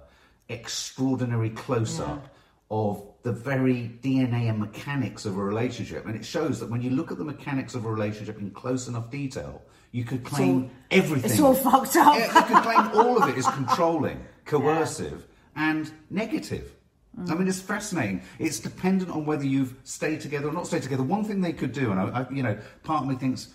extraordinary 0.48 1.50
close 1.50 2.00
up 2.00 2.34
of 2.72 3.04
the 3.22 3.32
very 3.32 3.92
DNA 4.02 4.48
and 4.48 4.58
mechanics 4.58 5.26
of 5.26 5.36
a 5.36 5.44
relationship. 5.44 6.06
And 6.06 6.16
it 6.16 6.24
shows 6.24 6.58
that 6.58 6.70
when 6.70 6.80
you 6.80 6.88
look 6.90 7.12
at 7.12 7.18
the 7.18 7.24
mechanics 7.24 7.74
of 7.74 7.84
a 7.84 7.90
relationship 7.90 8.40
in 8.40 8.50
close 8.50 8.88
enough 8.88 9.10
detail, 9.10 9.62
you 9.92 10.04
could 10.04 10.24
claim 10.24 10.64
all- 10.64 10.70
everything. 10.90 11.30
it's 11.30 11.38
all 11.38 11.54
fucked 11.54 11.96
up. 11.96 12.18
Yeah, 12.18 12.34
you 12.34 12.54
could 12.54 12.62
claim 12.62 12.88
all 12.94 13.22
of 13.22 13.28
it 13.28 13.36
is 13.36 13.46
controlling, 13.46 14.24
coercive, 14.46 15.26
and 15.54 15.92
negative. 16.08 16.72
Mm. 17.20 17.30
I 17.30 17.34
mean, 17.34 17.46
it's 17.46 17.60
fascinating. 17.60 18.22
It's 18.38 18.58
dependent 18.58 19.10
on 19.10 19.26
whether 19.26 19.44
you've 19.44 19.74
stayed 19.84 20.22
together 20.22 20.48
or 20.48 20.52
not 20.52 20.66
stayed 20.66 20.82
together. 20.82 21.02
One 21.02 21.24
thing 21.24 21.42
they 21.42 21.52
could 21.52 21.72
do, 21.72 21.90
and 21.90 22.00
I, 22.00 22.20
I, 22.22 22.30
you 22.30 22.42
know, 22.42 22.56
part 22.84 23.02
of 23.02 23.08
me 23.08 23.16
thinks, 23.16 23.48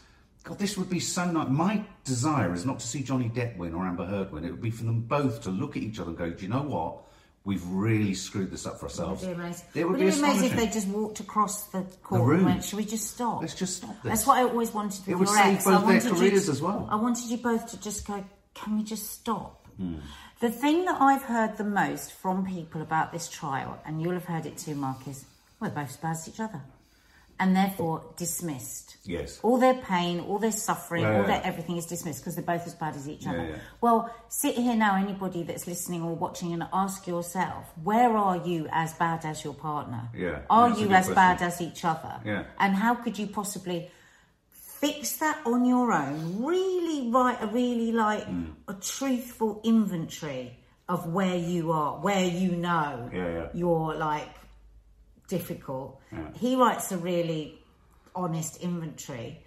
God, 0.44 0.60
this 0.60 0.78
would 0.78 0.92
be 0.92 1.00
so 1.00 1.30
nice. 1.32 1.50
My 1.50 1.84
desire 2.04 2.54
is 2.54 2.68
not 2.68 2.80
to 2.82 2.88
see 2.88 3.02
Johnny 3.02 3.30
Depp 3.30 3.58
win 3.58 3.74
or 3.74 3.84
Amber 3.84 4.06
Heard 4.06 4.32
win. 4.32 4.46
It 4.46 4.52
would 4.52 4.62
be 4.62 4.70
for 4.70 4.84
them 4.84 5.02
both 5.02 5.42
to 5.42 5.50
look 5.50 5.76
at 5.76 5.82
each 5.82 6.00
other 6.00 6.10
and 6.10 6.18
go, 6.18 6.30
do 6.30 6.44
you 6.44 6.50
know 6.50 6.62
what? 6.62 7.02
We've 7.48 7.66
really 7.66 8.14
screwed 8.14 8.52
this 8.52 8.66
up 8.66 8.78
for 8.78 8.88
ourselves. 8.88 9.24
It 9.24 9.28
Would 9.30 9.38
be 9.38 9.42
amazing? 9.44 9.66
It 9.74 9.84
would 9.86 9.92
Would 9.92 10.00
be 10.02 10.08
it 10.08 10.18
amazing 10.20 10.50
if 10.52 10.56
they 10.58 10.68
just 10.68 10.88
walked 10.90 11.22
across 11.22 11.68
the 11.68 11.84
court 12.04 12.22
room. 12.22 12.38
and 12.40 12.46
went, 12.48 12.64
should 12.66 12.76
we 12.78 12.84
just 12.86 13.10
stop? 13.10 13.40
Let's 13.40 13.56
just 13.56 13.78
stop 13.78 13.96
this. 14.04 14.12
That's 14.12 14.28
what 14.28 14.38
I 14.38 14.44
always 14.44 14.74
wanted 14.74 15.00
with 15.00 15.08
It 15.08 15.16
would 15.16 15.30
your 15.30 15.38
save 15.38 15.56
ex. 15.56 15.64
both 15.64 15.86
I 15.86 15.98
their 16.00 16.12
careers 16.12 16.46
to- 16.48 16.52
as 16.52 16.62
well. 16.62 16.88
I 16.92 16.98
wanted 16.98 17.30
you 17.32 17.38
both 17.38 17.72
to 17.72 17.80
just 17.80 18.06
go, 18.06 18.22
can 18.54 18.78
we 18.78 18.84
just 18.84 19.10
stop? 19.12 19.66
Hmm. 19.78 20.00
The 20.42 20.52
thing 20.52 20.84
that 20.86 21.00
I've 21.02 21.24
heard 21.24 21.58
the 21.58 21.64
most 21.64 22.12
from 22.12 22.46
people 22.46 22.82
about 22.82 23.14
this 23.14 23.30
trial, 23.30 23.80
and 23.86 24.02
you'll 24.02 24.14
have 24.14 24.26
heard 24.26 24.46
it 24.46 24.58
too, 24.58 24.76
Mark, 24.76 25.08
is 25.08 25.24
we're 25.62 25.70
both 25.70 25.98
as 26.04 26.28
each 26.28 26.42
other. 26.42 26.62
And 27.40 27.56
therefore 27.56 28.14
dismissed. 28.18 28.98
Yes. 29.04 29.40
All 29.44 29.58
their 29.58 29.76
pain, 29.76 30.20
all 30.22 30.40
their 30.40 30.52
suffering, 30.52 31.04
Yeah, 31.04 31.14
all 31.16 31.22
yeah. 31.22 31.28
their 31.28 31.42
everything 31.46 31.78
is 31.78 31.86
dismissed 31.86 32.20
because 32.22 32.36
they're 32.36 32.44
both 32.44 32.66
as 32.66 32.74
bad 32.74 32.96
as 32.96 33.08
each 33.08 33.26
Yeah, 33.26 33.32
other. 33.32 33.62
Well, 33.80 34.14
sit 34.28 34.56
here 34.56 34.76
now, 34.76 34.96
anybody 34.96 35.44
that's 35.44 35.68
listening 35.68 36.02
or 36.02 36.16
watching, 36.16 36.52
and 36.54 36.68
ask 36.74 37.06
yourself, 37.06 37.66
where 37.84 38.18
are 38.18 38.38
you 38.38 38.68
as 38.72 38.94
bad 38.96 39.24
as 39.24 39.44
your 39.44 39.54
partner? 39.54 40.10
Yeah, 40.16 40.40
Are 40.50 40.72
you 40.72 40.90
as 40.92 41.10
bad 41.10 41.42
as 41.44 41.62
each 41.62 41.86
other? 41.86 42.20
Yeah. 42.26 42.44
And 42.60 42.76
how 42.76 42.96
could 42.96 43.18
you 43.20 43.28
possibly 43.28 43.92
fix 44.50 45.18
that 45.18 45.40
on 45.46 45.66
your 45.66 45.92
own. 45.92 46.44
Really 46.44 47.10
write 47.10 47.42
a 47.42 47.48
really 47.48 47.92
like 47.92 48.26
Mm. 48.28 48.54
a 48.68 48.74
truthful 48.76 49.60
inventory 49.64 50.58
of 50.88 51.08
where 51.12 51.36
you 51.36 51.72
are, 51.72 52.00
where 52.00 52.24
you 52.26 52.52
know 52.56 53.10
Yeah, 53.12 53.28
yeah. 53.28 53.48
you're 53.54 53.96
like 53.96 54.30
difficult. 55.28 56.02
He 56.36 56.56
writes 56.56 56.92
a 56.92 56.98
really 56.98 57.60
honest 58.16 58.62
inventory. 58.62 59.42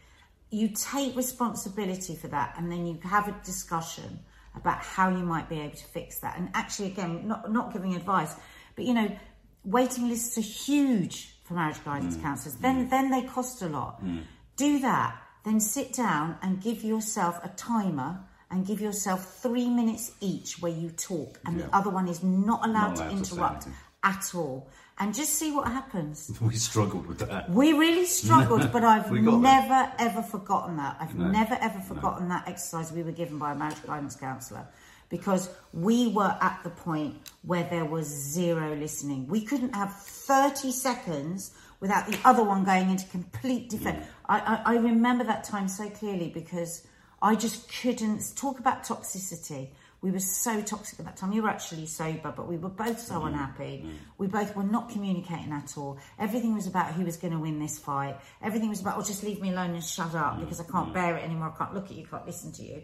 You 0.50 0.68
take 0.68 1.16
responsibility 1.16 2.16
for 2.16 2.28
that, 2.28 2.54
and 2.56 2.70
then 2.70 2.86
you 2.86 2.98
have 3.04 3.28
a 3.28 3.36
discussion 3.44 4.20
about 4.56 4.78
how 4.78 5.08
you 5.10 5.24
might 5.24 5.48
be 5.48 5.60
able 5.60 5.76
to 5.76 5.84
fix 5.84 6.18
that. 6.20 6.36
And 6.38 6.48
actually, 6.54 6.88
again, 6.88 7.26
not 7.26 7.50
not 7.52 7.72
giving 7.72 7.94
advice, 7.94 8.34
but 8.76 8.84
you 8.84 8.94
know, 8.94 9.16
waiting 9.64 10.08
lists 10.08 10.36
are 10.38 10.40
huge 10.40 11.34
for 11.44 11.54
marriage 11.54 11.82
guidance 11.84 12.16
mm. 12.16 12.22
counsellors. 12.22 12.56
Then 12.56 12.86
mm. 12.86 12.90
then 12.90 13.10
they 13.10 13.22
cost 13.22 13.62
a 13.62 13.68
lot. 13.68 14.04
Mm. 14.04 14.22
Do 14.56 14.80
that. 14.80 15.16
Then 15.44 15.60
sit 15.60 15.92
down 15.92 16.36
and 16.42 16.60
give 16.60 16.82
yourself 16.84 17.38
a 17.44 17.48
timer. 17.50 18.20
And 18.52 18.66
give 18.66 18.80
yourself 18.80 19.40
three 19.40 19.68
minutes 19.68 20.10
each 20.20 20.60
where 20.60 20.72
you 20.72 20.90
talk, 20.90 21.38
and 21.46 21.56
Yeah. 21.56 21.66
the 21.66 21.76
other 21.76 21.88
one 21.88 22.08
is 22.08 22.20
not 22.20 22.66
allowed 22.66 22.88
Not 22.88 22.96
to 22.96 23.02
allowed 23.02 23.10
to 23.10 23.16
interrupt 23.16 23.66
anything. 23.66 23.74
at 24.02 24.34
all. 24.34 24.68
And 25.00 25.14
just 25.14 25.34
see 25.34 25.50
what 25.50 25.66
happens. 25.66 26.30
We 26.42 26.54
struggled 26.56 27.06
with 27.06 27.18
that. 27.20 27.48
We 27.50 27.72
really 27.72 28.04
struggled, 28.06 28.70
but 28.70 28.84
I've 28.92 29.10
We 29.10 29.20
got 29.22 29.30
there. 29.30 29.40
never 29.40 29.92
ever 29.98 30.22
forgotten 30.22 30.76
that. 30.76 30.96
I've 31.00 31.14
No. 31.16 31.26
never 31.28 31.56
ever 31.60 31.80
forgotten 31.80 32.28
that 32.28 32.46
exercise 32.46 32.92
we 32.92 33.02
were 33.02 33.12
given 33.22 33.38
by 33.38 33.52
a 33.52 33.54
marriage 33.54 33.82
guidance 33.86 34.14
counsellor 34.14 34.66
because 35.08 35.48
we 35.72 36.08
were 36.08 36.36
at 36.40 36.60
the 36.64 36.70
point 36.70 37.16
where 37.42 37.64
there 37.70 37.84
was 37.86 38.06
zero 38.06 38.74
listening. 38.76 39.26
We 39.26 39.40
couldn't 39.40 39.74
have 39.74 39.92
30 39.94 40.70
seconds 40.70 41.50
without 41.80 42.06
the 42.06 42.18
other 42.24 42.44
one 42.44 42.62
going 42.64 42.90
into 42.90 43.06
complete 43.08 43.70
defense. 43.70 44.04
I, 44.28 44.38
I, 44.64 44.74
I 44.74 44.76
remember 44.76 45.24
that 45.24 45.44
time 45.44 45.66
so 45.68 45.88
clearly 45.88 46.28
because 46.28 46.86
I 47.22 47.34
just 47.34 47.72
couldn't 47.80 48.36
talk 48.36 48.58
about 48.60 48.84
toxicity. 48.84 49.70
We 50.02 50.10
were 50.10 50.18
so 50.18 50.62
toxic 50.62 50.98
at 50.98 51.04
that 51.04 51.16
time. 51.16 51.32
You 51.32 51.42
were 51.42 51.50
actually 51.50 51.84
sober, 51.86 52.32
but 52.34 52.48
we 52.48 52.56
were 52.56 52.70
both 52.70 52.98
so 53.00 53.16
mm-hmm. 53.16 53.28
unhappy. 53.28 53.84
Mm-hmm. 53.84 53.96
We 54.16 54.28
both 54.28 54.56
were 54.56 54.62
not 54.62 54.88
communicating 54.88 55.52
at 55.52 55.76
all. 55.76 55.98
Everything 56.18 56.54
was 56.54 56.66
about 56.66 56.94
who 56.94 57.04
was 57.04 57.18
going 57.18 57.32
to 57.34 57.38
win 57.38 57.58
this 57.58 57.78
fight. 57.78 58.18
Everything 58.42 58.70
was 58.70 58.80
about, 58.80 58.96
oh, 58.96 59.02
just 59.02 59.22
leave 59.22 59.40
me 59.40 59.50
alone 59.50 59.74
and 59.74 59.84
shut 59.84 60.14
up 60.14 60.34
mm-hmm. 60.34 60.44
because 60.44 60.60
I 60.60 60.64
can't 60.64 60.94
bear 60.94 61.16
it 61.16 61.24
anymore. 61.24 61.52
I 61.54 61.58
can't 61.58 61.74
look 61.74 61.86
at 61.86 61.92
you, 61.92 62.06
can't 62.06 62.26
listen 62.26 62.50
to 62.52 62.62
you. 62.62 62.82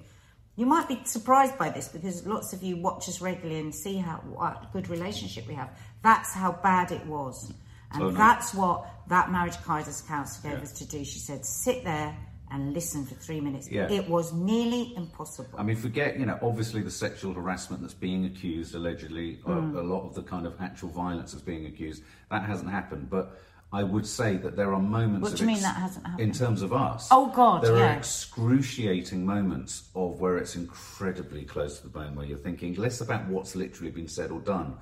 You 0.57 0.67
might 0.67 0.89
be 0.89 1.01
surprised 1.05 1.59
by 1.59 1.71
this 1.71 1.89
because 1.89 2.27
lots 2.27 2.53
of 2.53 2.63
you 2.63 2.77
watch 2.77 3.09
us 3.09 3.21
regularly 3.21 3.61
and 3.61 3.75
see 3.75 3.97
how 3.97 4.17
what 4.17 4.73
good 4.73 4.89
relationship 4.89 5.47
we 5.47 5.55
have. 5.55 5.71
That's 6.03 6.33
how 6.33 6.53
bad 6.53 6.93
it 6.93 7.07
was. 7.07 7.49
Mm. 7.49 7.55
And 7.93 8.03
Oh, 8.03 8.11
no. 8.11 8.17
that's 8.17 8.55
what 8.55 8.87
that 9.09 9.31
marriage 9.31 9.63
guidance 9.65 10.03
counsellor 10.03 10.51
gave 10.51 10.63
us 10.63 10.73
to 10.73 10.87
do. 10.87 11.05
She 11.05 11.19
said, 11.19 11.45
sit 11.45 11.85
there 11.85 12.17
and 12.51 12.73
listen 12.75 13.05
for 13.05 13.15
three 13.15 13.41
minutes. 13.41 13.69
Yeah. 13.71 13.91
It 13.91 14.09
was 14.09 14.33
nearly 14.33 14.95
impossible. 14.97 15.59
I 15.59 15.63
mean, 15.63 15.77
forget, 15.77 16.19
you 16.19 16.27
know, 16.27 16.39
obviously 16.43 16.83
the 16.83 16.91
sexual 16.91 17.33
harassment 17.35 17.83
that's 17.83 17.95
being 17.95 18.25
accused, 18.25 18.75
allegedly, 18.75 19.41
Mm. 19.45 19.77
a 19.77 19.83
lot 19.83 20.07
of 20.07 20.15
the 20.15 20.23
kind 20.23 20.47
of 20.47 20.55
actual 20.61 20.89
violence 20.91 21.33
that's 21.33 21.43
being 21.45 21.67
accused, 21.67 22.03
that 22.31 22.43
hasn't 22.45 22.71
happened. 22.71 23.11
But 23.11 23.39
I 23.73 23.83
would 23.83 24.07
say 24.07 24.37
that 24.37 24.55
there 24.57 24.73
are 24.73 24.81
moments. 24.81 25.23
What 25.23 25.33
of 25.33 25.39
do 25.39 25.45
you 25.45 25.49
mean 25.49 25.63
that 25.63 25.75
hasn't 25.77 26.07
happened? 26.07 26.29
In 26.29 26.33
terms 26.33 26.63
of 26.63 26.73
us. 26.73 27.09
Oh, 27.11 27.33
God, 27.35 27.65
There 27.65 27.77
yeah. 27.77 27.95
are 27.95 27.99
excruciating 27.99 29.27
moments 29.27 29.89
of 29.97 30.21
where 30.21 30.37
it's 30.37 30.55
incredibly 30.55 31.43
close 31.45 31.79
to 31.79 31.83
the 31.83 31.89
bone, 31.89 32.15
where 32.15 32.27
you're 32.27 32.39
thinking 32.39 32.75
less 32.75 33.01
about 33.01 33.27
what's 33.27 33.57
literally 33.57 33.91
been 33.91 34.07
said 34.09 34.31
or 34.31 34.41
done, 34.41 34.77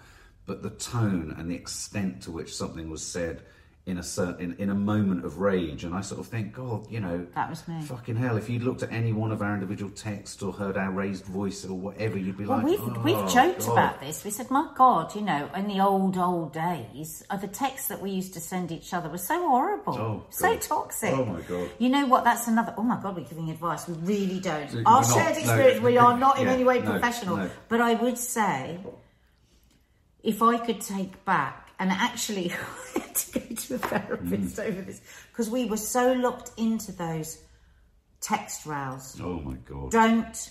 but 0.46 0.62
the 0.62 0.70
tone 0.70 1.34
and 1.38 1.50
the 1.50 1.54
extent 1.54 2.22
to 2.24 2.30
which 2.30 2.54
something 2.54 2.90
was 2.90 3.02
said 3.02 3.42
in 3.86 3.98
a 3.98 4.02
certain 4.02 4.52
in, 4.52 4.56
in 4.58 4.70
a 4.70 4.74
moment 4.74 5.26
of 5.26 5.40
rage 5.40 5.84
and 5.84 5.94
I 5.94 6.00
sort 6.00 6.18
of 6.18 6.26
think 6.26 6.54
god 6.54 6.90
you 6.90 7.00
know 7.00 7.26
That 7.34 7.50
was 7.50 7.68
me. 7.68 7.82
fucking 7.82 8.16
hell 8.16 8.38
if 8.38 8.48
you'd 8.48 8.62
looked 8.62 8.82
at 8.82 8.90
any 8.90 9.12
one 9.12 9.30
of 9.30 9.42
our 9.42 9.52
individual 9.52 9.90
texts 9.90 10.42
or 10.42 10.54
heard 10.54 10.78
our 10.78 10.90
raised 10.90 11.26
voice 11.26 11.66
or 11.66 11.74
whatever 11.74 12.16
you'd 12.16 12.38
be 12.38 12.46
Well, 12.46 12.56
like 12.58 12.66
we've 12.66 12.80
oh, 12.80 13.00
we've 13.04 13.28
joked 13.30 13.66
God." 13.66 13.72
about 13.72 14.00
this. 14.00 14.24
We 14.24 14.30
said, 14.30 14.50
"My 14.50 14.70
God, 14.74 15.14
you 15.14 15.20
know, 15.20 15.50
in 15.54 15.68
the 15.68 15.80
old 15.80 16.16
old 16.16 16.54
days, 16.54 17.22
uh, 17.28 17.36
the 17.36 17.46
texts 17.46 17.88
that 17.88 18.00
we 18.00 18.10
used 18.10 18.32
to 18.32 18.40
send 18.40 18.72
each 18.72 18.94
other 18.94 19.10
were 19.10 19.18
so 19.18 19.38
horrible, 19.46 19.94
Oh, 19.98 20.24
so 20.30 20.56
toxic." 20.56 21.12
Oh, 21.12 21.26
my 21.26 21.42
God. 21.42 21.68
You 21.78 21.90
know 21.90 22.06
what? 22.06 22.24
That's 22.24 22.48
another. 22.48 22.72
Oh 22.78 22.82
my 22.82 22.98
God, 23.02 23.16
we're 23.16 23.24
giving 23.28 23.50
advice. 23.50 23.86
We 23.86 23.94
really 23.96 24.40
don't. 24.40 24.70
So 24.70 24.78
Our 24.86 25.02
we're 25.02 25.08
not- 25.08 25.14
shared 25.14 25.34
no. 25.34 25.40
experience. 25.42 25.82
We 25.82 25.98
are 25.98 26.16
not 26.16 26.38
in 26.38 26.46
Yeah, 26.46 26.54
any 26.54 26.64
way 26.64 26.78
no, 26.80 26.90
professional. 26.92 27.36
no. 27.36 27.50
But 27.68 27.82
I 27.82 27.92
would 27.94 28.16
say, 28.16 28.78
if 30.22 30.42
I 30.42 30.56
could 30.56 30.80
take 30.80 31.22
back, 31.26 31.63
and 31.90 31.92
actually, 32.00 32.52
I 32.96 32.98
had 33.00 33.14
to 33.14 33.38
go 33.38 33.54
to 33.54 33.74
a 33.74 33.78
therapist 33.78 34.56
Mm. 34.56 34.66
over 34.68 34.82
this 34.82 35.00
because 35.30 35.48
we 35.50 35.64
were 35.66 35.76
so 35.76 36.12
locked 36.12 36.50
into 36.56 36.92
those 36.92 37.38
text 38.20 38.66
rows. 38.66 39.20
oh 39.22 39.40
my 39.40 39.54
god 39.68 39.90
Don't. 39.90 40.50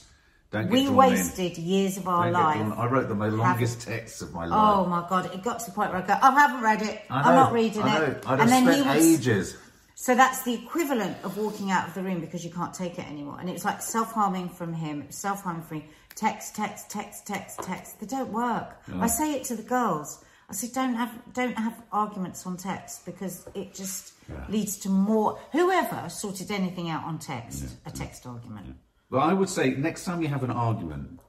Don't 0.52 0.65
get 0.65 0.72
we 0.72 0.82
drawn 0.84 0.89
in. 0.89 0.96
wasted 0.96 1.58
years 1.58 1.98
of 1.98 2.08
our 2.08 2.30
life. 2.30 2.74
I 2.78 2.86
wrote 2.86 3.08
the 3.10 3.15
most 3.15 3.34
longest 3.34 3.82
texts 3.82 4.22
of 4.22 4.34
my 4.34 4.46
life 4.46 4.60
Oh 4.62 4.86
my 4.86 5.04
god! 5.10 5.34
It 5.34 5.43
got 5.43 5.60
to 5.62 5.65
the 5.65 5.72
point 5.72 5.91
where 5.91 6.04
I 6.04 6.06
go, 6.06 6.13
I 6.22 6.30
haven't 6.32 6.62
read 6.62 6.82
it. 6.84 7.02
I 7.10 7.22
I'm 7.22 7.36
not 7.36 7.54
reading 7.54 7.82
I 7.82 7.98
know. 7.98 8.06
it. 8.06 8.24
I'd 8.28 8.39
have 8.39 8.50
spent 8.50 8.88
ages 8.98 9.58
So 9.96 10.13
that's 10.13 10.43
the 10.43 10.54
equivalent 10.54 11.17
of 11.24 11.38
walking 11.38 11.72
out 11.72 11.88
of 11.88 11.96
the 11.96 12.04
room 12.04 12.19
because 12.22 12.46
you 12.46 12.52
can't 12.52 12.74
take 12.74 13.00
it 13.00 13.08
anymore. 13.10 13.38
And 13.39 13.50
it 13.50 13.54
was 13.54 13.65
like 13.65 13.82
self-harming 13.82 14.50
from 14.50 14.74
him, 14.74 15.06
self-harming 15.10 15.63
from 15.63 15.78
me. 15.80 15.86
Text, 16.15 16.56
text, 16.56 16.91
text, 16.91 17.26
text, 17.26 17.60
text. 17.63 18.00
They 18.00 18.06
don't 18.06 18.32
work. 18.32 18.78
I 19.00 19.08
say 19.08 19.34
it 19.34 19.46
to 19.46 19.56
the 19.56 19.63
girls. 19.63 20.24
I 20.49 20.53
say 20.53 20.67
don't 20.73 20.95
have 20.95 21.12
don't 21.34 21.58
have 21.58 21.82
arguments 21.91 22.45
on 22.45 22.58
text 22.58 23.06
because 23.06 23.47
it 23.53 23.73
just 23.73 24.13
Yeah. 24.29 24.45
leads 24.49 24.77
to 24.79 24.89
more. 24.89 25.39
Whoever 25.51 26.10
sorted 26.10 26.51
anything 26.51 26.89
out 26.89 27.03
on 27.03 27.19
text, 27.19 27.75
a 27.86 27.91
text 27.91 28.25
argument. 28.25 28.77
Well, 29.10 29.21
I 29.21 29.34
would 29.34 29.49
say 29.49 29.71
next 29.75 30.06
time 30.06 30.21
you 30.21 30.27
have 30.29 30.43
an 30.43 30.51
argument, 30.51 31.19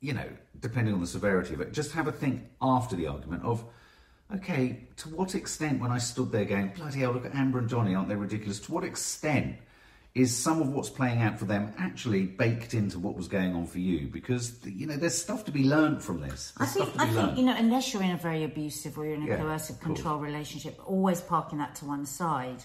you 0.00 0.12
know, 0.12 0.28
depending 0.60 0.94
on 0.94 1.00
the 1.00 1.06
severity 1.06 1.54
of 1.54 1.60
it, 1.60 1.72
just 1.72 1.92
have 1.92 2.06
a 2.06 2.12
think 2.12 2.42
after 2.60 2.94
the 2.94 3.06
argument 3.06 3.42
of, 3.42 3.64
okay, 4.34 4.86
to 4.96 5.08
what 5.08 5.34
extent 5.34 5.80
when 5.80 5.90
I 5.90 5.98
stood 5.98 6.30
there 6.30 6.44
going, 6.44 6.68
bloody 6.68 7.00
hell, 7.00 7.12
look 7.12 7.24
at 7.26 7.34
Amber 7.34 7.58
and 7.58 7.68
Johnny, 7.68 7.94
aren't 7.94 8.08
they 8.08 8.16
ridiculous? 8.16 8.60
To 8.60 8.72
what 8.72 8.84
extent 8.84 9.56
is 10.14 10.36
some 10.36 10.60
of 10.60 10.68
what's 10.68 10.90
playing 10.90 11.22
out 11.22 11.38
for 11.38 11.46
them 11.46 11.72
actually 11.78 12.24
baked 12.26 12.74
into 12.74 12.98
what 12.98 13.16
was 13.16 13.28
going 13.28 13.54
on 13.54 13.66
for 13.66 13.78
you? 13.78 14.08
Because, 14.08 14.58
you 14.64 14.86
know, 14.86 14.96
there's 14.96 15.16
stuff 15.16 15.44
to 15.46 15.50
be 15.50 15.64
learned 15.64 16.02
from 16.02 16.20
this. 16.20 16.52
I 16.58 16.66
think, 16.66 16.90
I 16.98 17.04
think 17.06 17.16
learned. 17.16 17.38
you 17.38 17.44
know, 17.44 17.54
unless 17.56 17.94
you're 17.94 18.02
in 18.02 18.10
a 18.10 18.16
very 18.18 18.44
abusive 18.44 18.98
or 18.98 19.06
you're 19.06 19.14
in 19.14 19.22
a 19.22 19.26
Yeah, 19.26 19.36
coercive 19.38 19.80
control 19.80 20.18
relationship, 20.18 20.78
always 20.86 21.20
parking 21.22 21.58
that 21.58 21.74
to 21.76 21.86
one 21.86 22.04
side. 22.04 22.62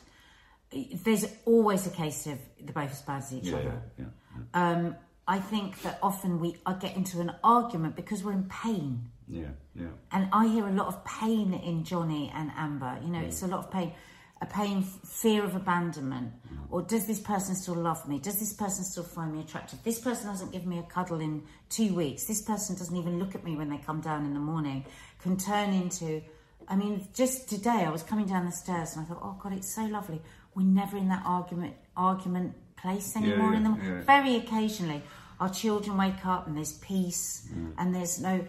There's 0.74 1.26
always 1.46 1.88
a 1.88 1.90
case 1.92 2.28
of 2.28 2.38
they're 2.60 2.74
both 2.74 2.92
as 2.92 3.02
bad 3.02 3.20
as 3.24 3.34
each 3.34 3.46
yeah, 3.46 3.56
other. 3.56 3.82
yeah, 3.98 4.06
yeah. 4.54 4.72
Um, 4.72 4.96
I 5.26 5.40
think 5.40 5.82
that 5.84 6.00
often 6.04 6.40
we 6.42 6.58
get 6.82 6.98
into 6.98 7.22
an 7.22 7.32
argument 7.44 7.96
because 7.96 8.24
we're 8.24 8.34
in 8.34 8.44
pain. 8.46 9.10
yeah, 9.28 9.48
yeah. 9.74 9.88
And 10.12 10.28
I 10.34 10.48
hear 10.48 10.68
a 10.68 10.72
lot 10.72 10.88
of 10.88 11.04
pain 11.06 11.54
in 11.54 11.86
Johnny 11.86 12.30
and 12.36 12.52
Amber. 12.58 12.98
You 13.02 13.10
know, 13.10 13.20
it's 13.22 13.42
a 13.42 13.48
lot 13.48 13.60
of 13.60 13.72
pain. 13.72 13.94
A 14.42 14.46
pain, 14.46 14.84
fear 14.84 15.44
of 15.44 15.56
abandonment. 15.56 16.32
Or 16.70 16.82
does 16.82 17.08
this 17.08 17.20
person 17.20 17.56
still 17.56 17.76
love 17.76 18.08
me? 18.08 18.20
Does 18.20 18.40
this 18.40 18.54
person 18.54 18.84
still 18.84 19.04
find 19.04 19.34
me 19.34 19.42
attractive? 19.42 19.82
This 19.84 20.00
person 20.00 20.30
hasn't 20.30 20.52
given 20.52 20.70
me 20.70 20.80
a 20.80 20.84
cuddle 20.84 21.22
in 21.22 21.44
two 21.70 21.94
weeks. 21.96 22.26
This 22.26 22.42
person 22.42 22.76
doesn't 22.76 22.96
even 22.96 23.18
look 23.20 23.36
at 23.36 23.44
me 23.44 23.56
when 23.56 23.70
they 23.70 23.78
come 23.78 24.02
down 24.02 24.26
in 24.26 24.34
the 24.34 24.40
morning. 24.40 24.86
Can 25.24 25.38
turn 25.38 25.74
into, 25.74 26.22
I 26.68 26.76
mean, 26.76 27.08
just 27.16 27.50
today 27.50 27.84
I 27.86 27.90
was 27.90 28.04
coming 28.04 28.28
down 28.28 28.46
the 28.46 28.52
stairs 28.52 28.96
and 28.96 29.06
I 29.06 29.10
thought, 29.10 29.22
oh 29.24 29.38
God, 29.42 29.54
it's 29.54 29.74
so 29.74 29.84
lovely. 29.86 30.22
We're 30.54 30.64
never 30.64 30.98
in 30.98 31.08
that 31.10 31.24
argument 31.26 31.76
argument 31.96 32.54
place 32.76 33.16
anymore. 33.16 33.52
yeah, 33.52 33.58
in 33.58 33.64
the 33.64 33.78
yeah. 33.84 34.02
very 34.02 34.36
occasionally, 34.36 35.02
our 35.40 35.50
children 35.50 35.98
wake 35.98 36.26
up 36.26 36.48
and 36.48 36.56
there's 36.56 36.74
peace 36.74 37.48
and 37.78 37.94
there's 37.96 38.20
no 38.20 38.46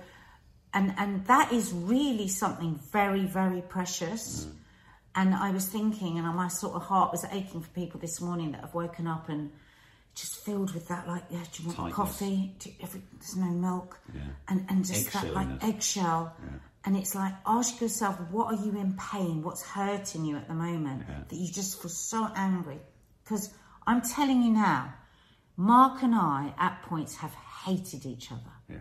and 0.74 0.94
and 0.98 1.24
that 1.27 1.53
is 1.53 1.72
really 1.72 2.29
something 2.29 2.79
very 2.92 3.24
very 3.24 3.62
precious 3.62 4.46
Mm. 4.46 4.53
And 5.14 5.34
i 5.34 5.50
was 5.50 5.66
thinking 5.66 6.18
and 6.18 6.26
my 6.36 6.48
sort 6.48 6.74
of 6.74 6.82
heart 6.82 7.10
was 7.12 7.24
aching 7.32 7.60
for 7.60 7.70
people 7.70 7.98
this 8.00 8.20
morning 8.20 8.52
that 8.52 8.60
have 8.60 8.74
woken 8.74 9.06
up 9.06 9.28
and 9.28 9.50
just 10.14 10.44
filled 10.44 10.74
with 10.74 10.88
that 10.88 11.06
like 11.06 11.22
yeah 11.30 11.38
do 11.52 11.62
you 11.62 11.68
want 11.68 11.76
Tightness. 11.76 11.94
coffee? 11.96 12.54
Do 12.58 12.70
you, 12.70 12.74
every, 12.82 13.02
there's 13.20 13.36
no 13.36 13.50
milk. 13.50 14.00
Yeah. 14.12 14.20
and 14.48 14.66
and 14.68 14.84
just 14.84 15.12
that 15.12 15.32
like 15.32 15.62
eggshell. 15.62 16.34
And 16.84 16.96
it's 16.96 17.14
like 17.14 17.34
ask 17.46 17.80
yourself 17.80 18.18
what 18.30 18.46
are 18.52 18.64
you 18.64 18.72
in 18.78 18.94
pain? 18.94 19.42
What's 19.42 19.62
hurting 19.62 20.24
you 20.24 20.36
at 20.36 20.48
the 20.48 20.54
moment 20.54 21.06
that 21.28 21.36
you 21.36 21.52
just 21.52 21.80
feel 21.80 21.90
so 21.90 22.28
angry? 22.34 22.78
Because 23.22 23.52
i'm 23.86 24.00
telling 24.02 24.42
you 24.42 24.52
now 24.52 24.92
mark 25.56 26.02
and 26.02 26.14
i 26.14 26.52
at 26.58 26.82
points 26.82 27.16
have 27.16 27.34
hated 27.66 28.04
each 28.06 28.32
other. 28.32 28.54
Yeah. 28.68 28.78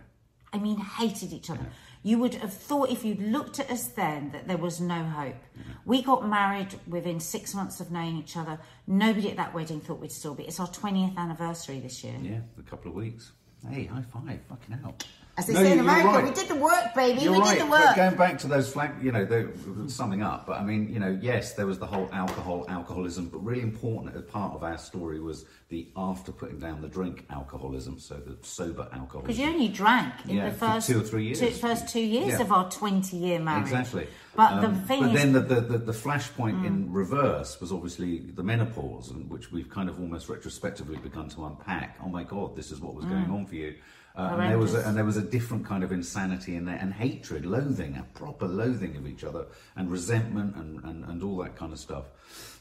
I 0.53 0.57
mean, 0.59 0.77
hated 0.79 1.33
each 1.33 1.49
other. 1.49 1.67
You 2.07 2.17
would 2.19 2.35
have 2.35 2.53
thought 2.53 2.89
if 2.89 3.03
you'd 3.03 3.21
looked 3.21 3.59
at 3.59 3.69
us 3.69 3.87
then 3.87 4.31
that 4.31 4.47
there 4.47 4.55
was 4.55 4.79
no 4.79 5.03
hope. 5.03 5.35
Mm-hmm. 5.35 5.71
We 5.83 6.01
got 6.01 6.25
married 6.25 6.73
within 6.87 7.19
six 7.19 7.53
months 7.53 7.81
of 7.81 7.91
knowing 7.91 8.15
each 8.15 8.37
other. 8.37 8.57
Nobody 8.87 9.29
at 9.29 9.35
that 9.35 9.53
wedding 9.53 9.81
thought 9.81 9.99
we'd 9.99 10.13
still 10.13 10.33
be. 10.33 10.45
It's 10.45 10.61
our 10.61 10.69
20th 10.69 11.17
anniversary 11.17 11.81
this 11.81 12.05
year. 12.05 12.15
Yeah, 12.21 12.39
a 12.57 12.61
couple 12.61 12.91
of 12.91 12.95
weeks. 12.95 13.33
Hey, 13.69 13.87
high 13.87 14.03
five, 14.03 14.39
fucking 14.47 14.77
hell. 14.81 14.95
As 15.39 15.45
they 15.45 15.53
No, 15.53 15.59
say 15.61 15.71
in 15.73 15.77
you're 15.77 15.83
America, 15.83 16.07
right. 16.07 16.23
we 16.23 16.31
did 16.31 16.47
the 16.47 16.55
work, 16.55 16.95
baby. 16.95 17.21
You're 17.21 17.33
we 17.33 17.37
right, 17.39 17.57
did 17.59 17.67
the 17.67 17.69
but 17.69 17.85
work. 17.85 17.95
going 17.95 18.15
back 18.15 18.39
to 18.39 18.47
those 18.47 18.71
flag, 18.73 18.91
you 19.03 19.11
know, 19.11 19.23
the, 19.23 19.47
summing 19.87 20.23
up. 20.23 20.47
But 20.47 20.59
I 20.59 20.63
mean, 20.63 20.89
you 20.91 20.99
know, 20.99 21.15
yes, 21.21 21.53
there 21.53 21.67
was 21.67 21.77
the 21.77 21.85
whole 21.85 22.09
alcohol, 22.11 22.65
alcoholism, 22.67 23.29
but 23.29 23.45
really 23.45 23.61
important 23.61 24.15
as 24.15 24.23
part 24.23 24.55
of 24.55 24.63
our 24.63 24.79
story 24.79 25.19
was 25.19 25.45
the 25.69 25.89
after 25.95 26.31
putting 26.31 26.57
down 26.57 26.81
the 26.81 26.87
drink 26.87 27.25
alcoholism, 27.29 27.99
so 27.99 28.15
the 28.15 28.35
sober 28.41 28.87
alcoholism. 28.93 29.21
Because 29.27 29.37
you 29.37 29.45
only 29.45 29.67
drank 29.67 30.13
in 30.27 30.37
Yeah, 30.37 30.45
the 30.49 30.55
for 30.55 30.65
first 30.71 30.87
two 30.87 30.99
or 31.01 31.03
three 31.03 31.25
years. 31.25 31.39
two- 31.39 31.51
first 31.51 31.87
two 31.89 31.99
years 32.01 32.29
Yeah. 32.29 32.41
of 32.41 32.51
our 32.51 32.71
twenty-year 32.71 33.37
marriage. 33.39 33.65
Exactly. 33.67 34.07
But 34.35 34.61
the 34.61 34.67
Um, 34.69 34.75
thing 34.85 35.01
but 35.03 35.09
is, 35.15 35.21
Mm. 35.21 35.23
then 35.23 35.33
the, 35.33 35.39
the, 35.41 35.61
the, 35.61 35.77
the 35.77 35.91
flashpoint 35.91 36.65
in 36.65 36.91
reverse 36.91 37.59
was 37.61 37.71
obviously 37.71 38.19
the 38.19 38.43
menopause, 38.43 39.11
and 39.11 39.29
which 39.29 39.51
we've 39.51 39.69
kind 39.69 39.87
of 39.87 39.99
almost 39.99 40.29
retrospectively 40.29 40.97
begun 40.97 41.29
to 41.29 41.45
unpack. 41.45 41.97
Oh 42.03 42.09
my 42.09 42.23
God, 42.23 42.55
this 42.55 42.71
is 42.71 42.79
what 42.81 42.95
was 42.95 43.05
going 43.05 43.29
on 43.29 43.45
for 43.45 43.55
you. 43.55 43.75
Uh, 44.17 44.29
and 44.31 44.49
there 44.49 44.57
was 44.57 44.73
a, 44.73 44.79
Mm. 44.79 44.87
And 44.87 44.97
there 44.97 45.05
was 45.05 45.17
a 45.17 45.21
different 45.21 45.63
kind 45.65 45.83
of 45.83 45.91
insanity 45.91 46.55
in 46.55 46.65
there, 46.65 46.79
and 46.81 46.91
hatred, 46.93 47.45
loathing, 47.45 47.95
a 47.97 48.03
proper 48.17 48.47
loathing 48.47 48.97
of 48.97 49.05
each 49.05 49.23
other, 49.23 49.45
and 49.75 49.91
resentment, 49.91 50.55
and, 50.55 50.83
and, 50.83 51.05
and 51.05 51.23
all 51.23 51.37
that 51.43 51.55
kind 51.55 51.71
of 51.71 51.79
stuff. 51.79 52.05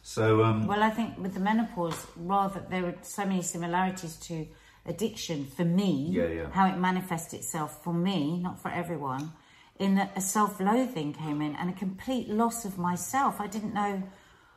So 0.02 0.44
um, 0.44 0.66
well, 0.66 0.82
I 0.82 0.90
think 0.90 1.18
with 1.18 1.34
the 1.34 1.40
menopause, 1.40 2.06
rather 2.14 2.60
there 2.70 2.82
were 2.82 2.94
so 3.02 3.24
many 3.24 3.42
similarities 3.42 4.16
to 4.28 4.46
addiction 4.84 5.46
for 5.46 5.64
me. 5.64 6.08
Yeah, 6.12 6.28
yeah. 6.28 6.50
How 6.50 6.66
it 6.68 6.78
manifests 6.78 7.32
itself 7.32 7.82
for 7.82 7.94
me, 7.94 8.38
not 8.38 8.60
for 8.60 8.70
everyone, 8.70 9.32
in 9.78 9.96
that 9.96 10.12
a 10.14 10.20
self-loathing 10.20 11.14
came 11.14 11.40
in 11.42 11.56
and 11.56 11.70
a 11.70 11.72
complete 11.72 12.28
loss 12.28 12.64
of 12.64 12.78
myself. 12.78 13.40
I 13.40 13.46
didn't 13.46 13.74
know. 13.74 14.02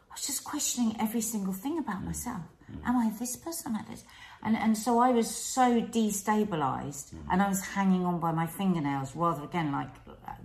I 0.10 0.14
was 0.14 0.26
just 0.28 0.44
questioning 0.44 0.96
every 1.00 1.22
single 1.22 1.54
thing 1.54 1.80
about 1.80 2.04
myself. 2.04 2.42
Am 2.86 2.96
I 2.98 3.12
this 3.18 3.36
person? 3.36 3.74
Am 3.74 3.82
I 3.82 3.90
this? 3.90 4.04
And 4.42 4.56
and 4.56 4.78
so 4.78 5.00
I 5.00 5.12
was 5.12 5.30
so 5.30 5.82
destabilized, 5.82 7.14
and 7.30 7.42
I 7.42 7.50
was 7.50 7.62
hanging 7.62 8.06
on 8.06 8.20
by 8.20 8.32
my 8.32 8.48
fingernails. 8.48 9.16
Rather 9.16 9.44
again, 9.44 9.72
like 9.72 9.90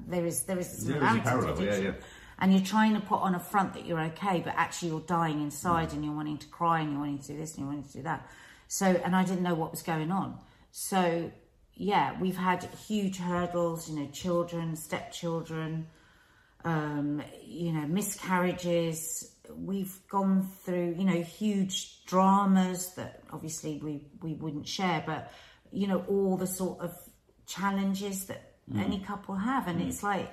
there 0.09 0.26
is 0.26 0.42
there 0.45 0.59
is 0.59 0.88
a 0.88 0.92
Yeah, 0.92 0.99
there's 0.99 1.16
a 1.16 1.20
parallel, 1.20 1.62
yeah, 1.62 1.76
yeah. 1.76 1.92
And 2.40 2.53
you're 2.53 2.64
trying 2.64 2.95
to 2.95 3.01
put 3.01 3.20
on 3.20 3.36
a 3.36 3.38
front 3.38 3.74
that 3.74 3.86
you're 3.86 4.01
okay, 4.01 4.40
but 4.45 4.55
actually 4.57 4.88
you're 4.88 5.01
dying 5.01 5.40
inside, 5.40 5.92
and 5.92 6.05
you're 6.05 6.14
wanting 6.14 6.38
to 6.38 6.49
cry, 6.49 6.80
and 6.80 6.90
you're 6.90 7.01
wanting 7.01 7.20
to 7.20 7.26
do 7.28 7.36
this, 7.38 7.55
and 7.55 7.61
you're 7.61 7.68
wanting 7.68 7.84
to 7.84 7.92
do 7.99 8.03
that. 8.03 8.28
So, 8.66 8.86
and 8.86 9.14
I 9.14 9.22
didn't 9.24 9.45
know 9.45 9.55
what 9.55 9.70
was 9.70 9.82
going 9.82 10.11
on. 10.11 10.38
So, 10.72 11.30
yeah, 11.74 12.18
we've 12.20 12.36
had 12.36 12.64
huge 12.88 13.18
hurdles. 13.18 13.88
You 13.88 14.01
know, 14.01 14.09
children, 14.09 14.74
stepchildren, 14.74 15.86
um, 16.64 17.22
you 17.47 17.72
know, 17.72 17.86
miscarriages. 17.86 19.34
We've 19.55 19.95
gone 20.09 20.49
through, 20.64 20.95
you 20.99 21.05
know, 21.05 21.22
huge 21.22 22.05
dramas 22.07 22.95
that 22.97 23.22
obviously 23.32 23.80
we, 23.82 24.07
we 24.22 24.34
wouldn't 24.34 24.66
share, 24.66 25.03
but, 25.07 25.32
you 25.70 25.86
know, 25.86 26.05
all 26.09 26.36
the 26.36 26.47
sort 26.47 26.80
of 26.80 26.97
challenges 27.47 28.26
that 28.26 28.55
mm. 28.72 28.82
any 28.82 29.01
couple 29.01 29.34
have. 29.34 29.68
And 29.68 29.80
mm. 29.80 29.88
it's 29.88 30.03
like, 30.03 30.30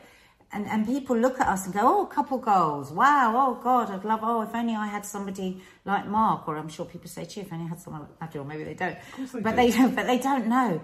and, 0.54 0.68
and 0.68 0.86
people 0.86 1.18
look 1.18 1.40
at 1.40 1.48
us 1.48 1.66
and 1.66 1.74
go, 1.74 1.80
oh, 1.84 2.06
couple 2.06 2.38
goals. 2.38 2.92
Wow. 2.92 3.34
Oh, 3.36 3.62
God, 3.62 3.90
I'd 3.90 4.04
love, 4.04 4.20
oh, 4.24 4.42
if 4.42 4.54
only 4.54 4.76
I 4.76 4.88
had 4.88 5.06
somebody 5.06 5.62
like 5.86 6.08
Mark, 6.08 6.48
or 6.48 6.58
I'm 6.58 6.70
sure 6.70 6.86
people 6.86 7.10
say, 7.10 7.26
too, 7.26 7.42
if 7.42 7.54
only 7.54 7.66
I 7.66 7.70
had 7.70 7.80
someone 7.80 8.08
like 8.20 8.36
or 8.36 8.44
maybe 8.44 8.64
they 8.64 8.74
don't. 8.74 8.98
they 9.18 9.40
but 9.40 9.52
do. 9.52 9.56
they 9.56 9.72
don't, 9.72 9.96
but 9.96 10.08
they 10.08 10.18
don't 10.20 10.48
know 10.48 10.82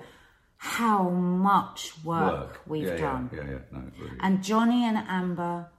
how 0.58 1.10
much 1.10 1.94
work, 2.04 2.40
work. 2.40 2.62
we've 2.66 2.88
yeah, 2.88 2.98
done. 2.98 3.30
Yeah, 3.34 3.42
yeah, 3.44 3.52
yeah. 3.52 3.58
No, 3.72 3.84
really. 4.00 4.18
And 4.22 4.44
Johnny 4.44 4.86
and 4.86 4.98
Amber, 4.98 5.70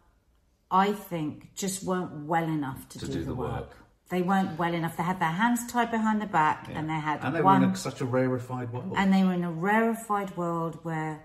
I 0.71 0.93
think, 0.93 1.55
just 1.55 1.83
weren't 1.85 2.27
well 2.27 2.45
enough 2.45 2.89
to, 2.91 2.99
To 2.99 3.07
do, 3.07 3.13
do 3.13 3.19
the 3.21 3.25
the 3.27 3.35
work. 3.35 3.53
work. 3.53 3.77
They 4.11 4.23
weren't 4.23 4.59
well 4.59 4.73
enough. 4.75 4.97
They 4.97 5.03
had 5.03 5.21
their 5.21 5.29
hands 5.43 5.67
tied 5.71 5.91
behind 5.91 6.21
the 6.23 6.27
back, 6.27 6.69
and 6.73 6.89
they 6.89 6.95
had 6.95 7.23
and 7.23 7.35
they 7.35 7.43
one, 7.43 7.61
were 7.61 7.69
in 7.69 7.73
a, 7.75 7.77
such 7.77 8.01
a 8.01 8.07
rarefied 8.07 8.73
world. 8.73 8.95
and 8.97 9.13
they 9.13 9.23
were 9.25 9.35
in 9.35 9.45
a 9.45 9.51
rarefied 9.53 10.35
world 10.37 10.79
where 10.83 11.23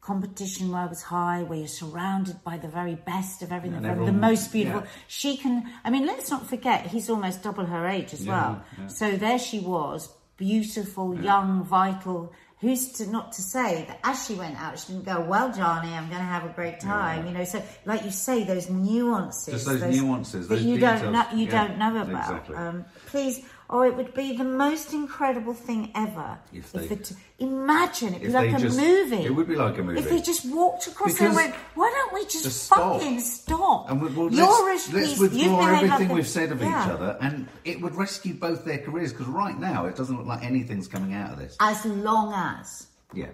competition 0.00 0.70
was 0.70 1.02
high, 1.02 1.42
where 1.42 1.58
you're 1.58 1.68
surrounded 1.68 2.42
by 2.44 2.56
the 2.58 2.68
very 2.68 2.94
best 2.94 3.42
of 3.42 3.52
everything, 3.52 3.84
And 3.84 4.06
the 4.06 4.12
most 4.12 4.52
beautiful. 4.52 4.82
yeah. 4.82 4.86
She 5.08 5.36
can. 5.36 5.72
I 5.84 5.90
mean, 5.90 6.06
let's 6.06 6.30
not 6.30 6.46
forget 6.48 6.86
he's 6.86 7.10
almost 7.10 7.42
double 7.42 7.66
her 7.66 7.86
age 7.88 8.12
as 8.14 8.24
Yeah, 8.24 8.32
well. 8.32 8.64
yeah. 8.78 8.86
So 8.88 9.16
there 9.16 9.38
she 9.38 9.58
was, 9.60 10.08
beautiful, 10.36 11.14
young, 11.20 11.64
vital. 11.64 12.32
Who's 12.62 12.92
to 12.92 13.06
not 13.10 13.32
to 13.32 13.42
say 13.42 13.84
that 13.86 14.00
as 14.02 14.26
she 14.26 14.34
went 14.34 14.56
out, 14.56 14.78
she 14.78 14.92
didn't 14.92 15.04
go, 15.04 15.20
"Well, 15.20 15.52
Johnny, 15.52 15.92
I'm 15.92 16.06
going 16.08 16.20
to 16.20 16.24
have 16.24 16.44
a 16.44 16.48
great 16.54 16.80
time." 16.80 17.26
You 17.26 17.32
know, 17.32 17.44
so 17.44 17.62
like 17.84 18.02
you 18.04 18.10
say, 18.10 18.44
those 18.44 18.70
nuances, 18.70 19.52
Just 19.64 19.66
those 19.66 20.00
nuances, 20.00 20.48
that 20.48 20.54
those 20.56 20.64
you 20.64 20.78
don't 20.78 21.12
know, 21.12 21.24
you 21.34 21.44
Yeah, 21.46 21.66
don't 21.68 21.78
know 21.78 22.00
about. 22.00 22.08
exactly. 22.30 22.56
Um, 22.56 22.86
please, 23.06 23.44
oh, 23.68 23.82
it 23.82 23.94
would 23.96 24.14
be 24.14 24.36
the 24.36 24.44
most 24.44 24.92
incredible 24.92 25.54
thing 25.54 25.90
ever 25.94 26.38
If 26.52 26.72
they- 26.72 26.86
it, 26.86 27.12
imagine 27.38 28.14
it'd 28.14 28.22
be 28.22 28.28
like 28.28 28.52
a 28.54 28.58
just- 28.58 28.78
movie. 28.78 29.24
it 29.24 29.34
would 29.34 29.48
be 29.48 29.56
like 29.56 29.76
a 29.78 29.82
movie. 29.82 29.98
If 30.00 30.08
they 30.08 30.20
just 30.20 30.44
walked 30.46 30.86
across 30.86 31.14
there 31.18 31.28
and 31.28 31.36
went, 31.36 31.54
"Why 31.74 31.90
don't 31.90 32.12
we 32.14 32.24
just, 32.24 32.44
Just 32.44 32.68
fucking 32.68 33.20
stop?" 33.20 33.90
And 33.90 34.00
we, 34.00 34.08
well, 34.08 34.32
You're 34.32 34.64
let's, 34.66 34.92
let's 34.92 35.18
withdraw 35.18 35.66
everything 35.66 36.08
we've 36.10 36.26
said 36.28 36.52
of 36.52 36.60
Yeah. 36.60 36.68
each 36.86 36.90
other, 36.92 37.18
and 37.20 37.48
it 37.64 37.80
would 37.80 37.94
rescue 37.96 38.34
both 38.34 38.64
their 38.64 38.78
careers. 38.78 39.12
Because 39.12 39.26
right 39.28 39.58
now, 39.58 39.86
it 39.86 39.96
doesn't 39.96 40.16
look 40.16 40.26
like 40.26 40.42
anything's 40.44 40.88
coming 40.88 41.14
out 41.14 41.32
of 41.32 41.38
this. 41.38 41.56
As 41.60 41.84
long 41.84 42.32
as 42.34 42.86
Yeah, 43.12 43.26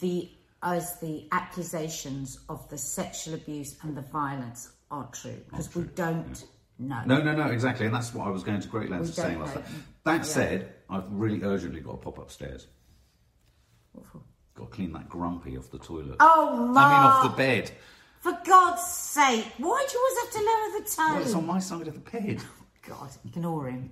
the 0.00 0.30
as 0.62 1.00
the 1.00 1.26
accusations 1.32 2.38
of 2.50 2.68
the 2.68 2.76
sexual 2.78 3.34
abuse 3.34 3.76
and 3.82 3.96
the 3.96 4.02
violence 4.02 4.70
are 4.90 5.08
true, 5.12 5.38
because 5.48 5.74
we 5.74 5.84
don't 5.94 6.28
know. 6.28 6.48
No, 6.80 7.20
no, 7.22 7.34
no, 7.34 7.46
exactly, 7.46 7.86
and 7.86 7.94
that's 7.94 8.14
what 8.14 8.26
I 8.26 8.30
was 8.30 8.42
going 8.42 8.60
to 8.60 8.68
great 8.68 8.90
lengths 8.90 9.10
of 9.10 9.14
saying 9.14 9.38
last 9.38 9.54
time. 9.54 9.64
That 10.04 10.24
said, 10.24 10.72
I've 10.88 11.04
really 11.10 11.42
urgently 11.42 11.80
got 11.80 11.92
to 11.92 11.96
pop 11.98 12.18
upstairs. 12.18 12.66
Got 14.54 14.64
to 14.64 14.70
clean 14.70 14.92
that 14.92 15.08
grumpy 15.08 15.56
off 15.58 15.70
the 15.70 15.78
toilet. 15.78 16.16
Oh, 16.20 16.48
I 16.50 16.58
mean, 16.66 16.76
off 16.76 17.22
the 17.22 17.36
bed. 17.36 17.70
For 18.20 18.38
God's 18.44 18.82
sake, 18.86 19.46
why 19.58 19.86
do 19.88 19.98
you 19.98 20.08
always 20.10 20.24
have 20.24 20.32
to 20.32 20.46
lower 20.46 20.80
the 20.80 20.90
tone? 20.90 21.14
Well, 21.14 21.22
it's 21.22 21.34
on 21.34 21.46
my 21.46 21.58
side 21.58 21.88
of 21.88 21.94
the 21.94 22.10
bed. 22.10 22.42
God, 22.86 23.10
ignore 23.24 23.68
him. 23.68 23.90